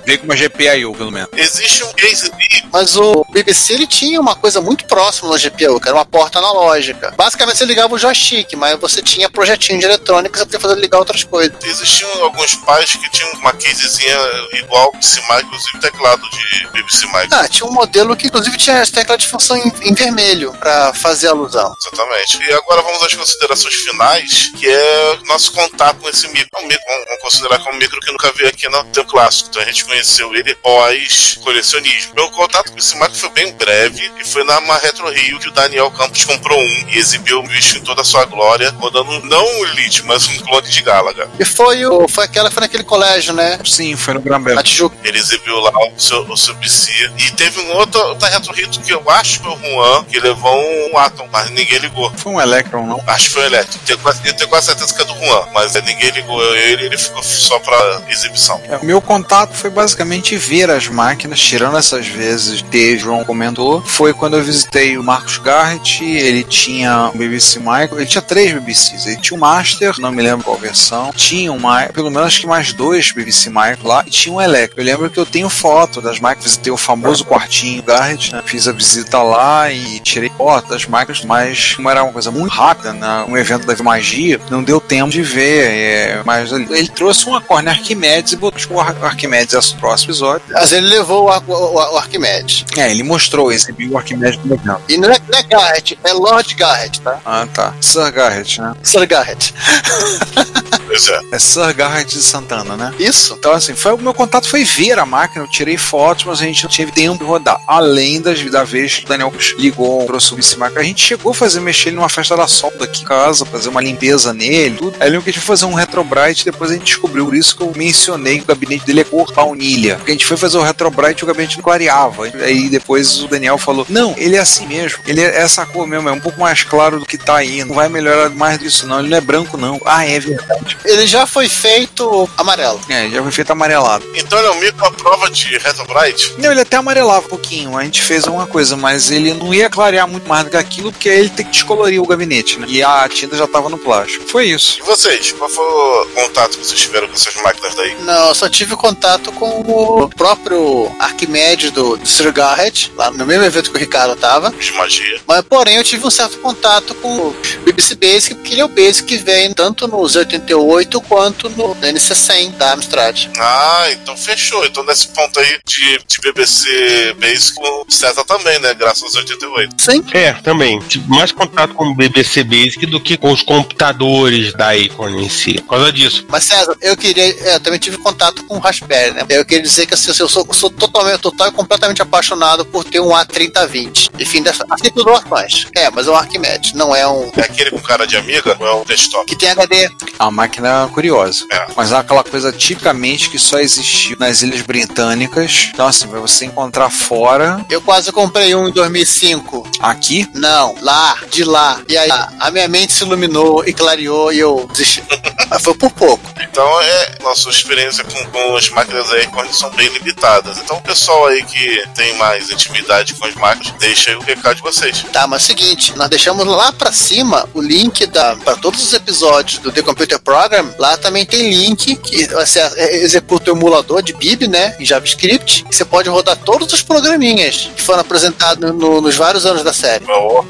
Vem 0.05 0.19
com 0.19 0.25
uma 0.25 0.37
GPIO, 0.37 0.95
pelo 0.95 1.11
menos. 1.11 1.29
Existe 1.37 1.83
um 1.85 1.93
case 1.93 2.31
ali, 2.33 2.65
Mas 2.73 2.97
o 2.97 3.25
BBC 3.33 3.75
ele 3.75 3.87
tinha 3.87 4.21
uma 4.21 4.35
coisa 4.35 4.61
muito 4.61 4.85
próxima 4.87 5.31
da 5.31 5.39
GPU, 5.39 5.81
que 5.81 5.89
era 5.89 5.97
uma 5.97 6.05
porta 6.05 6.39
analógica. 6.39 7.13
Basicamente 7.17 7.59
você 7.59 7.65
ligava 7.65 7.95
o 7.95 7.99
joystick, 7.99 8.53
mas 8.55 8.79
você 8.79 9.03
tinha 9.03 9.29
projetinho 9.29 9.79
de 9.79 9.85
eletrônica, 9.85 10.39
você 10.39 10.45
podia 10.45 10.61
fazer 10.61 10.75
ligar 10.81 10.99
outras 10.99 11.25
coisas. 11.25 11.53
existiam 11.65 12.11
alguns 12.23 12.55
pais 12.57 12.93
que 12.93 13.11
tinham 13.11 13.31
uma 13.35 13.53
casezinha 13.53 14.17
igual 14.53 14.85
ao 14.87 14.93
BBC 14.93 15.21
Mike, 15.29 15.45
inclusive 15.47 15.79
teclado 15.81 16.23
de 16.31 16.67
BBC 16.73 17.07
Mike. 17.07 17.29
Ah, 17.35 17.49
tinha 17.49 17.69
um 17.69 17.73
modelo 17.77 18.17
que 18.17 18.27
inclusive 18.27 18.57
tinha 18.57 18.81
as 18.81 18.91
teclas 18.91 19.19
de 19.19 19.29
função 19.29 19.57
em, 19.57 19.73
em 19.83 19.95
vermelho 19.95 20.53
pra 20.59 20.93
fazer 20.95 21.29
alusão. 21.29 21.75
Exatamente. 21.81 22.43
E 22.43 22.53
agora 22.55 22.83
vamos 22.83 23.03
às 23.03 23.15
considerações 23.15 23.75
finais, 23.75 24.51
que 24.57 24.69
é 24.69 25.19
nosso 25.27 25.53
contato 25.53 25.99
com 26.01 26.09
esse 26.09 26.27
micro. 26.29 26.49
Um 26.59 26.67
micro 26.67 26.85
vamos 26.87 27.23
considerar 27.23 27.59
como 27.61 27.77
um 27.77 27.79
micro 27.79 28.01
que 28.01 28.11
nunca 28.11 28.33
veio 28.33 28.49
aqui 28.49 28.69
no 28.69 28.85
tempo 28.85 29.11
clássico. 29.11 29.51
Então 29.51 29.63
a 29.63 29.67
gente 29.67 29.85
conheceu 29.85 30.35
ele 30.35 30.55
pós 30.57 31.39
colecionismo. 31.43 32.15
Meu 32.15 32.31
contato 32.31 32.73
com 32.73 32.79
esse 32.79 32.95
micro 32.97 33.15
foi 33.15 33.31
bem 33.31 33.53
breve 33.55 34.11
e 34.19 34.25
foi 34.25 34.43
na 34.45 34.59
uma 34.59 34.79
Retro 34.79 35.09
Rio 35.11 35.39
que 35.39 35.49
o 35.49 35.53
Daniel 35.53 35.91
Campos 35.91 36.25
comprou 36.25 36.59
um 36.59 36.89
e 36.89 36.99
exibiu 36.99 37.39
o 37.39 37.43
bicho 37.43 37.79
em 37.79 37.81
toda 37.83 38.03
a 38.03 38.05
sua 38.05 38.25
glória, 38.25 38.71
rodando 38.71 39.21
não 39.27 39.45
um 39.45 39.67
Elite, 39.67 40.05
mas 40.05 40.27
um 40.27 40.39
clone 40.39 40.69
de 40.69 40.83
Galaga. 40.83 41.31
E 41.39 41.45
foi 41.45 41.85
o 41.87 42.09
foi 42.09 42.25
aquela 42.25 42.51
foi 42.51 42.63
naquele 42.63 42.85
colégio, 42.85 43.33
né? 43.33 43.59
Sim, 43.65 43.97
foi 43.97 44.15
no. 44.15 44.21
Na 44.55 44.63
Tijuca. 44.63 44.97
Ele 45.05 45.19
exibiu 45.19 45.59
lá 45.61 45.71
o 45.71 46.01
seu, 46.01 46.23
o 46.23 46.37
seu 46.37 46.55
PC. 46.57 46.93
E 47.19 47.31
teve 47.33 47.61
um 47.61 47.66
outro, 47.75 48.01
outra 48.01 48.29
Retro 48.29 48.53
Rio 48.55 48.69
que 48.69 48.91
eu 48.93 49.03
acho 49.11 49.41
que 49.41 49.47
foi 49.47 49.55
o 49.55 49.59
Juan, 49.75 50.05
que 50.05 50.19
levou 50.21 50.57
um 50.93 50.99
Atom, 50.99 51.29
mas 51.33 51.51
ninguém 51.51 51.79
ligou. 51.79 52.11
Foi 52.17 52.33
um 52.33 52.41
Electron, 52.41 52.87
não? 52.87 53.03
Acho 53.07 53.27
que 53.29 53.35
foi 53.35 53.43
o 53.43 53.47
elétrico. 53.47 53.85
Tenho 53.85 53.99
quase, 53.99 54.21
eu 54.27 54.35
tenho 54.35 54.49
quase 54.49 54.67
certeza 54.67 54.95
que 54.95 55.03
é 55.03 55.05
do 55.05 55.15
Juan, 55.15 55.47
mas 55.53 55.75
é, 55.77 55.83
ninguém 55.83 56.11
ligou 56.11 56.43
ele, 56.57 56.87
ele 56.87 56.99
ficou 56.99 57.23
só 57.23 57.59
pra 57.59 58.03
exibição. 58.09 58.61
É, 58.69 58.77
o 58.77 58.85
meu 58.85 59.01
contato 59.01 59.55
foi 59.55 59.71
basicamente 59.71 60.37
ver 60.37 60.71
as 60.71 60.89
máquinas, 60.89 61.41
tirando 61.41 61.77
essas 61.77 62.07
vezes 62.07 62.63
que 62.63 62.95
o 62.95 62.99
João 62.99 63.25
comentou. 63.25 63.83
Foi 63.83 64.13
quando 64.13 64.37
eu 64.37 64.43
visitei 64.43 64.97
o 64.99 65.03
Marcos 65.03 65.39
Garrett, 65.39 66.05
ele 66.05 66.45
tinha 66.45 67.11
um 67.15 67.19
BBC 67.19 67.59
Micro, 67.59 67.99
ele 67.99 68.07
tinha 68.07 68.23
três 68.23 68.53
BBCs. 68.53 69.07
Ele 69.07 69.17
tinha 69.21 69.37
um 69.37 69.41
Master, 69.41 69.95
não 69.99 70.11
me 70.13 70.23
lembro 70.23 70.45
qual 70.45 70.57
versão. 70.57 71.13
Tinha 71.13 71.53
um, 71.53 71.57
Mi- 71.59 71.93
pelo 71.93 72.11
menos 72.11 72.27
acho 72.29 72.41
que 72.41 72.47
mais 72.47 72.73
dois 72.73 73.13
BBC 73.13 73.49
Micro 73.51 73.87
lá, 73.87 74.03
e 74.07 74.11
tinha 74.11 74.35
um 74.35 74.41
Electro. 74.41 74.81
Eu 74.81 74.85
lembro 74.85 75.11
que 75.11 75.19
eu 75.19 75.27
tenho 75.27 75.49
foto 75.49 76.01
das 76.01 76.19
máquinas, 76.21 76.45
visitei 76.53 76.73
o 76.73 76.77
famoso 76.77 77.25
quartinho 77.25 77.56
Garrett, 77.87 78.33
né? 78.33 78.43
Fiz 78.45 78.67
a 78.69 78.73
visita 78.73 79.23
lá 79.23 79.71
e 79.71 80.01
tirei 80.01 80.31
foto 80.37 80.69
das 80.69 80.85
máquinas, 80.87 81.25
mas 81.25 81.75
como 81.75 81.89
era 81.91 82.03
uma 82.03 82.13
coisa 82.13 82.31
muito 82.31 82.51
rápida, 82.53 82.93
né? 82.93 83.25
um 83.29 83.37
evento 83.37 83.67
da 83.67 83.83
magia, 83.83 84.41
não 84.51 84.63
deu 84.63 84.81
tempo 84.81 85.11
de 85.11 85.23
ver. 85.23 85.71
é, 85.71 86.23
mas 86.25 86.53
ele, 86.53 86.67
ele 86.71 86.89
trouxe 86.89 87.27
uma 87.27 87.41
Corne 87.41 87.69
Arquimedes 87.69 88.33
e 88.33 88.37
botou 88.37 88.61
o 88.71 88.81
Ar- 88.81 88.97
Arquimedes 89.03 89.73
no 89.73 89.79
próximo 89.81 90.11
episódio. 90.11 90.43
Mas 90.51 90.73
ele 90.73 90.87
levou 90.89 91.25
o, 91.25 91.29
Ar- 91.31 91.43
o, 91.47 91.53
o- 91.53 91.95
o 91.95 91.97
Arquimedes. 91.99 92.65
É, 92.77 92.91
ele 92.91 93.03
mostrou, 93.03 93.53
exibiu 93.53 93.93
o 93.93 93.99
Arquimedes 93.99 94.39
no 94.45 94.55
evento. 94.55 94.81
E 94.89 94.97
não 94.97 95.11
é, 95.11 95.17
não 95.29 95.39
é 95.39 95.43
Garrett, 95.43 95.99
é 96.05 96.13
Lord 96.13 96.55
Garrett, 96.55 97.01
tá? 97.01 97.19
Ah, 97.25 97.47
tá. 97.53 97.75
Sir 97.81 98.11
Garrett, 98.13 98.61
né? 98.61 98.75
Sir 98.83 99.07
Garrett. 99.07 99.55
Pois 100.97 101.09
é. 101.09 101.21
É 101.31 101.39
Sir 101.39 101.75
Garrett 101.75 102.17
de 102.17 102.23
Santana, 102.23 102.75
né? 102.75 102.95
Isso. 102.99 103.37
Então, 103.39 103.53
assim, 103.53 103.75
foi, 103.75 103.93
o 103.93 103.99
meu 103.99 104.15
contato 104.15 104.49
foi 104.49 104.65
ver 104.65 104.99
a 104.99 105.05
máquina, 105.05 105.45
eu 105.45 105.49
tirei 105.49 105.77
fotos, 105.77 106.25
mas 106.25 106.41
a 106.41 106.45
gente 106.45 106.65
não 106.65 106.71
teve 106.71 106.91
tempo 106.91 107.19
de 107.19 107.25
rodar. 107.25 107.61
Além 107.67 108.19
das, 108.19 108.43
da 108.51 108.65
vez 108.65 108.97
que 108.97 109.05
o 109.05 109.09
Daniel 109.09 109.31
ligou, 109.59 110.07
trouxe 110.07 110.33
o 110.33 110.37
Micro, 110.37 110.81
a 110.81 110.83
gente 110.83 111.05
chegou 111.05 111.33
a 111.33 111.35
fazer 111.35 111.61
mexer 111.61 111.91
ele 111.91 111.97
numa 111.97 112.09
festa 112.09 112.35
da 112.35 112.47
solda 112.47 112.85
aqui 112.85 113.03
em 113.03 113.05
casa, 113.05 113.45
fazer 113.45 113.69
uma 113.69 113.83
limpeza 113.83 114.33
nele, 114.33 114.79
tudo. 114.79 114.97
Aí 114.99 115.11
lembro 115.11 115.25
que 115.25 115.29
a 115.29 115.33
gente 115.35 115.43
foi 115.43 115.55
fazer 115.55 115.67
um 115.67 115.75
Retrobrite, 115.75 116.47
depois 116.47 116.71
a 116.71 116.75
gente 116.75 116.87
descobriu, 116.87 117.27
por 117.27 117.35
isso 117.35 117.55
que 117.55 117.63
eu 117.63 117.71
mencionei 117.77 118.39
que 118.39 118.45
o 118.45 118.47
gabinete 118.47 118.87
dele 118.87 119.01
é 119.01 119.05
cor 119.05 119.31
baunilha. 119.35 119.97
Porque 119.97 120.13
a 120.13 120.15
gente 120.15 120.25
foi 120.25 120.39
fazer 120.39 120.57
o 120.57 120.63
Retrobrite 120.63 121.21
e 121.21 121.25
o 121.25 121.27
gabinete 121.27 121.59
não 121.59 121.65
clareava. 121.65 122.25
Aí 122.25 122.71
depois 122.71 123.23
o 123.23 123.29
Daniel 123.29 123.59
falou: 123.59 123.85
Não, 123.91 124.15
ele 124.17 124.37
é 124.37 124.39
assim 124.41 124.67
mesmo, 124.67 125.01
ele 125.07 125.21
é 125.21 125.43
essa 125.43 125.67
cor 125.67 125.87
mesmo, 125.87 126.09
é 126.09 126.13
um 126.13 126.21
pouco 126.21 126.41
mais 126.41 126.63
claro 126.63 127.01
do 127.01 127.05
que 127.05 127.19
tá 127.19 127.37
aí, 127.37 127.63
não 127.65 127.75
vai 127.75 127.91
melhorar 127.91 128.31
mais 128.31 128.59
disso, 128.59 128.87
não. 128.87 129.01
Ele 129.01 129.11
não 129.11 129.19
é 129.19 129.21
branco, 129.21 129.59
não. 129.59 129.79
Ah, 129.85 130.07
é 130.07 130.19
verdade 130.19 130.79
ele 130.87 131.07
já 131.07 131.27
foi 131.27 131.49
feito 131.49 132.29
amarelo. 132.37 132.81
É, 132.89 133.09
já 133.09 133.23
foi 133.23 133.33
feito 133.33 133.51
amarelado. 133.51 134.05
Então 134.15 134.39
ele 134.39 134.49
é 134.49 134.51
um 134.51 134.61
mito 134.61 134.85
à 134.85 134.91
prova 134.91 135.31
de 135.31 135.59
Retrobrite? 135.59 136.35
Não, 136.39 136.51
ele 136.51 136.61
até 136.61 136.77
amarelava 136.77 137.27
um 137.27 137.29
pouquinho. 137.29 137.77
A 137.77 137.85
gente 137.85 138.03
fez 138.03 138.27
uma 138.27 138.47
coisa, 138.47 138.77
mas 138.77 139.11
ele 139.11 139.35
não 139.35 139.53
ia 139.53 139.69
clarear 139.69 140.09
muito 140.09 140.29
mais 140.29 140.45
do 140.45 140.51
que 140.51 140.57
aquilo, 140.57 140.93
porque 140.93 141.09
ele 141.09 141.29
tem 141.29 141.45
que 141.45 141.53
descolorir 141.53 142.01
o 142.01 142.07
gabinete, 142.07 142.59
né? 142.59 142.67
E 142.69 142.83
a 142.83 143.09
tinta 143.09 143.37
já 143.37 143.47
tava 143.47 143.69
no 143.69 143.79
plástico. 143.79 144.27
Foi 144.29 144.47
isso. 144.47 144.79
E 144.79 144.83
vocês? 144.83 145.33
Qual 145.33 145.49
foi 145.49 145.65
o 145.65 146.07
contato 146.15 146.59
que 146.59 146.65
vocês 146.65 146.81
tiveram 146.81 147.09
com 147.09 147.15
essas 147.15 147.35
máquinas 147.37 147.75
daí? 147.75 147.97
Não, 148.03 148.29
eu 148.29 148.35
só 148.35 148.49
tive 148.49 148.77
contato 148.77 149.33
com 149.33 149.61
o 149.61 150.09
próprio 150.11 150.91
Arquimedes 150.99 151.71
do, 151.71 151.97
do 151.97 152.07
Sir 152.07 152.33
Garrett, 152.33 152.93
lá 152.97 153.11
no 153.11 153.27
mesmo 153.27 153.45
evento 153.45 153.71
que 153.71 153.77
o 153.77 153.81
Ricardo 153.81 154.17
tava. 154.17 154.51
De 154.51 154.73
magia. 154.73 155.21
Mas, 155.27 155.43
porém, 155.43 155.77
eu 155.77 155.85
tive 155.85 156.07
um 156.07 156.11
certo 156.11 156.39
contato 156.39 156.95
com 156.97 157.29
o 157.29 157.37
BBC 157.65 157.95
Basic, 157.95 158.35
porque 158.35 158.55
ele 158.55 158.61
é 158.61 158.65
o 158.65 158.69
Basic 158.69 159.07
que 159.07 159.17
vem 159.17 159.53
tanto 159.53 159.87
nos 159.87 160.17
81 160.17 160.66
8 160.67 161.01
quanto 161.03 161.49
no 161.51 161.75
NC100 161.77 162.53
da 162.53 162.73
Amstrad. 162.73 163.29
Ah, 163.39 163.87
então 163.93 164.17
fechou. 164.17 164.65
Então 164.65 164.85
nesse 164.85 165.09
ponto 165.09 165.39
aí 165.39 165.59
de, 165.65 165.99
de 166.07 166.21
BBC 166.21 167.15
Basic, 167.21 167.59
o 167.61 167.87
César 167.89 168.25
também, 168.25 168.59
né? 168.59 168.75
Graças 168.75 169.03
aos 169.03 169.15
88. 169.15 169.75
Sim. 169.79 170.05
É, 170.13 170.33
também. 170.33 170.79
Tive 170.81 171.09
mais 171.09 171.31
contato 171.33 171.75
com 171.75 171.87
o 171.87 171.95
BBC 171.95 172.43
Basic 172.43 172.87
do 172.87 173.01
que 173.01 173.17
com 173.17 173.33
os 173.33 173.43
computadores 173.43 174.53
da 174.55 174.77
Icon 174.77 175.11
em 175.11 175.29
si. 175.29 175.55
Por 175.55 175.69
causa 175.71 175.93
disso. 175.93 176.27
Mas 176.29 176.45
César, 176.45 176.77
eu 176.81 176.97
queria. 176.97 177.25
É, 177.25 177.55
eu 177.55 177.61
também 177.61 177.79
tive 177.79 177.99
contato 177.99 178.45
com 178.45 178.57
o 178.57 178.59
Raspberry, 178.59 179.15
né? 179.15 179.27
Eu 179.29 179.45
queria 179.45 179.63
dizer 179.63 179.87
que 179.87 179.95
assim, 179.95 180.11
eu 180.19 180.29
sou, 180.29 180.47
sou 180.53 180.71
totalmente, 180.71 181.21
total 181.21 181.49
e 181.49 181.53
completamente 181.53 182.03
apaixonado 182.03 182.65
por 182.65 182.85
ter 182.85 183.01
um 183.01 183.11
A3020. 183.11 184.11
Enfim, 184.19 184.43
assim 184.71 184.91
tudo 184.91 185.11
mais 185.29 185.67
É, 185.75 185.91
mas 185.91 186.07
é 186.07 186.11
um 186.11 186.17
Arquimedes, 186.17 186.73
não 186.73 186.95
é 186.95 187.07
um. 187.07 187.31
É 187.37 187.43
aquele 187.43 187.71
com 187.71 187.79
cara 187.81 188.07
de 188.07 188.17
amiga? 188.17 188.57
Não 188.59 188.67
é 188.67 188.75
um 188.75 188.85
desktop? 188.85 189.27
Que 189.27 189.37
tem 189.37 189.51
HD. 189.51 189.89
Ah, 190.19 190.31
mas 190.31 190.56
máquina 190.57 190.89
curiosa. 190.93 191.45
É. 191.51 191.67
Mas 191.77 191.93
é 191.93 191.97
aquela 191.97 192.25
coisa 192.25 192.53
tipicamente 192.53 193.29
que 193.31 193.39
só 193.39 193.59
existiu 193.59 194.17
nas 194.19 194.43
Ilhas 194.43 194.63
Britânicas. 194.63 195.71
Então, 195.73 195.87
assim, 195.87 196.09
pra 196.09 196.21
você 196.21 196.47
encontrar 196.47 196.91
fora, 196.91 197.65
Eu 197.69 197.81
quase 197.81 198.11
comprei 198.13 198.55
um 198.55 198.69
em 198.69 198.73
2005. 198.73 199.69
aqui, 199.81 200.29
Não, 200.35 200.75
lá, 200.81 201.17
de 201.31 201.45
lá. 201.45 201.81
E 201.89 201.97
aí, 201.97 202.11
a 202.41 202.51
minha 202.51 202.69
mente 202.69 202.93
se 202.93 203.05
iluminou 203.05 203.65
e 203.67 203.73
clareou 203.73 204.33
e 204.33 204.39
eu 204.39 204.67
desisti. 204.73 205.03
Mas 205.49 205.63
foi 205.63 205.75
por 205.75 205.91
pouco. 205.93 206.25
Então 206.41 206.81
é 206.81 207.19
nossa 207.23 207.49
experiência 207.51 208.03
com, 208.03 208.25
com 208.31 208.57
as 208.57 208.69
máquinas 208.71 209.11
aí 209.13 209.27
quando 209.29 209.53
são 209.53 209.71
bem 209.71 209.89
limitadas. 209.89 210.59
Então 210.59 210.79
o 210.79 210.83
pessoal 210.83 211.27
aí 211.27 211.45
que 211.45 211.85
tem 211.95 212.15
mais 212.17 212.51
intimidade 212.51 213.15
com 213.15 213.27
as 213.27 213.35
máquinas, 213.35 213.73
deixa 213.79 214.11
aí 214.11 214.17
o 214.17 214.21
recado 214.21 214.57
de 214.57 214.63
vocês. 214.63 215.05
Tá, 215.13 215.27
mas 215.27 215.43
é 215.43 215.45
o 215.45 215.47
seguinte, 215.47 215.97
nós 215.97 216.09
deixamos 216.09 216.45
lá 216.47 216.73
pra 216.73 216.91
cima 216.91 217.49
o 217.55 217.61
link 217.61 218.07
da 218.07 218.35
para 218.37 218.57
todos 218.57 218.83
os 218.83 218.93
episódios 218.93 219.59
do 219.61 219.71
The 219.71 219.83
Computer 219.83 220.19
Program. 220.49 220.75
Lá 220.79 220.97
também 220.97 221.25
tem 221.27 221.51
link 221.51 221.97
que 221.97 222.27
você 222.29 222.61
executa 223.03 223.51
o 223.53 223.57
emulador 223.57 224.03
de 224.03 224.13
BIB, 224.13 224.47
né, 224.47 224.77
em 224.79 224.85
JavaScript. 224.85 225.65
Que 225.65 225.75
você 225.75 225.85
pode 225.85 226.09
rodar 226.09 226.37
todos 226.37 226.73
os 226.73 226.83
programinhas 226.83 227.71
que 227.75 227.83
foram 227.83 228.01
apresentados 228.01 228.73
no- 228.73 229.01
nos 229.01 229.17
vários 229.17 229.45
anos 229.45 229.63
da 229.65 229.73
série. 229.73 230.05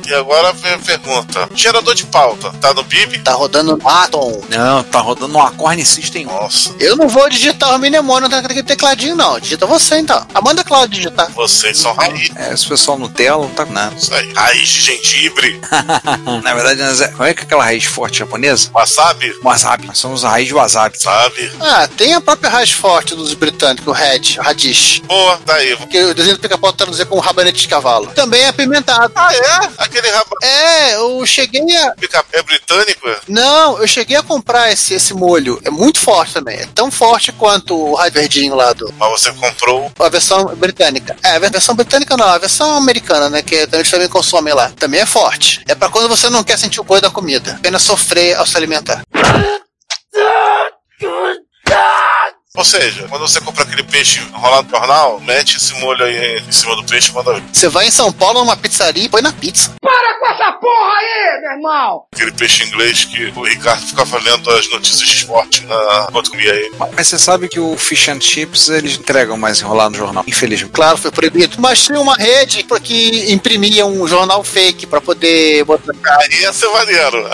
E 0.07 0.15
agora 0.15 0.53
vem 0.53 0.75
a 0.75 0.79
pergunta: 0.79 1.49
gerador 1.55 1.95
de 1.95 2.05
pauta, 2.07 2.53
tá 2.61 2.75
no 2.75 2.85
PIB? 2.85 3.19
Tá 3.21 3.33
rodando 3.33 3.77
no 3.77 3.89
Atom. 3.89 4.43
não, 4.49 4.83
tá 4.85 5.01
rodando 5.01 5.37
um 5.37 5.41
Acorn 5.43 5.85
System 5.85 6.27
1. 6.27 6.31
Nossa, 6.31 6.75
Eu 6.79 6.97
não 6.97 7.09
vou 7.09 7.29
digitar 7.31 7.75
o 7.75 7.79
mnemônio 7.79 8.29
naquele 8.29 8.63
tecladinho, 8.63 9.17
não. 9.17 9.39
Digita 9.41 9.67
você 9.67 9.97
então. 9.99 10.27
Amanda 10.35 10.63
Cláudio 10.63 10.97
digitar. 10.97 11.31
vocês 11.33 11.79
são 11.79 11.93
raiz. 11.95 12.31
É, 12.37 12.53
esse 12.53 12.67
pessoal 12.69 12.99
Nutella 12.99 13.39
não 13.43 13.49
tá 13.51 13.65
com 13.65 13.73
nada. 13.73 13.95
Isso 13.97 14.13
aí. 14.13 14.33
Raiz 14.35 14.69
de 14.69 14.81
gengibre, 14.83 15.61
Na 16.43 16.55
verdade, 16.55 17.03
é- 17.03 17.09
como 17.09 17.25
é 17.25 17.35
que 17.35 17.41
é 17.41 17.45
aquela 17.45 17.65
raiz 17.65 17.85
forte 17.85 18.19
japonesa? 18.19 18.71
wasabi, 18.75 19.33
Wasabi. 19.43 19.86
Nós 19.87 19.99
somos 19.99 20.25
a 20.25 20.31
raiz 20.31 20.49
de 20.49 20.55
wasabi. 20.55 20.99
sabe? 20.99 21.53
Ah, 21.61 21.89
tem 21.89 22.15
a 22.15 22.21
própria 22.21 22.51
raiz 22.51 22.71
forte 22.73 23.15
dos 23.15 23.33
britânicos, 23.35 23.87
o 23.87 23.93
Red, 23.93 24.37
o 24.39 24.43
Radish. 24.43 25.01
Boa, 25.07 25.41
daí. 25.47 25.77
Que 25.89 26.03
o 26.05 26.15
desenho 26.15 26.37
do 26.37 26.41
pica-pau 26.41 26.73
traduzir 26.73 27.07
como 27.07 27.21
rabanete 27.21 27.61
de 27.61 27.69
cavalo. 27.69 28.07
Também 28.15 28.43
é 28.43 28.49
apimentado. 28.49 29.13
Ah, 29.15 29.35
é? 29.35 29.71
Aquele 29.79 30.09
raba 30.11 30.37
É, 30.43 30.95
eu 30.97 31.25
cheguei 31.27 31.61
a. 31.77 31.95
é 32.33 32.43
britânico? 32.43 33.09
Não, 33.29 33.79
eu 33.79 33.87
cheguei 33.87 34.17
a 34.17 34.23
comprar 34.23 34.71
esse, 34.73 34.95
esse 34.95 35.15
molho. 35.15 35.61
É 35.65 35.71
muito 35.71 35.99
forte 36.01 36.35
também. 36.35 36.57
É 36.59 36.67
tão 36.75 36.91
forte 36.91 37.33
quanto 37.33 37.75
o 37.77 37.95
raio 37.95 38.13
verdinho 38.13 38.55
lá 38.55 38.73
do. 38.73 38.93
Mas 38.99 39.21
você 39.21 39.33
comprou. 39.33 39.91
A 39.99 40.09
versão 40.09 40.45
britânica. 40.57 41.17
É, 41.23 41.37
a 41.37 41.39
versão 41.39 41.75
britânica 41.75 42.17
não, 42.17 42.27
a 42.27 42.39
versão 42.39 42.77
americana, 42.77 43.31
né? 43.31 43.43
Que 43.43 43.67
eles 43.73 43.91
também 43.91 44.09
consomem 44.09 44.55
lá. 44.55 44.71
Também 44.77 45.01
é 45.01 45.07
forte. 45.07 45.63
É 45.69 45.75
pra 45.75 45.89
quando 45.89 46.09
você 46.09 46.29
não 46.29 46.43
quer 46.45 46.59
sentir 46.59 46.81
o 46.81 46.85
gosto 46.85 47.03
da 47.03 47.11
comida. 47.11 47.53
Apenas 47.59 47.83
sofrer 47.83 48.37
ao 48.37 48.47
se 48.47 48.57
alimentar. 48.57 49.03
Good 50.17 51.41
God! 51.67 52.06
Ou 52.57 52.65
seja, 52.65 53.07
quando 53.09 53.29
você 53.29 53.41
compra 53.41 53.65
aquele 53.65 53.83
peixe 53.83 54.21
enrolado 54.21 54.69
no 54.69 54.79
jornal, 54.79 55.21
mete 55.21 55.57
esse 55.59 55.75
molho 55.75 56.05
aí 56.05 56.39
em 56.39 56.53
cima 56.53 56.75
do 56.75 56.85
peixe 56.85 57.11
e 57.11 57.15
manda 57.15 57.35
ver. 57.35 57.43
Você 57.53 57.69
vai 57.69 57.87
em 57.87 57.91
São 57.91 58.11
Paulo 58.11 58.41
numa 58.41 58.57
pizzaria 58.57 59.05
e 59.05 59.09
põe 59.09 59.21
na 59.21 59.33
pizza. 59.33 59.75
aquele 62.15 62.33
peixe 62.33 62.65
inglês 62.65 63.05
que 63.05 63.33
o 63.37 63.45
Ricardo 63.45 63.87
ficava 63.87 64.19
lendo 64.19 64.51
as 64.51 64.69
notícias 64.71 65.09
de 65.09 65.17
esporte 65.17 65.65
na... 65.67 66.07
enquanto 66.09 66.31
comia 66.31 66.55
ele. 66.55 66.75
Mas 66.79 67.09
você 67.09 67.19
sabe 67.19 67.49
que 67.49 67.61
o 67.61 67.77
Fish 67.77 68.09
and 68.09 68.21
Chips 68.21 68.69
eles 68.69 68.99
entregam 68.99 69.37
mais 69.37 69.61
enrolado 69.61 69.91
no 69.91 69.99
jornal, 69.99 70.25
infelizmente. 70.27 70.73
Claro, 70.73 70.97
foi 70.97 71.11
proibido. 71.11 71.57
Mas 71.59 71.83
tinha 71.85 72.01
uma 72.01 72.15
rede 72.15 72.67
que 72.83 73.33
imprimia 73.33 73.87
um 73.87 74.07
jornal 74.07 74.43
fake 74.43 74.87
pra 74.87 75.01
poder 75.01 75.65
botar. 75.65 75.93
Aí 76.21 76.41
ia 76.41 76.53
ser 76.53 76.69
maneiro. 76.69 77.31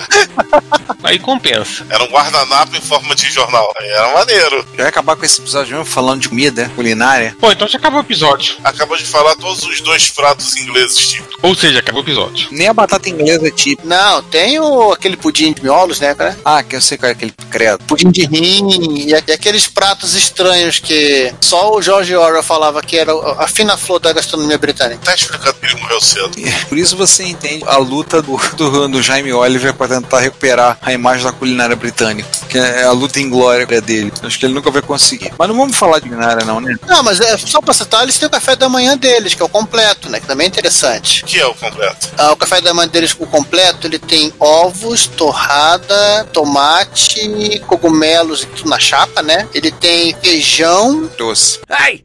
Aí 1.03 1.19
compensa. 1.19 1.87
Era 1.89 2.05
um 2.05 2.09
guardanapo 2.09 2.77
em 2.77 2.81
forma 2.81 3.15
de 3.15 3.31
jornal. 3.31 3.73
Aí 3.81 3.89
era 3.89 4.15
maneiro. 4.15 4.67
Já 4.73 4.83
vai 4.83 4.87
acabar 4.89 5.12
com 5.17 5.25
esse 5.25 5.41
episódio 5.41 5.77
mesmo 5.77 5.85
falando 5.85 6.23
de 6.23 6.29
comida 6.29 6.71
culinária. 6.75 7.37
Bom, 7.41 7.51
então 7.53 7.67
já 7.69 7.79
acabou 7.79 8.01
o 8.01 8.03
episódio. 8.03 8.57
Acabou 8.65 8.97
de 8.97 9.05
falar 9.05 9.35
todos 9.37 9.63
os 9.65 9.81
dois 9.81 10.11
pratos 10.11 10.57
ingleses 10.57 11.09
típicos. 11.09 11.37
Ou 11.43 11.55
seja, 11.55 11.81
acabou 11.81 12.03
o 12.03 12.05
episódio. 12.05 12.49
Nem 12.51 12.69
a 12.69 12.73
batata 12.73 13.09
inglesa 13.09 13.49
é 13.49 13.51
tipo. 13.51 13.87
Não, 13.87 14.23
tem 14.23 14.59
o, 14.61 14.93
aquele 14.93 15.17
pudim 15.17 15.53
de 15.53 15.63
miolos, 15.63 16.01
né, 16.01 16.15
cara? 16.15 16.39
Ah, 16.45 16.63
que 16.63 16.77
eu 16.77 16.81
sei 16.81 16.97
qual 16.97 17.09
é 17.09 17.13
aquele 17.13 17.33
credo. 17.51 17.85
Pudim 17.85 18.11
de 18.11 18.27
rim 18.27 18.69
e, 18.69 19.11
e 19.11 19.15
aqueles 19.15 19.67
pratos 19.67 20.15
estranhos 20.15 20.79
que 20.79 21.33
só 21.41 21.75
o 21.75 21.83
George 21.83 22.15
Orwell 22.15 22.43
falava 22.43 22.83
que 22.83 22.97
era 22.97 23.13
a 23.39 23.49
fina 23.49 23.77
flor 23.77 23.99
da 23.99 24.13
gastronomia 24.13 24.59
britânica. 24.59 25.03
Tá 25.05 25.15
explicando 25.15 25.55
que 25.55 25.67
ele 25.67 25.81
morreu 25.81 26.01
cedo. 26.01 26.31
Por 26.69 26.79
isso 26.79 26.97
você 26.97 27.25
entende 27.25 27.65
a 27.67 27.77
luta 27.77 28.23
do, 28.23 28.37
do, 28.57 28.89
do 28.89 29.03
Jaime 29.03 29.33
Oliver 29.33 29.75
para 29.75 30.01
tentar 30.01 30.21
recuperar 30.21 30.79
a 30.81 30.93
imagem 30.93 31.25
da 31.25 31.33
culinária 31.33 31.77
britânica. 31.77 32.29
Que 32.49 32.59
é 32.59 32.85
a 32.85 32.93
luta 32.93 33.21
em 33.21 33.29
glória 33.29 33.67
dele. 33.81 34.13
Acho 34.23 34.39
que 34.39 34.47
ele 34.47 34.55
nunca 34.55 34.71
vai 34.71 34.83
conseguir. 34.83 35.02
Mas 35.39 35.49
não 35.49 35.57
vamos 35.57 35.77
falar 35.77 35.99
de 35.99 36.09
culinária, 36.09 36.45
não, 36.45 36.61
né? 36.61 36.75
Não, 36.87 37.03
mas 37.03 37.21
é 37.21 37.37
só 37.39 37.61
pra 37.61 37.75
citar, 37.75 38.03
eles 38.03 38.19
têm 38.19 38.27
o 38.29 38.31
café 38.31 38.55
da 38.57 38.69
manhã 38.69 38.97
deles, 38.97 39.35
que 39.35 39.43
é 39.43 39.45
o 39.45 39.49
completo, 39.49 40.09
né? 40.09 40.21
Que 40.21 40.27
também 40.27 40.45
é 40.47 40.49
interessante. 40.49 41.23
O 41.23 41.27
que 41.27 41.41
é 41.41 41.47
o 41.47 41.55
completo? 41.55 42.09
Ah, 42.17 42.33
o 42.33 42.37
café 42.37 42.61
da 42.61 42.73
manhã 42.75 42.89
deles, 42.89 43.15
o 43.19 43.27
completo, 43.27 43.87
ele 43.87 43.99
tem 43.99 44.33
ovos, 44.39 45.07
torrada, 45.07 46.25
tomate, 46.33 47.61
cogumelos 47.67 48.43
e 48.43 48.47
tudo 48.47 48.69
na 48.71 48.79
chapa, 48.79 49.23
né? 49.23 49.49
Ele 49.55 49.71
tem 49.71 50.15
feijão, 50.23 51.11
Doce. 51.19 51.61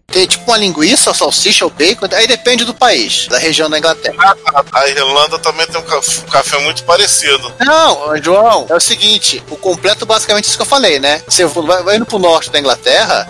tem 0.07 0.25
tipo 0.27 0.43
uma 0.49 0.57
linguiça, 0.57 1.13
salsicha 1.13 1.65
ou 1.65 1.71
bacon, 1.71 2.07
aí 2.13 2.27
depende 2.27 2.63
do 2.65 2.73
país, 2.73 3.27
da 3.27 3.37
região 3.37 3.69
da 3.69 3.77
Inglaterra. 3.77 4.35
A 4.73 4.87
Irlanda 4.87 5.37
também 5.39 5.67
tem 5.67 5.79
um 5.79 5.83
ca- 5.83 5.97
um 5.99 6.29
café 6.29 6.57
muito 6.59 6.83
parecido. 6.83 7.53
Não, 7.59 8.15
João, 8.21 8.65
é 8.69 8.75
o 8.75 8.79
seguinte, 8.79 9.43
o 9.49 9.55
completo 9.57 10.05
basicamente 10.05 10.45
é 10.45 10.47
isso 10.47 10.57
que 10.57 10.61
eu 10.61 10.65
falei, 10.67 10.99
né? 10.99 11.21
Você 11.27 11.45
vai, 11.45 11.83
vai 11.83 11.95
indo 11.97 12.05
pro 12.05 12.19
norte 12.19 12.49
da 12.49 12.59
Inglaterra, 12.59 12.77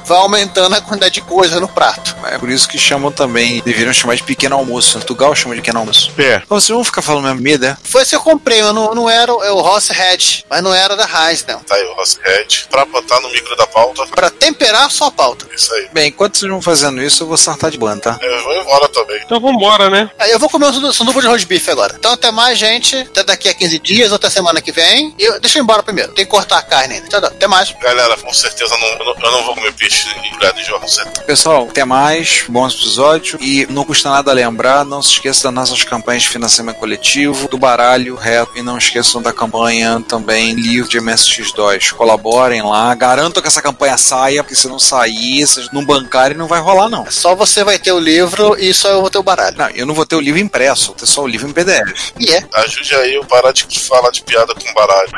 vai 0.06 0.18
aumentando 0.18 0.76
a 0.76 0.82
quantidade 0.82 1.16
de 1.16 1.22
coisa 1.22 1.60
no 1.60 1.68
prato. 1.68 2.16
É 2.26 2.38
por 2.38 2.50
isso 2.50 2.68
que 2.68 2.78
chamam 2.78 3.12
também, 3.12 3.62
deveriam 3.64 3.94
chamar 3.94 4.16
de 4.16 4.24
pequeno 4.24 4.56
almoço. 4.56 4.94
Portugal 4.94 5.34
chama 5.36 5.56
de 5.56 5.62
pequeno 5.62 5.80
almoço. 5.80 6.12
É. 6.18 6.42
Então 6.44 6.60
vocês 6.60 6.76
vão 6.76 6.84
ficar 6.84 7.02
falando 7.02 7.24
minha 7.24 7.36
comida? 7.36 7.78
Foi 7.84 8.06
que 8.06 8.16
eu 8.16 8.22
comprei, 8.22 8.62
eu 8.62 8.74
não, 8.74 8.94
não 8.94 9.10
era 9.10 9.34
o, 9.34 9.44
é 9.44 9.52
o 9.52 9.60
Ross 9.62 9.88
Head, 9.90 10.46
mas 10.50 10.62
não 10.62 10.74
era 10.74 10.96
da 10.96 11.06
Heinz, 11.06 11.46
não. 11.48 11.60
Tá 11.60 11.76
aí 11.76 11.84
o 11.86 11.94
Rosshead. 11.96 12.68
Pra 12.70 12.86
botar 12.86 13.20
no 13.22 13.30
micro 13.30 13.56
da 13.56 13.66
pauta. 13.68 14.06
Pra 14.08 14.30
temperar 14.30 14.90
a 15.02 15.12
pauta. 15.12 15.48
Isso 15.56 15.74
aí. 15.74 15.90
Bem, 15.94 16.08
enquanto 16.10 16.38
vocês 16.38 16.50
vão 16.52 16.62
fazendo 16.62 17.02
isso, 17.02 17.24
eu 17.24 17.28
vou 17.28 17.38
sartar 17.38 17.72
de 17.72 17.78
banda, 17.78 18.02
tá? 18.02 18.20
Eu 18.22 18.44
vou 18.44 18.54
embora 18.62 18.88
também. 18.90 19.22
Então 19.24 19.40
vambora, 19.40 19.90
né? 19.90 20.10
Aí 20.20 20.32
eu 20.32 20.40
vou 20.40 20.50
comer 20.50 20.68
um 20.68 20.74
sandu- 20.74 20.94
sanduíche 20.94 21.22
de 21.22 21.28
roast 21.28 21.48
beef 21.48 21.70
agora. 21.70 21.96
Então 21.98 22.12
até 22.12 22.32
mais, 22.32 22.58
gente. 22.58 22.96
Até 22.98 23.24
daqui 23.24 23.50
a 23.50 23.54
15 23.54 23.80
dias, 23.80 24.12
ou 24.12 24.16
até 24.16 24.30
semana 24.30 24.62
que 24.62 24.72
vem. 24.72 25.14
E 25.18 25.24
eu, 25.24 25.40
deixa 25.40 25.58
eu 25.58 25.62
ir 25.62 25.64
embora 25.64 25.84
primeiro. 25.84 26.14
Tem 26.14 26.26
que 26.26 26.32
cortar 26.32 26.58
a 26.58 26.62
carne 26.62 26.96
ainda. 26.96 27.18
Até 27.28 27.48
mais. 27.48 27.72
Galera, 27.82 28.18
com 28.18 28.34
certeza 28.34 28.76
não, 28.78 28.88
eu, 28.88 29.06
não, 29.06 29.16
eu 29.24 29.32
não 29.32 29.44
vou 29.48 29.56
comer 29.56 29.74
peixe 29.74 30.10
embrulhado 30.26 30.60
em. 30.60 31.24
Pessoal, 31.26 31.68
até 31.70 31.86
mais, 31.86 32.44
bons 32.50 32.76
episódios. 32.76 33.42
E 33.42 33.66
não 33.70 33.86
custa 33.86 34.10
nada 34.10 34.34
lembrar, 34.34 34.84
não 34.84 35.02
se 35.02 35.12
esqueça 35.12 35.44
das 35.44 35.54
nossas 35.54 35.84
campanhas 35.84 36.24
de 36.24 36.30
financiamento 36.30 36.78
coletivo, 36.78 37.48
do 37.48 37.58
baralho, 37.58 38.16
reto, 38.16 38.52
e 38.56 38.62
não 38.62 38.78
esqueçam 38.78 39.22
da 39.22 39.32
campanha 39.32 40.04
também 40.08 40.54
livro 40.54 40.90
de 40.90 41.00
MSX2. 41.00 41.94
Colaborem 41.94 42.62
lá, 42.62 42.94
garanto 42.94 43.42
que 43.42 43.48
essa 43.48 43.62
campanha 43.62 43.98
saia, 43.98 44.44
porque 44.44 44.56
se 44.56 44.68
não 44.68 44.80
sair, 44.80 45.48
vocês 45.48 45.72
não 45.72 45.86
bancarem, 45.86 46.38
não 46.38 46.48
vai 46.48 46.60
rolar, 46.60 46.90
não. 46.90 47.10
Só 47.10 47.34
você 47.34 47.64
vai 47.64 47.80
ter 47.80 47.94
o 47.94 48.00
livro 48.00 48.58
e 48.60 48.74
só 48.74 48.90
eu 48.90 49.02
vou 49.02 49.10
ter 49.10 49.18
o 49.18 49.24
baralho. 49.24 49.58
Não, 49.58 49.70
eu 49.70 49.86
não 49.86 49.94
vou 49.94 50.06
ter 50.06 50.16
o 50.16 50.22
livro 50.22 50.40
impresso, 50.40 50.88
vou 50.88 50.96
ter 50.96 51.06
só 51.06 51.24
o 51.24 51.28
livro 51.28 51.48
em 51.48 51.54
PDF. 51.54 52.12
E 52.20 52.34
é. 52.34 52.44
Ajude 52.54 52.96
aí 52.96 53.16
eu 53.16 53.26
parar 53.26 53.54
de 53.54 53.80
falar 53.80 54.12
de 54.12 54.22
piada 54.24 54.54
com 54.54 54.74
baralho. 54.74 55.10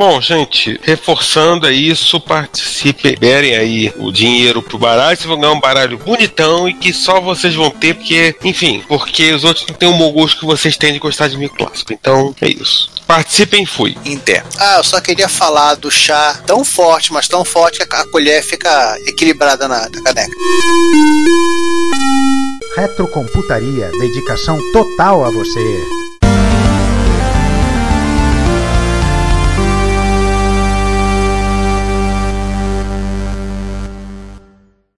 Bom, 0.00 0.18
gente, 0.18 0.80
reforçando 0.82 1.66
é 1.66 1.72
isso, 1.74 2.18
participem, 2.18 3.14
derem 3.20 3.54
aí 3.54 3.92
o 3.98 4.10
dinheiro 4.10 4.62
pro 4.62 4.78
baralho, 4.78 5.14
vocês 5.14 5.28
vão 5.28 5.38
ganhar 5.38 5.52
um 5.52 5.60
baralho 5.60 5.98
bonitão 5.98 6.66
e 6.66 6.72
que 6.72 6.90
só 6.90 7.20
vocês 7.20 7.54
vão 7.54 7.70
ter, 7.70 7.92
porque, 7.96 8.34
enfim, 8.42 8.82
porque 8.88 9.30
os 9.30 9.44
outros 9.44 9.66
não 9.66 9.74
têm 9.74 9.90
o 9.90 9.98
bom 9.98 10.10
gosto 10.10 10.40
que 10.40 10.46
vocês 10.46 10.74
têm 10.78 10.94
de 10.94 10.98
gostar 10.98 11.28
de 11.28 11.36
meio 11.36 11.50
clássico. 11.50 11.92
Então, 11.92 12.34
é 12.40 12.48
isso. 12.48 12.90
Participem, 13.06 13.66
fui. 13.66 13.94
Inter. 14.06 14.42
Ah, 14.58 14.78
eu 14.78 14.84
só 14.84 15.02
queria 15.02 15.28
falar 15.28 15.74
do 15.74 15.90
chá 15.90 16.40
tão 16.46 16.64
forte, 16.64 17.12
mas 17.12 17.28
tão 17.28 17.44
forte 17.44 17.86
que 17.86 17.94
a 17.94 18.06
colher 18.06 18.42
fica 18.42 18.96
equilibrada 19.06 19.68
na, 19.68 19.80
na 19.80 20.02
caneca. 20.02 20.34
Retrocomputaria, 22.74 23.90
dedicação 24.00 24.58
total 24.72 25.26
a 25.26 25.30
você. 25.30 26.09